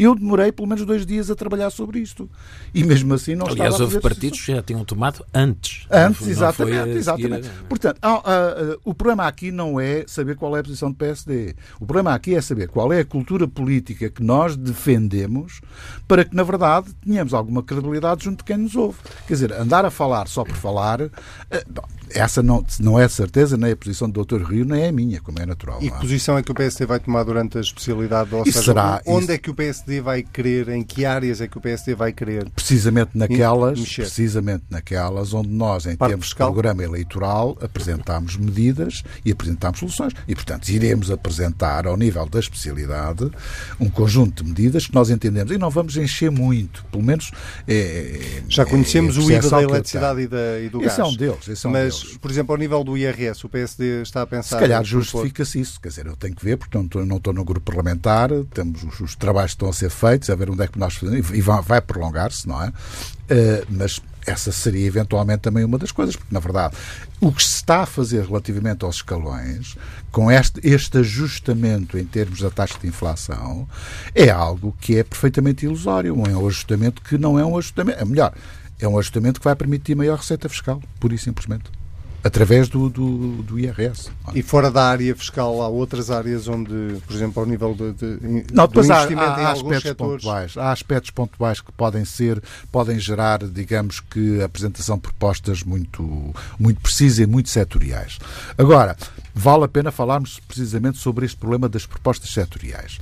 Eu 0.00 0.14
demorei 0.14 0.50
pelo 0.50 0.66
menos 0.66 0.86
dois 0.86 1.04
dias 1.04 1.30
a 1.30 1.34
trabalhar 1.34 1.68
sobre 1.68 1.98
isto. 1.98 2.26
E 2.72 2.82
mesmo 2.82 3.12
assim 3.12 3.34
não 3.34 3.46
Aliás, 3.46 3.74
estava 3.74 3.84
houve 3.84 4.00
partidos 4.00 4.40
que 4.40 4.50
já 4.50 4.62
tinham 4.62 4.82
tomado 4.82 5.22
antes. 5.34 5.86
Antes, 5.90 6.26
exatamente. 6.26 6.88
exatamente. 6.88 7.46
Seguir... 7.46 7.64
Portanto, 7.68 7.98
ah, 8.00 8.22
ah, 8.24 8.78
o 8.82 8.94
problema 8.94 9.26
aqui 9.26 9.52
não 9.52 9.78
é 9.78 10.04
saber 10.06 10.36
qual 10.36 10.56
é 10.56 10.60
a 10.60 10.62
posição 10.62 10.90
do 10.90 10.96
PSD. 10.96 11.54
O 11.78 11.84
problema 11.84 12.14
aqui 12.14 12.34
é 12.34 12.40
saber 12.40 12.68
qual 12.68 12.90
é 12.90 13.00
a 13.00 13.04
cultura 13.04 13.46
política 13.46 14.08
que 14.08 14.22
nós 14.22 14.56
defendemos 14.56 15.60
para 16.08 16.24
que, 16.24 16.34
na 16.34 16.44
verdade, 16.44 16.94
tenhamos 17.04 17.34
alguma 17.34 17.62
credibilidade 17.62 18.24
junto 18.24 18.38
de 18.38 18.44
quem 18.44 18.56
nos 18.56 18.74
ouve. 18.74 18.96
Quer 19.26 19.34
dizer, 19.34 19.52
andar 19.52 19.84
a 19.84 19.90
falar 19.90 20.28
só 20.28 20.44
por 20.44 20.56
falar, 20.56 21.02
eh, 21.02 21.64
bom, 21.68 21.84
essa 22.14 22.42
não, 22.42 22.64
não 22.78 22.98
é 22.98 23.08
certeza 23.08 23.56
nem 23.56 23.72
a 23.72 23.76
posição 23.76 24.08
do 24.08 24.24
Dr. 24.24 24.42
Rio, 24.42 24.64
nem 24.64 24.82
é 24.82 24.88
a 24.88 24.92
minha, 24.92 25.20
como 25.20 25.38
é 25.40 25.46
natural. 25.46 25.78
E 25.80 25.90
que 25.90 25.96
é? 25.96 25.98
posição 25.98 26.38
é 26.38 26.42
que 26.42 26.50
o 26.50 26.54
PSD 26.54 26.86
vai 26.86 26.98
tomar 26.98 27.22
durante 27.24 27.58
a 27.58 27.60
especialidade? 27.60 28.34
Ou 28.34 28.44
seja, 28.44 28.62
será, 28.62 29.02
onde 29.06 29.24
isso... 29.24 29.32
é 29.32 29.38
que 29.38 29.50
o 29.50 29.54
PSD 29.54 30.00
vai 30.00 30.22
querer, 30.22 30.68
em 30.68 30.82
que 30.82 31.04
áreas 31.04 31.40
é 31.40 31.48
que 31.48 31.58
o 31.58 31.60
PSD 31.60 31.94
vai 31.94 32.12
querer? 32.12 32.48
Precisamente 32.50 33.10
naquelas, 33.14 33.80
precisamente 33.80 34.64
naquelas 34.70 35.32
onde 35.34 35.48
nós, 35.48 35.86
em 35.86 35.96
Parte 35.96 36.10
termos 36.10 36.26
fiscal? 36.26 36.48
de 36.48 36.54
programa 36.54 36.82
eleitoral, 36.82 37.56
apresentámos 37.60 38.36
medidas 38.36 39.02
e 39.24 39.32
apresentámos 39.32 39.78
soluções. 39.78 40.12
E, 40.26 40.34
portanto, 40.34 40.68
iremos 40.68 41.10
apresentar, 41.10 41.86
ao 41.86 41.96
nível 41.96 42.26
da 42.28 42.38
especialidade, 42.38 43.30
um 43.78 43.88
conjunto 43.88 44.42
de 44.42 44.50
medidas 44.50 44.86
que 44.86 44.94
nós 44.94 45.10
entendemos. 45.10 45.52
E 45.52 45.58
não 45.58 45.70
vamos 45.70 45.96
encher 45.96 46.30
muito, 46.30 46.84
pelo 46.86 47.02
menos. 47.02 47.30
É, 47.66 48.42
Já 48.48 48.64
conhecemos 48.64 49.16
é 49.16 49.20
o 49.20 49.30
IVA 49.30 49.50
da 49.50 49.62
eletricidade 49.62 50.20
e, 50.22 50.26
da, 50.26 50.60
e 50.60 50.68
do 50.68 50.78
esse 50.78 50.96
gás. 50.96 50.98
É 50.98 51.04
um 51.04 51.16
deles, 51.16 51.48
esse 51.48 51.66
é 51.66 51.68
um 51.68 51.72
Mas, 51.72 51.82
deles. 51.82 51.99
Por 52.20 52.30
exemplo, 52.30 52.52
ao 52.52 52.58
nível 52.58 52.82
do 52.84 52.96
IRS, 52.96 53.44
o 53.44 53.48
PSD 53.48 54.02
está 54.02 54.22
a 54.22 54.26
pensar. 54.26 54.56
Se 54.56 54.62
calhar 54.62 54.84
justifica-se 54.84 55.60
isso. 55.60 55.80
Quer 55.80 55.88
dizer, 55.88 56.06
eu 56.06 56.16
tenho 56.16 56.34
que 56.34 56.44
ver, 56.44 56.56
porque 56.56 56.76
não 56.76 56.84
estou, 56.84 57.06
não 57.06 57.16
estou 57.16 57.32
no 57.32 57.44
grupo 57.44 57.72
parlamentar, 57.72 58.30
temos 58.52 58.82
os, 58.82 59.00
os, 59.00 59.16
trabalhos 59.16 59.52
que 59.52 59.56
estão 59.56 59.68
a 59.68 59.72
ser 59.72 59.90
feitos, 59.90 60.30
a 60.30 60.34
ver 60.34 60.50
onde 60.50 60.62
é 60.62 60.66
que 60.66 60.78
nós 60.78 60.94
fazemos, 60.94 61.30
e 61.30 61.40
vai, 61.40 61.62
vai 61.62 61.80
prolongar-se, 61.80 62.48
não 62.48 62.62
é? 62.62 62.68
Uh, 62.68 63.66
mas 63.68 64.00
essa 64.26 64.52
seria 64.52 64.86
eventualmente 64.86 65.40
também 65.40 65.64
uma 65.64 65.78
das 65.78 65.92
coisas, 65.92 66.16
porque 66.16 66.32
na 66.32 66.40
verdade 66.40 66.76
o 67.20 67.32
que 67.32 67.42
se 67.42 67.56
está 67.56 67.80
a 67.80 67.86
fazer 67.86 68.24
relativamente 68.24 68.84
aos 68.84 68.96
escalões, 68.96 69.76
com 70.10 70.30
este, 70.30 70.60
este 70.62 70.98
ajustamento 70.98 71.98
em 71.98 72.04
termos 72.04 72.40
da 72.40 72.50
taxa 72.50 72.78
de 72.78 72.86
inflação, 72.86 73.68
é 74.14 74.30
algo 74.30 74.74
que 74.80 74.98
é 74.98 75.04
perfeitamente 75.04 75.64
ilusório, 75.64 76.14
é 76.26 76.36
um 76.36 76.46
ajustamento 76.46 77.02
que 77.02 77.18
não 77.18 77.38
é 77.38 77.44
um 77.44 77.56
ajustamento, 77.56 77.98
é 77.98 78.04
melhor, 78.04 78.32
é 78.78 78.88
um 78.88 78.98
ajustamento 78.98 79.40
que 79.40 79.44
vai 79.44 79.54
permitir 79.54 79.94
maior 79.94 80.18
receita 80.18 80.48
fiscal, 80.48 80.82
pura 80.98 81.14
e 81.14 81.18
simplesmente 81.18 81.79
através 82.22 82.68
do, 82.68 82.88
do, 82.88 83.42
do, 83.42 83.58
IRS. 83.58 84.10
E 84.34 84.42
fora 84.42 84.70
da 84.70 84.84
área 84.84 85.14
fiscal, 85.14 85.62
há 85.62 85.68
outras 85.68 86.10
áreas 86.10 86.46
onde, 86.48 86.96
por 87.06 87.14
exemplo, 87.14 87.42
ao 87.42 87.48
nível 87.48 87.74
de, 87.74 87.92
de 87.92 88.44
não, 88.52 88.66
depois 88.66 88.90
há, 88.90 89.04
há, 89.04 89.48
há 89.48 89.52
aspectos 89.52 89.82
setores... 89.82 90.22
pontuais, 90.22 90.56
há 90.56 90.72
aspectos 90.72 91.10
pontuais 91.10 91.60
que 91.60 91.72
podem 91.72 92.04
ser, 92.04 92.42
podem 92.70 92.98
gerar, 92.98 93.38
digamos 93.38 94.00
que, 94.00 94.42
apresentação 94.42 94.96
de 94.96 95.02
propostas 95.02 95.62
muito, 95.62 96.34
muito 96.58 96.80
precisas 96.80 97.20
e 97.20 97.26
muito 97.26 97.48
setoriais. 97.48 98.18
Agora, 98.58 98.96
vale 99.34 99.64
a 99.64 99.68
pena 99.68 99.90
falarmos 99.90 100.40
precisamente 100.40 100.98
sobre 100.98 101.24
este 101.24 101.38
problema 101.38 101.68
das 101.68 101.86
propostas 101.86 102.30
setoriais. 102.30 102.98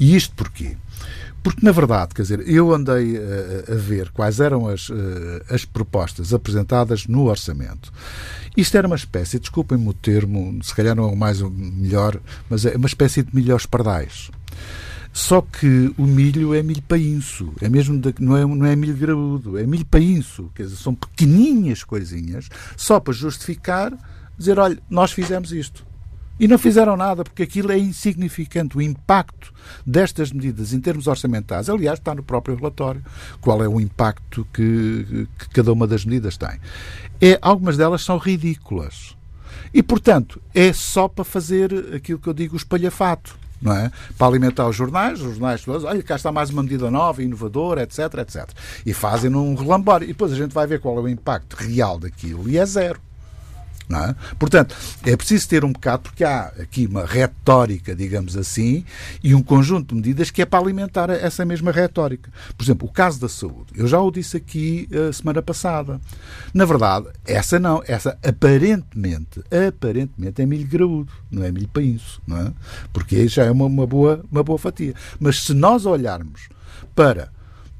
E 0.00 0.16
isto 0.16 0.34
porquê? 0.34 0.76
Porque, 1.42 1.64
na 1.64 1.72
verdade, 1.72 2.14
quer 2.14 2.22
dizer, 2.22 2.48
eu 2.48 2.72
andei 2.72 3.16
a, 3.16 3.72
a 3.72 3.74
ver 3.74 4.10
quais 4.10 4.38
eram 4.38 4.68
as, 4.68 4.88
eh, 4.90 5.54
as 5.54 5.64
propostas 5.64 6.32
apresentadas 6.32 7.06
no 7.08 7.24
orçamento. 7.24 7.92
Isto 8.56 8.76
era 8.76 8.86
uma 8.86 8.94
espécie, 8.94 9.40
desculpem-me 9.40 9.88
o 9.88 9.92
termo, 9.92 10.62
se 10.62 10.72
calhar 10.72 10.94
não 10.94 11.04
é 11.04 11.12
o 11.12 11.16
mais 11.16 11.40
o 11.40 11.50
melhor, 11.50 12.20
mas 12.48 12.64
é 12.64 12.76
uma 12.76 12.86
espécie 12.86 13.24
de 13.24 13.34
milhos 13.34 13.66
pardais. 13.66 14.30
Só 15.12 15.42
que 15.42 15.92
o 15.98 16.06
milho 16.06 16.54
é 16.54 16.62
milho 16.62 16.82
painço, 16.82 17.52
é 17.60 17.68
mesmo 17.68 17.98
de, 17.98 18.14
não, 18.20 18.36
é, 18.36 18.46
não 18.46 18.64
é 18.64 18.76
milho 18.76 18.96
graúdo, 18.96 19.58
é 19.58 19.66
milho 19.66 19.84
painço, 19.84 20.50
quer 20.54 20.62
dizer, 20.62 20.76
são 20.76 20.94
pequeninhas 20.94 21.82
coisinhas, 21.82 22.48
só 22.76 23.00
para 23.00 23.12
justificar, 23.12 23.92
dizer, 24.38 24.58
olha, 24.58 24.78
nós 24.88 25.12
fizemos 25.12 25.52
isto. 25.52 25.84
E 26.40 26.48
não 26.48 26.58
fizeram 26.58 26.96
nada, 26.96 27.22
porque 27.22 27.42
aquilo 27.42 27.70
é 27.70 27.78
insignificante. 27.78 28.76
O 28.76 28.82
impacto 28.82 29.52
destas 29.86 30.32
medidas 30.32 30.72
em 30.72 30.80
termos 30.80 31.06
orçamentais, 31.06 31.68
aliás, 31.68 31.98
está 31.98 32.14
no 32.14 32.22
próprio 32.22 32.56
relatório, 32.56 33.02
qual 33.40 33.62
é 33.62 33.68
o 33.68 33.80
impacto 33.80 34.46
que, 34.52 35.26
que 35.38 35.48
cada 35.50 35.72
uma 35.72 35.86
das 35.86 36.04
medidas 36.04 36.36
tem. 36.36 36.58
É, 37.20 37.38
algumas 37.40 37.76
delas 37.76 38.02
são 38.02 38.16
ridículas. 38.18 39.16
E, 39.72 39.82
portanto, 39.82 40.40
é 40.54 40.72
só 40.72 41.08
para 41.08 41.24
fazer 41.24 41.94
aquilo 41.94 42.18
que 42.18 42.28
eu 42.28 42.34
digo, 42.34 42.54
o 42.54 42.56
espalhafato. 42.56 43.36
Não 43.60 43.72
é? 43.72 43.92
Para 44.18 44.26
alimentar 44.26 44.68
os 44.68 44.74
jornais, 44.74 45.20
os 45.20 45.34
jornais 45.34 45.62
todos, 45.62 45.84
olha, 45.84 46.02
cá 46.02 46.16
está 46.16 46.32
mais 46.32 46.50
uma 46.50 46.64
medida 46.64 46.90
nova, 46.90 47.22
inovadora, 47.22 47.84
etc, 47.84 47.98
etc. 48.18 48.48
E 48.84 48.92
fazem 48.92 49.32
um 49.32 49.54
relambório. 49.54 50.04
E 50.04 50.08
depois 50.08 50.32
a 50.32 50.36
gente 50.36 50.52
vai 50.52 50.66
ver 50.66 50.80
qual 50.80 50.98
é 50.98 51.00
o 51.00 51.08
impacto 51.08 51.54
real 51.54 51.96
daquilo 51.96 52.48
e 52.48 52.58
é 52.58 52.66
zero. 52.66 53.00
É? 53.94 54.14
Portanto, 54.38 54.74
é 55.04 55.16
preciso 55.16 55.48
ter 55.48 55.64
um 55.64 55.72
bocado, 55.72 56.02
porque 56.02 56.24
há 56.24 56.52
aqui 56.60 56.86
uma 56.86 57.04
retórica, 57.04 57.94
digamos 57.94 58.36
assim, 58.36 58.84
e 59.22 59.34
um 59.34 59.42
conjunto 59.42 59.88
de 59.88 59.94
medidas 59.94 60.30
que 60.30 60.42
é 60.42 60.46
para 60.46 60.62
alimentar 60.62 61.10
essa 61.10 61.44
mesma 61.44 61.70
retórica. 61.70 62.30
Por 62.56 62.64
exemplo, 62.64 62.88
o 62.88 62.92
caso 62.92 63.20
da 63.20 63.28
saúde. 63.28 63.72
Eu 63.74 63.86
já 63.86 64.00
o 64.00 64.10
disse 64.10 64.36
aqui 64.36 64.88
a 64.92 65.10
uh, 65.10 65.12
semana 65.12 65.42
passada. 65.42 66.00
Na 66.54 66.64
verdade, 66.64 67.08
essa 67.26 67.58
não, 67.58 67.82
essa 67.86 68.18
aparentemente, 68.24 69.42
aparentemente 69.68 70.42
é 70.42 70.46
milho 70.46 70.66
graúdo, 70.66 71.12
não 71.30 71.44
é 71.44 71.50
milho 71.52 71.68
painço, 71.68 72.20
não 72.26 72.38
é? 72.38 72.52
Porque 72.92 73.28
já 73.28 73.44
é 73.44 73.50
uma, 73.50 73.66
uma, 73.66 73.86
boa, 73.86 74.24
uma 74.30 74.42
boa 74.42 74.58
fatia. 74.58 74.94
Mas 75.18 75.42
se 75.44 75.54
nós 75.54 75.86
olharmos 75.86 76.48
para 76.94 77.30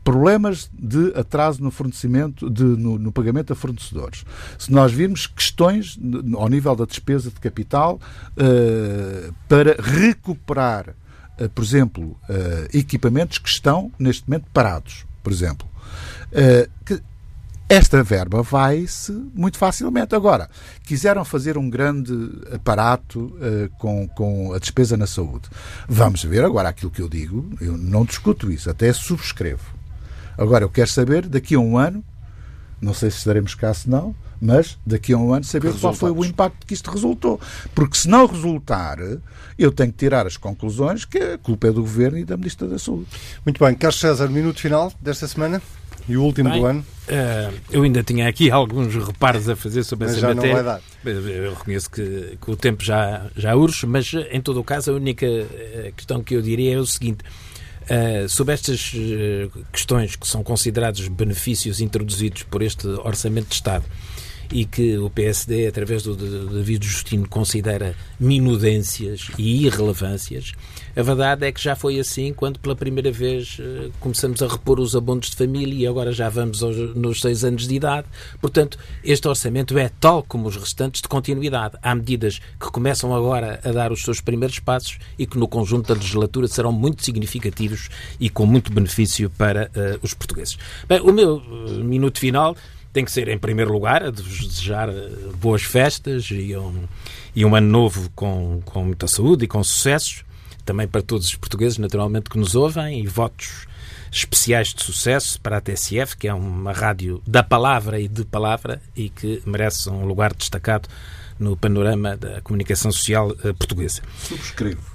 problemas 0.04 0.68
de 0.72 1.12
atraso 1.14 1.62
no 1.62 1.70
fornecimento, 1.70 2.50
de, 2.50 2.62
no, 2.62 2.98
no, 2.98 3.12
pagamento 3.12 3.52
a 3.52 3.56
fornecedores. 3.56 4.24
Se 4.58 4.72
nós 4.72 4.92
virmos 4.92 5.26
questões 5.26 5.98
ao 6.36 6.48
nível 6.48 6.74
da 6.74 6.84
despesa 6.84 7.30
de 7.30 7.40
capital 7.40 8.00
uh, 8.36 9.34
para 9.48 9.76
recuperar, 9.80 10.90
uh, 11.40 11.48
por 11.50 11.62
exemplo, 11.62 12.16
uh, 12.28 12.76
equipamentos 12.76 13.38
que 13.38 13.48
estão 13.48 13.92
neste 13.98 14.28
momento 14.28 14.46
parados, 14.52 15.06
por 15.22 15.32
exemplo. 15.32 15.68
Que, 16.84 17.00
esta 17.68 18.02
verba 18.02 18.42
vai-se 18.42 19.12
muito 19.34 19.56
facilmente. 19.56 20.14
Agora, 20.14 20.50
quiseram 20.84 21.24
fazer 21.24 21.56
um 21.56 21.70
grande 21.70 22.12
aparato 22.54 23.34
com, 23.78 24.06
com 24.08 24.52
a 24.52 24.58
despesa 24.58 24.94
na 24.94 25.06
saúde. 25.06 25.48
Vamos 25.88 26.22
ver 26.22 26.44
agora 26.44 26.68
aquilo 26.68 26.90
que 26.90 27.00
eu 27.00 27.08
digo, 27.08 27.48
eu 27.62 27.78
não 27.78 28.04
discuto 28.04 28.52
isso, 28.52 28.68
até 28.68 28.92
subscrevo 28.92 29.81
Agora, 30.36 30.64
eu 30.64 30.68
quero 30.68 30.90
saber, 30.90 31.26
daqui 31.26 31.54
a 31.54 31.58
um 31.58 31.76
ano, 31.76 32.04
não 32.80 32.94
sei 32.94 33.10
se 33.10 33.18
estaremos 33.18 33.54
cá 33.54 33.72
se 33.72 33.88
não, 33.88 34.14
mas 34.40 34.76
daqui 34.84 35.12
a 35.12 35.16
um 35.16 35.32
ano 35.32 35.44
saber 35.44 35.72
qual 35.74 35.94
foi 35.94 36.10
o 36.10 36.24
impacto 36.24 36.66
que 36.66 36.74
isto 36.74 36.90
resultou. 36.90 37.40
Porque 37.74 37.96
se 37.96 38.08
não 38.08 38.26
resultar, 38.26 38.98
eu 39.56 39.70
tenho 39.70 39.92
que 39.92 39.98
tirar 39.98 40.26
as 40.26 40.36
conclusões 40.36 41.04
que 41.04 41.18
a 41.18 41.38
culpa 41.38 41.68
é 41.68 41.70
do 41.70 41.82
Governo 41.82 42.18
e 42.18 42.24
da 42.24 42.36
Ministra 42.36 42.66
da 42.66 42.78
Saúde. 42.78 43.06
Muito 43.46 43.64
bem. 43.64 43.74
Carlos 43.76 44.00
César, 44.00 44.28
minuto 44.28 44.58
final 44.58 44.92
desta 45.00 45.28
semana 45.28 45.62
e 46.08 46.16
o 46.16 46.22
último 46.24 46.50
bem, 46.50 46.60
do 46.60 46.66
ano. 46.66 46.80
Uh, 46.80 47.54
eu 47.70 47.82
ainda 47.84 48.02
tinha 48.02 48.28
aqui 48.28 48.50
alguns 48.50 48.94
reparos 48.94 49.48
a 49.48 49.54
fazer 49.54 49.84
sobre 49.84 50.06
mas 50.06 50.16
essa 50.16 50.20
já 50.22 50.34
matéria. 50.34 50.56
Não 50.56 50.64
vai 50.64 50.80
dar. 51.04 51.30
Eu 51.30 51.54
reconheço 51.54 51.88
que, 51.88 52.36
que 52.40 52.50
o 52.50 52.56
tempo 52.56 52.82
já, 52.82 53.26
já 53.36 53.54
urge, 53.54 53.86
mas 53.86 54.12
em 54.30 54.40
todo 54.40 54.58
o 54.58 54.64
caso 54.64 54.90
a 54.90 54.94
única 54.94 55.24
eh, 55.24 55.92
questão 55.96 56.22
que 56.22 56.34
eu 56.34 56.42
diria 56.42 56.74
é 56.74 56.78
o 56.78 56.86
seguinte 56.86 57.22
Uh, 57.82 58.28
sobre 58.28 58.54
estas 58.54 58.92
uh, 58.94 59.64
questões 59.72 60.14
que 60.14 60.26
são 60.26 60.42
considerados 60.42 61.08
benefícios 61.08 61.80
introduzidos 61.80 62.44
por 62.44 62.62
este 62.62 62.86
Orçamento 62.86 63.48
de 63.48 63.54
Estado 63.54 63.84
e 64.52 64.64
que 64.64 64.98
o 64.98 65.08
PSD, 65.08 65.66
através 65.66 66.02
do 66.02 66.14
David 66.14 66.86
Justino, 66.86 67.28
considera 67.28 67.94
minudências 68.20 69.30
e 69.38 69.64
irrelevâncias, 69.64 70.52
a 70.94 71.02
verdade 71.02 71.46
é 71.46 71.52
que 71.52 71.62
já 71.62 71.74
foi 71.74 71.98
assim 71.98 72.34
quando 72.34 72.58
pela 72.60 72.76
primeira 72.76 73.10
vez 73.10 73.56
eh, 73.58 73.88
começamos 73.98 74.42
a 74.42 74.46
repor 74.46 74.78
os 74.78 74.94
abondos 74.94 75.30
de 75.30 75.36
família 75.36 75.74
e 75.74 75.86
agora 75.86 76.12
já 76.12 76.28
vamos 76.28 76.62
aos, 76.62 76.76
nos 76.94 77.22
seis 77.22 77.44
anos 77.44 77.66
de 77.66 77.74
idade. 77.74 78.06
Portanto, 78.42 78.78
este 79.02 79.26
orçamento 79.26 79.76
é 79.78 79.90
tal 79.98 80.22
como 80.22 80.48
os 80.48 80.56
restantes 80.56 81.00
de 81.00 81.08
continuidade. 81.08 81.78
Há 81.82 81.94
medidas 81.94 82.40
que 82.60 82.70
começam 82.70 83.14
agora 83.14 83.58
a 83.64 83.72
dar 83.72 83.90
os 83.90 84.02
seus 84.02 84.20
primeiros 84.20 84.58
passos 84.58 84.98
e 85.18 85.26
que 85.26 85.38
no 85.38 85.48
conjunto 85.48 85.88
da 85.88 85.94
legislatura 85.94 86.46
serão 86.46 86.72
muito 86.72 87.02
significativos 87.02 87.88
e 88.20 88.28
com 88.28 88.44
muito 88.44 88.70
benefício 88.70 89.30
para 89.30 89.70
uh, 89.74 89.98
os 90.02 90.12
portugueses. 90.12 90.58
Bem, 90.86 91.00
o 91.00 91.10
meu 91.10 91.36
uh, 91.36 91.82
minuto 91.82 92.18
final 92.18 92.54
tem 92.92 93.04
que 93.04 93.10
ser, 93.10 93.28
em 93.28 93.38
primeiro 93.38 93.72
lugar, 93.72 94.02
a 94.02 94.10
desejar 94.10 94.88
boas 95.40 95.62
festas 95.62 96.28
e 96.30 96.56
um, 96.56 96.84
e 97.34 97.44
um 97.44 97.54
ano 97.54 97.68
novo 97.68 98.10
com, 98.14 98.60
com 98.64 98.84
muita 98.84 99.06
saúde 99.06 99.44
e 99.44 99.48
com 99.48 99.62
sucessos 99.64 100.24
também 100.64 100.86
para 100.86 101.02
todos 101.02 101.26
os 101.26 101.34
portugueses, 101.34 101.78
naturalmente, 101.78 102.30
que 102.30 102.38
nos 102.38 102.54
ouvem, 102.54 103.00
e 103.00 103.06
votos 103.06 103.66
especiais 104.12 104.74
de 104.74 104.82
sucesso 104.82 105.40
para 105.40 105.56
a 105.56 105.60
TSF, 105.60 106.16
que 106.16 106.28
é 106.28 106.34
uma 106.34 106.72
rádio 106.72 107.22
da 107.26 107.42
palavra 107.42 107.98
e 107.98 108.06
de 108.06 108.24
palavra 108.24 108.80
e 108.94 109.08
que 109.08 109.42
merece 109.46 109.88
um 109.88 110.04
lugar 110.04 110.34
destacado 110.34 110.88
no 111.38 111.56
panorama 111.56 112.16
da 112.16 112.40
comunicação 112.42 112.92
social 112.92 113.30
uh, 113.30 113.54
portuguesa. 113.54 114.02
Subscrevo. 114.18 114.92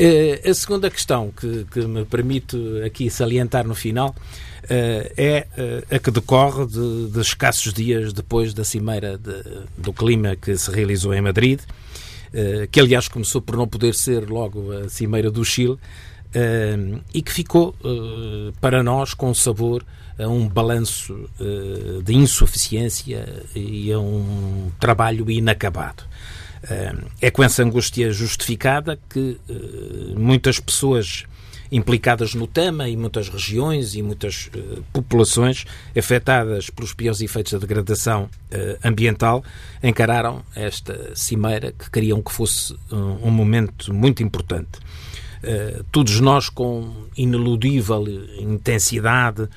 Uh, 0.00 0.50
a 0.50 0.54
segunda 0.54 0.90
questão 0.90 1.30
que, 1.30 1.66
que, 1.70 1.80
me 1.80 2.04
permito 2.06 2.56
aqui 2.84 3.10
salientar 3.10 3.66
no 3.66 3.74
final 3.74 4.14
é 4.68 5.46
uh, 5.90 5.94
a 5.94 5.98
que 5.98 6.10
decorre 6.10 6.66
de, 6.66 7.10
de, 7.10 7.20
escassos 7.20 7.72
dias 7.72 8.12
depois 8.12 8.52
da 8.52 8.64
Cimeira 8.64 9.18
de, 9.18 9.42
do 9.76 9.92
Clima 9.92 10.36
que 10.36 10.56
se 10.56 10.70
realizou 10.70 11.14
em 11.14 11.20
Madrid, 11.20 11.60
que 12.70 12.80
aliás 12.80 13.08
começou 13.08 13.40
por 13.40 13.56
não 13.56 13.66
poder 13.66 13.94
ser 13.94 14.28
logo 14.28 14.70
a 14.70 14.90
Cimeira 14.90 15.30
do 15.30 15.42
Chile, 15.42 15.78
e 17.14 17.22
que 17.22 17.32
ficou 17.32 17.74
para 18.60 18.82
nós 18.82 19.14
com 19.14 19.32
sabor 19.32 19.82
a 20.18 20.28
um 20.28 20.46
balanço 20.46 21.30
de 22.04 22.14
insuficiência 22.14 23.42
e 23.54 23.90
a 23.90 23.98
um 23.98 24.70
trabalho 24.78 25.30
inacabado. 25.30 26.04
É 27.20 27.30
com 27.30 27.42
essa 27.42 27.62
angústia 27.62 28.10
justificada 28.10 28.98
que 29.08 29.38
eh, 29.48 30.14
muitas 30.16 30.58
pessoas 30.58 31.24
implicadas 31.70 32.34
no 32.34 32.46
tema 32.46 32.88
e 32.88 32.96
muitas 32.96 33.28
regiões 33.28 33.94
e 33.94 34.02
muitas 34.02 34.50
uh, 34.54 34.82
populações 34.92 35.64
afetadas 35.96 36.70
pelos 36.70 36.92
piores 36.92 37.20
efeitos 37.20 37.52
da 37.52 37.58
degradação 37.58 38.24
uh, 38.24 38.78
ambiental 38.86 39.44
encararam 39.82 40.42
esta 40.54 41.14
cimeira 41.14 41.72
que 41.72 41.90
queriam 41.90 42.22
que 42.22 42.32
fosse 42.32 42.76
um, 42.90 43.28
um 43.28 43.30
momento 43.30 43.92
muito 43.92 44.22
importante. 44.22 44.78
Uh, 45.42 45.84
todos 45.92 46.20
nós 46.20 46.48
com 46.48 46.92
ineludível 47.16 48.04
intensidade 48.38 49.48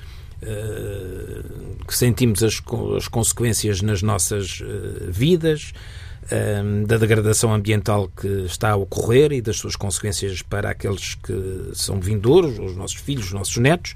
sentimos 1.86 2.42
as, 2.42 2.62
as, 2.96 3.08
consequências 3.08 3.82
nas 3.82 4.00
nossas 4.00 4.62
vidas, 5.06 5.74
Ehm, 6.30 6.84
da 6.84 6.96
degradação 6.96 7.52
ambiental 7.52 8.08
que 8.08 8.44
está 8.44 8.70
a 8.70 8.76
ocorrer 8.76 9.32
e 9.32 9.42
das 9.42 9.56
suas 9.56 9.74
consequências 9.74 10.42
para 10.42 10.70
aqueles 10.70 11.16
que 11.16 11.70
são 11.74 12.00
vindouros, 12.00 12.56
os 12.60 12.76
nossos 12.76 12.98
filhos, 12.98 13.26
os 13.26 13.32
nossos 13.32 13.56
netos, 13.56 13.94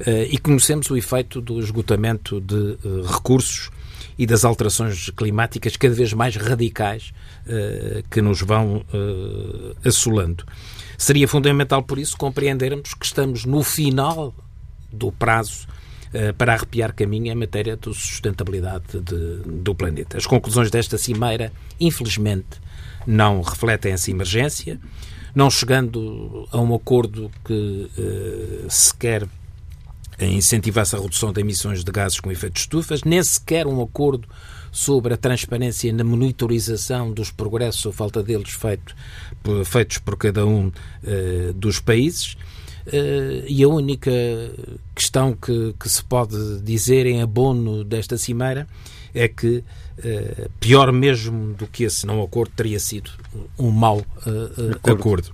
eh, 0.00 0.28
e 0.30 0.38
conhecemos 0.38 0.88
o 0.90 0.96
efeito 0.96 1.42
do 1.42 1.60
esgotamento 1.60 2.40
de 2.40 2.78
eh, 2.82 3.12
recursos 3.12 3.70
e 4.18 4.24
das 4.26 4.46
alterações 4.46 5.10
climáticas 5.10 5.76
cada 5.76 5.94
vez 5.94 6.14
mais 6.14 6.36
radicais 6.36 7.12
eh, 7.46 8.02
que 8.10 8.22
nos 8.22 8.40
vão 8.40 8.82
assolando. 9.84 10.44
Seria 10.96 11.28
fundamental, 11.28 11.82
por 11.82 11.98
isso, 11.98 12.16
compreendermos 12.16 12.94
que 12.94 13.04
estamos 13.04 13.44
no 13.44 13.62
final 13.62 14.34
do 14.90 15.12
prazo 15.12 15.68
para 16.36 16.54
arrepiar 16.54 16.94
caminho 16.94 17.32
em 17.32 17.34
matéria 17.34 17.76
de 17.76 17.94
sustentabilidade 17.94 19.00
de, 19.00 19.42
do 19.44 19.74
planeta. 19.74 20.16
As 20.16 20.26
conclusões 20.26 20.70
desta 20.70 20.96
cimeira, 20.96 21.52
infelizmente, 21.78 22.60
não 23.06 23.40
refletem 23.42 23.92
essa 23.92 24.10
emergência, 24.10 24.78
não 25.34 25.50
chegando 25.50 26.48
a 26.50 26.58
um 26.58 26.74
acordo 26.74 27.30
que 27.44 27.90
uh, 27.98 28.70
se 28.70 28.94
quer 28.94 29.26
incentivasse 30.20 30.96
a 30.96 30.98
redução 30.98 31.32
de 31.32 31.40
emissões 31.40 31.84
de 31.84 31.92
gases 31.92 32.18
com 32.18 32.30
efeito 32.30 32.54
de 32.54 32.60
estufas, 32.60 33.04
nem 33.04 33.22
sequer 33.22 33.66
um 33.66 33.80
acordo 33.80 34.28
sobre 34.72 35.14
a 35.14 35.16
transparência 35.16 35.92
na 35.92 36.04
monitorização 36.04 37.12
dos 37.12 37.30
progressos 37.30 37.86
ou 37.86 37.92
falta 37.92 38.22
deles 38.22 38.50
feito, 38.50 38.94
feitos 39.64 39.98
por 39.98 40.16
cada 40.16 40.44
um 40.44 40.68
uh, 40.68 41.52
dos 41.54 41.80
países. 41.80 42.36
Uh, 42.88 43.44
e 43.46 43.62
a 43.62 43.68
única 43.68 44.10
questão 44.94 45.34
que, 45.34 45.74
que, 45.78 45.88
se 45.88 46.02
pode 46.02 46.60
dizer 46.62 47.04
em 47.06 47.20
abono 47.20 47.84
desta 47.84 48.16
cimeira 48.16 48.66
é 49.14 49.28
que 49.28 49.58
uh, 49.98 50.50
pior 50.58 50.90
mesmo 50.90 51.54
do 51.54 51.66
que 51.66 51.84
esse 51.84 52.06
não 52.06 52.22
acordo 52.22 52.52
teria 52.56 52.80
sido 52.80 53.10
um 53.58 53.70
mau 53.70 53.98
uh, 53.98 54.72
acordo. 54.74 55.00
acordo. 55.00 55.32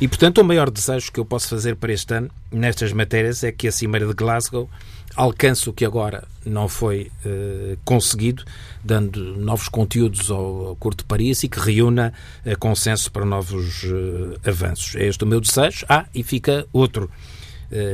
E, 0.00 0.06
portanto, 0.06 0.38
o 0.38 0.44
maior 0.44 0.70
desejo 0.70 1.10
que 1.10 1.18
eu 1.18 1.24
posso 1.24 1.48
fazer 1.48 1.76
para 1.76 1.92
este 1.92 2.14
ano 2.14 2.30
nestas 2.50 2.92
matérias 2.92 3.42
é 3.42 3.50
que 3.50 3.66
a 3.66 3.72
Cimeira 3.72 4.06
de 4.06 4.14
Glasgow 4.14 4.68
alcance 5.16 5.68
o 5.68 5.72
que 5.72 5.84
agora 5.84 6.24
não 6.44 6.68
foi 6.68 7.10
uh, 7.24 7.76
conseguido, 7.84 8.44
dando 8.82 9.36
novos 9.36 9.68
conteúdos 9.68 10.30
ao 10.30 10.72
Acordo 10.72 10.98
de 10.98 11.04
Paris 11.04 11.42
e 11.42 11.48
que 11.48 11.58
reúna 11.58 12.12
uh, 12.44 12.58
consenso 12.58 13.10
para 13.10 13.24
novos 13.24 13.84
uh, 13.84 14.38
avanços. 14.44 14.96
É 14.96 15.06
este 15.06 15.24
o 15.24 15.26
meu 15.26 15.40
desejo. 15.40 15.86
Ah, 15.88 16.06
e 16.14 16.22
fica 16.22 16.66
outro, 16.72 17.10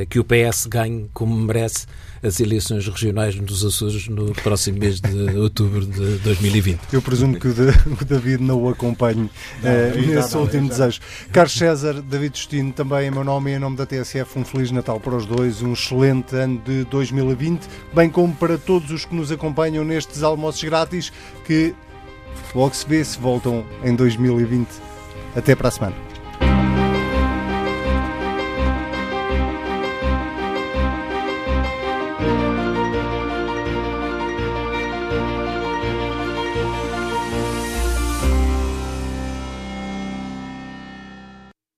que 0.08 0.18
o 0.18 0.24
PS 0.24 0.66
ganhe 0.66 1.08
como 1.12 1.36
merece 1.36 1.86
as 2.22 2.40
eleições 2.40 2.86
regionais 2.86 3.36
nos 3.36 3.64
Açores 3.64 4.08
no 4.08 4.32
próximo 4.32 4.78
mês 4.78 5.00
de 5.00 5.36
outubro 5.38 5.84
de 5.84 6.18
2020. 6.18 6.80
Eu 6.92 7.02
presumo 7.02 7.38
que 7.38 7.48
o, 7.48 7.54
David 8.04 8.42
não 8.42 8.62
o 8.62 8.68
acompanhe 8.68 9.30
não, 9.62 9.70
uh, 9.70 10.06
nesse 10.06 10.34
não, 10.34 10.42
último 10.42 10.68
desejo. 10.68 11.00
Carlos 11.32 11.56
César, 11.56 12.02
David 12.02 12.36
Justino, 12.36 12.72
também 12.72 13.08
em 13.08 13.10
meu 13.10 13.24
nome 13.24 13.52
e 13.52 13.54
em 13.54 13.58
nome 13.58 13.76
da 13.76 13.86
TSF, 13.86 14.38
um 14.38 14.44
Feliz 14.44 14.70
Natal 14.70 14.98
para 14.98 15.16
os 15.16 15.26
dois, 15.26 15.62
um 15.62 15.72
excelente 15.72 16.34
ano 16.34 16.60
de 16.64 16.84
2020, 16.84 17.66
bem 17.94 18.10
como 18.10 18.34
para 18.34 18.58
todos 18.58 18.90
os 18.90 19.04
que 19.04 19.14
nos 19.14 19.30
acompanham 19.30 19.84
nestes 19.84 20.22
almoços 20.22 20.62
grátis 20.62 21.12
que 21.46 21.74
logo 22.54 22.74
se 22.74 22.86
vê 22.86 23.04
se 23.04 23.18
voltam 23.18 23.64
em 23.84 23.94
2020. 23.94 24.68
Até 25.36 25.54
para 25.54 25.68
a 25.68 25.70
semana. 25.70 26.07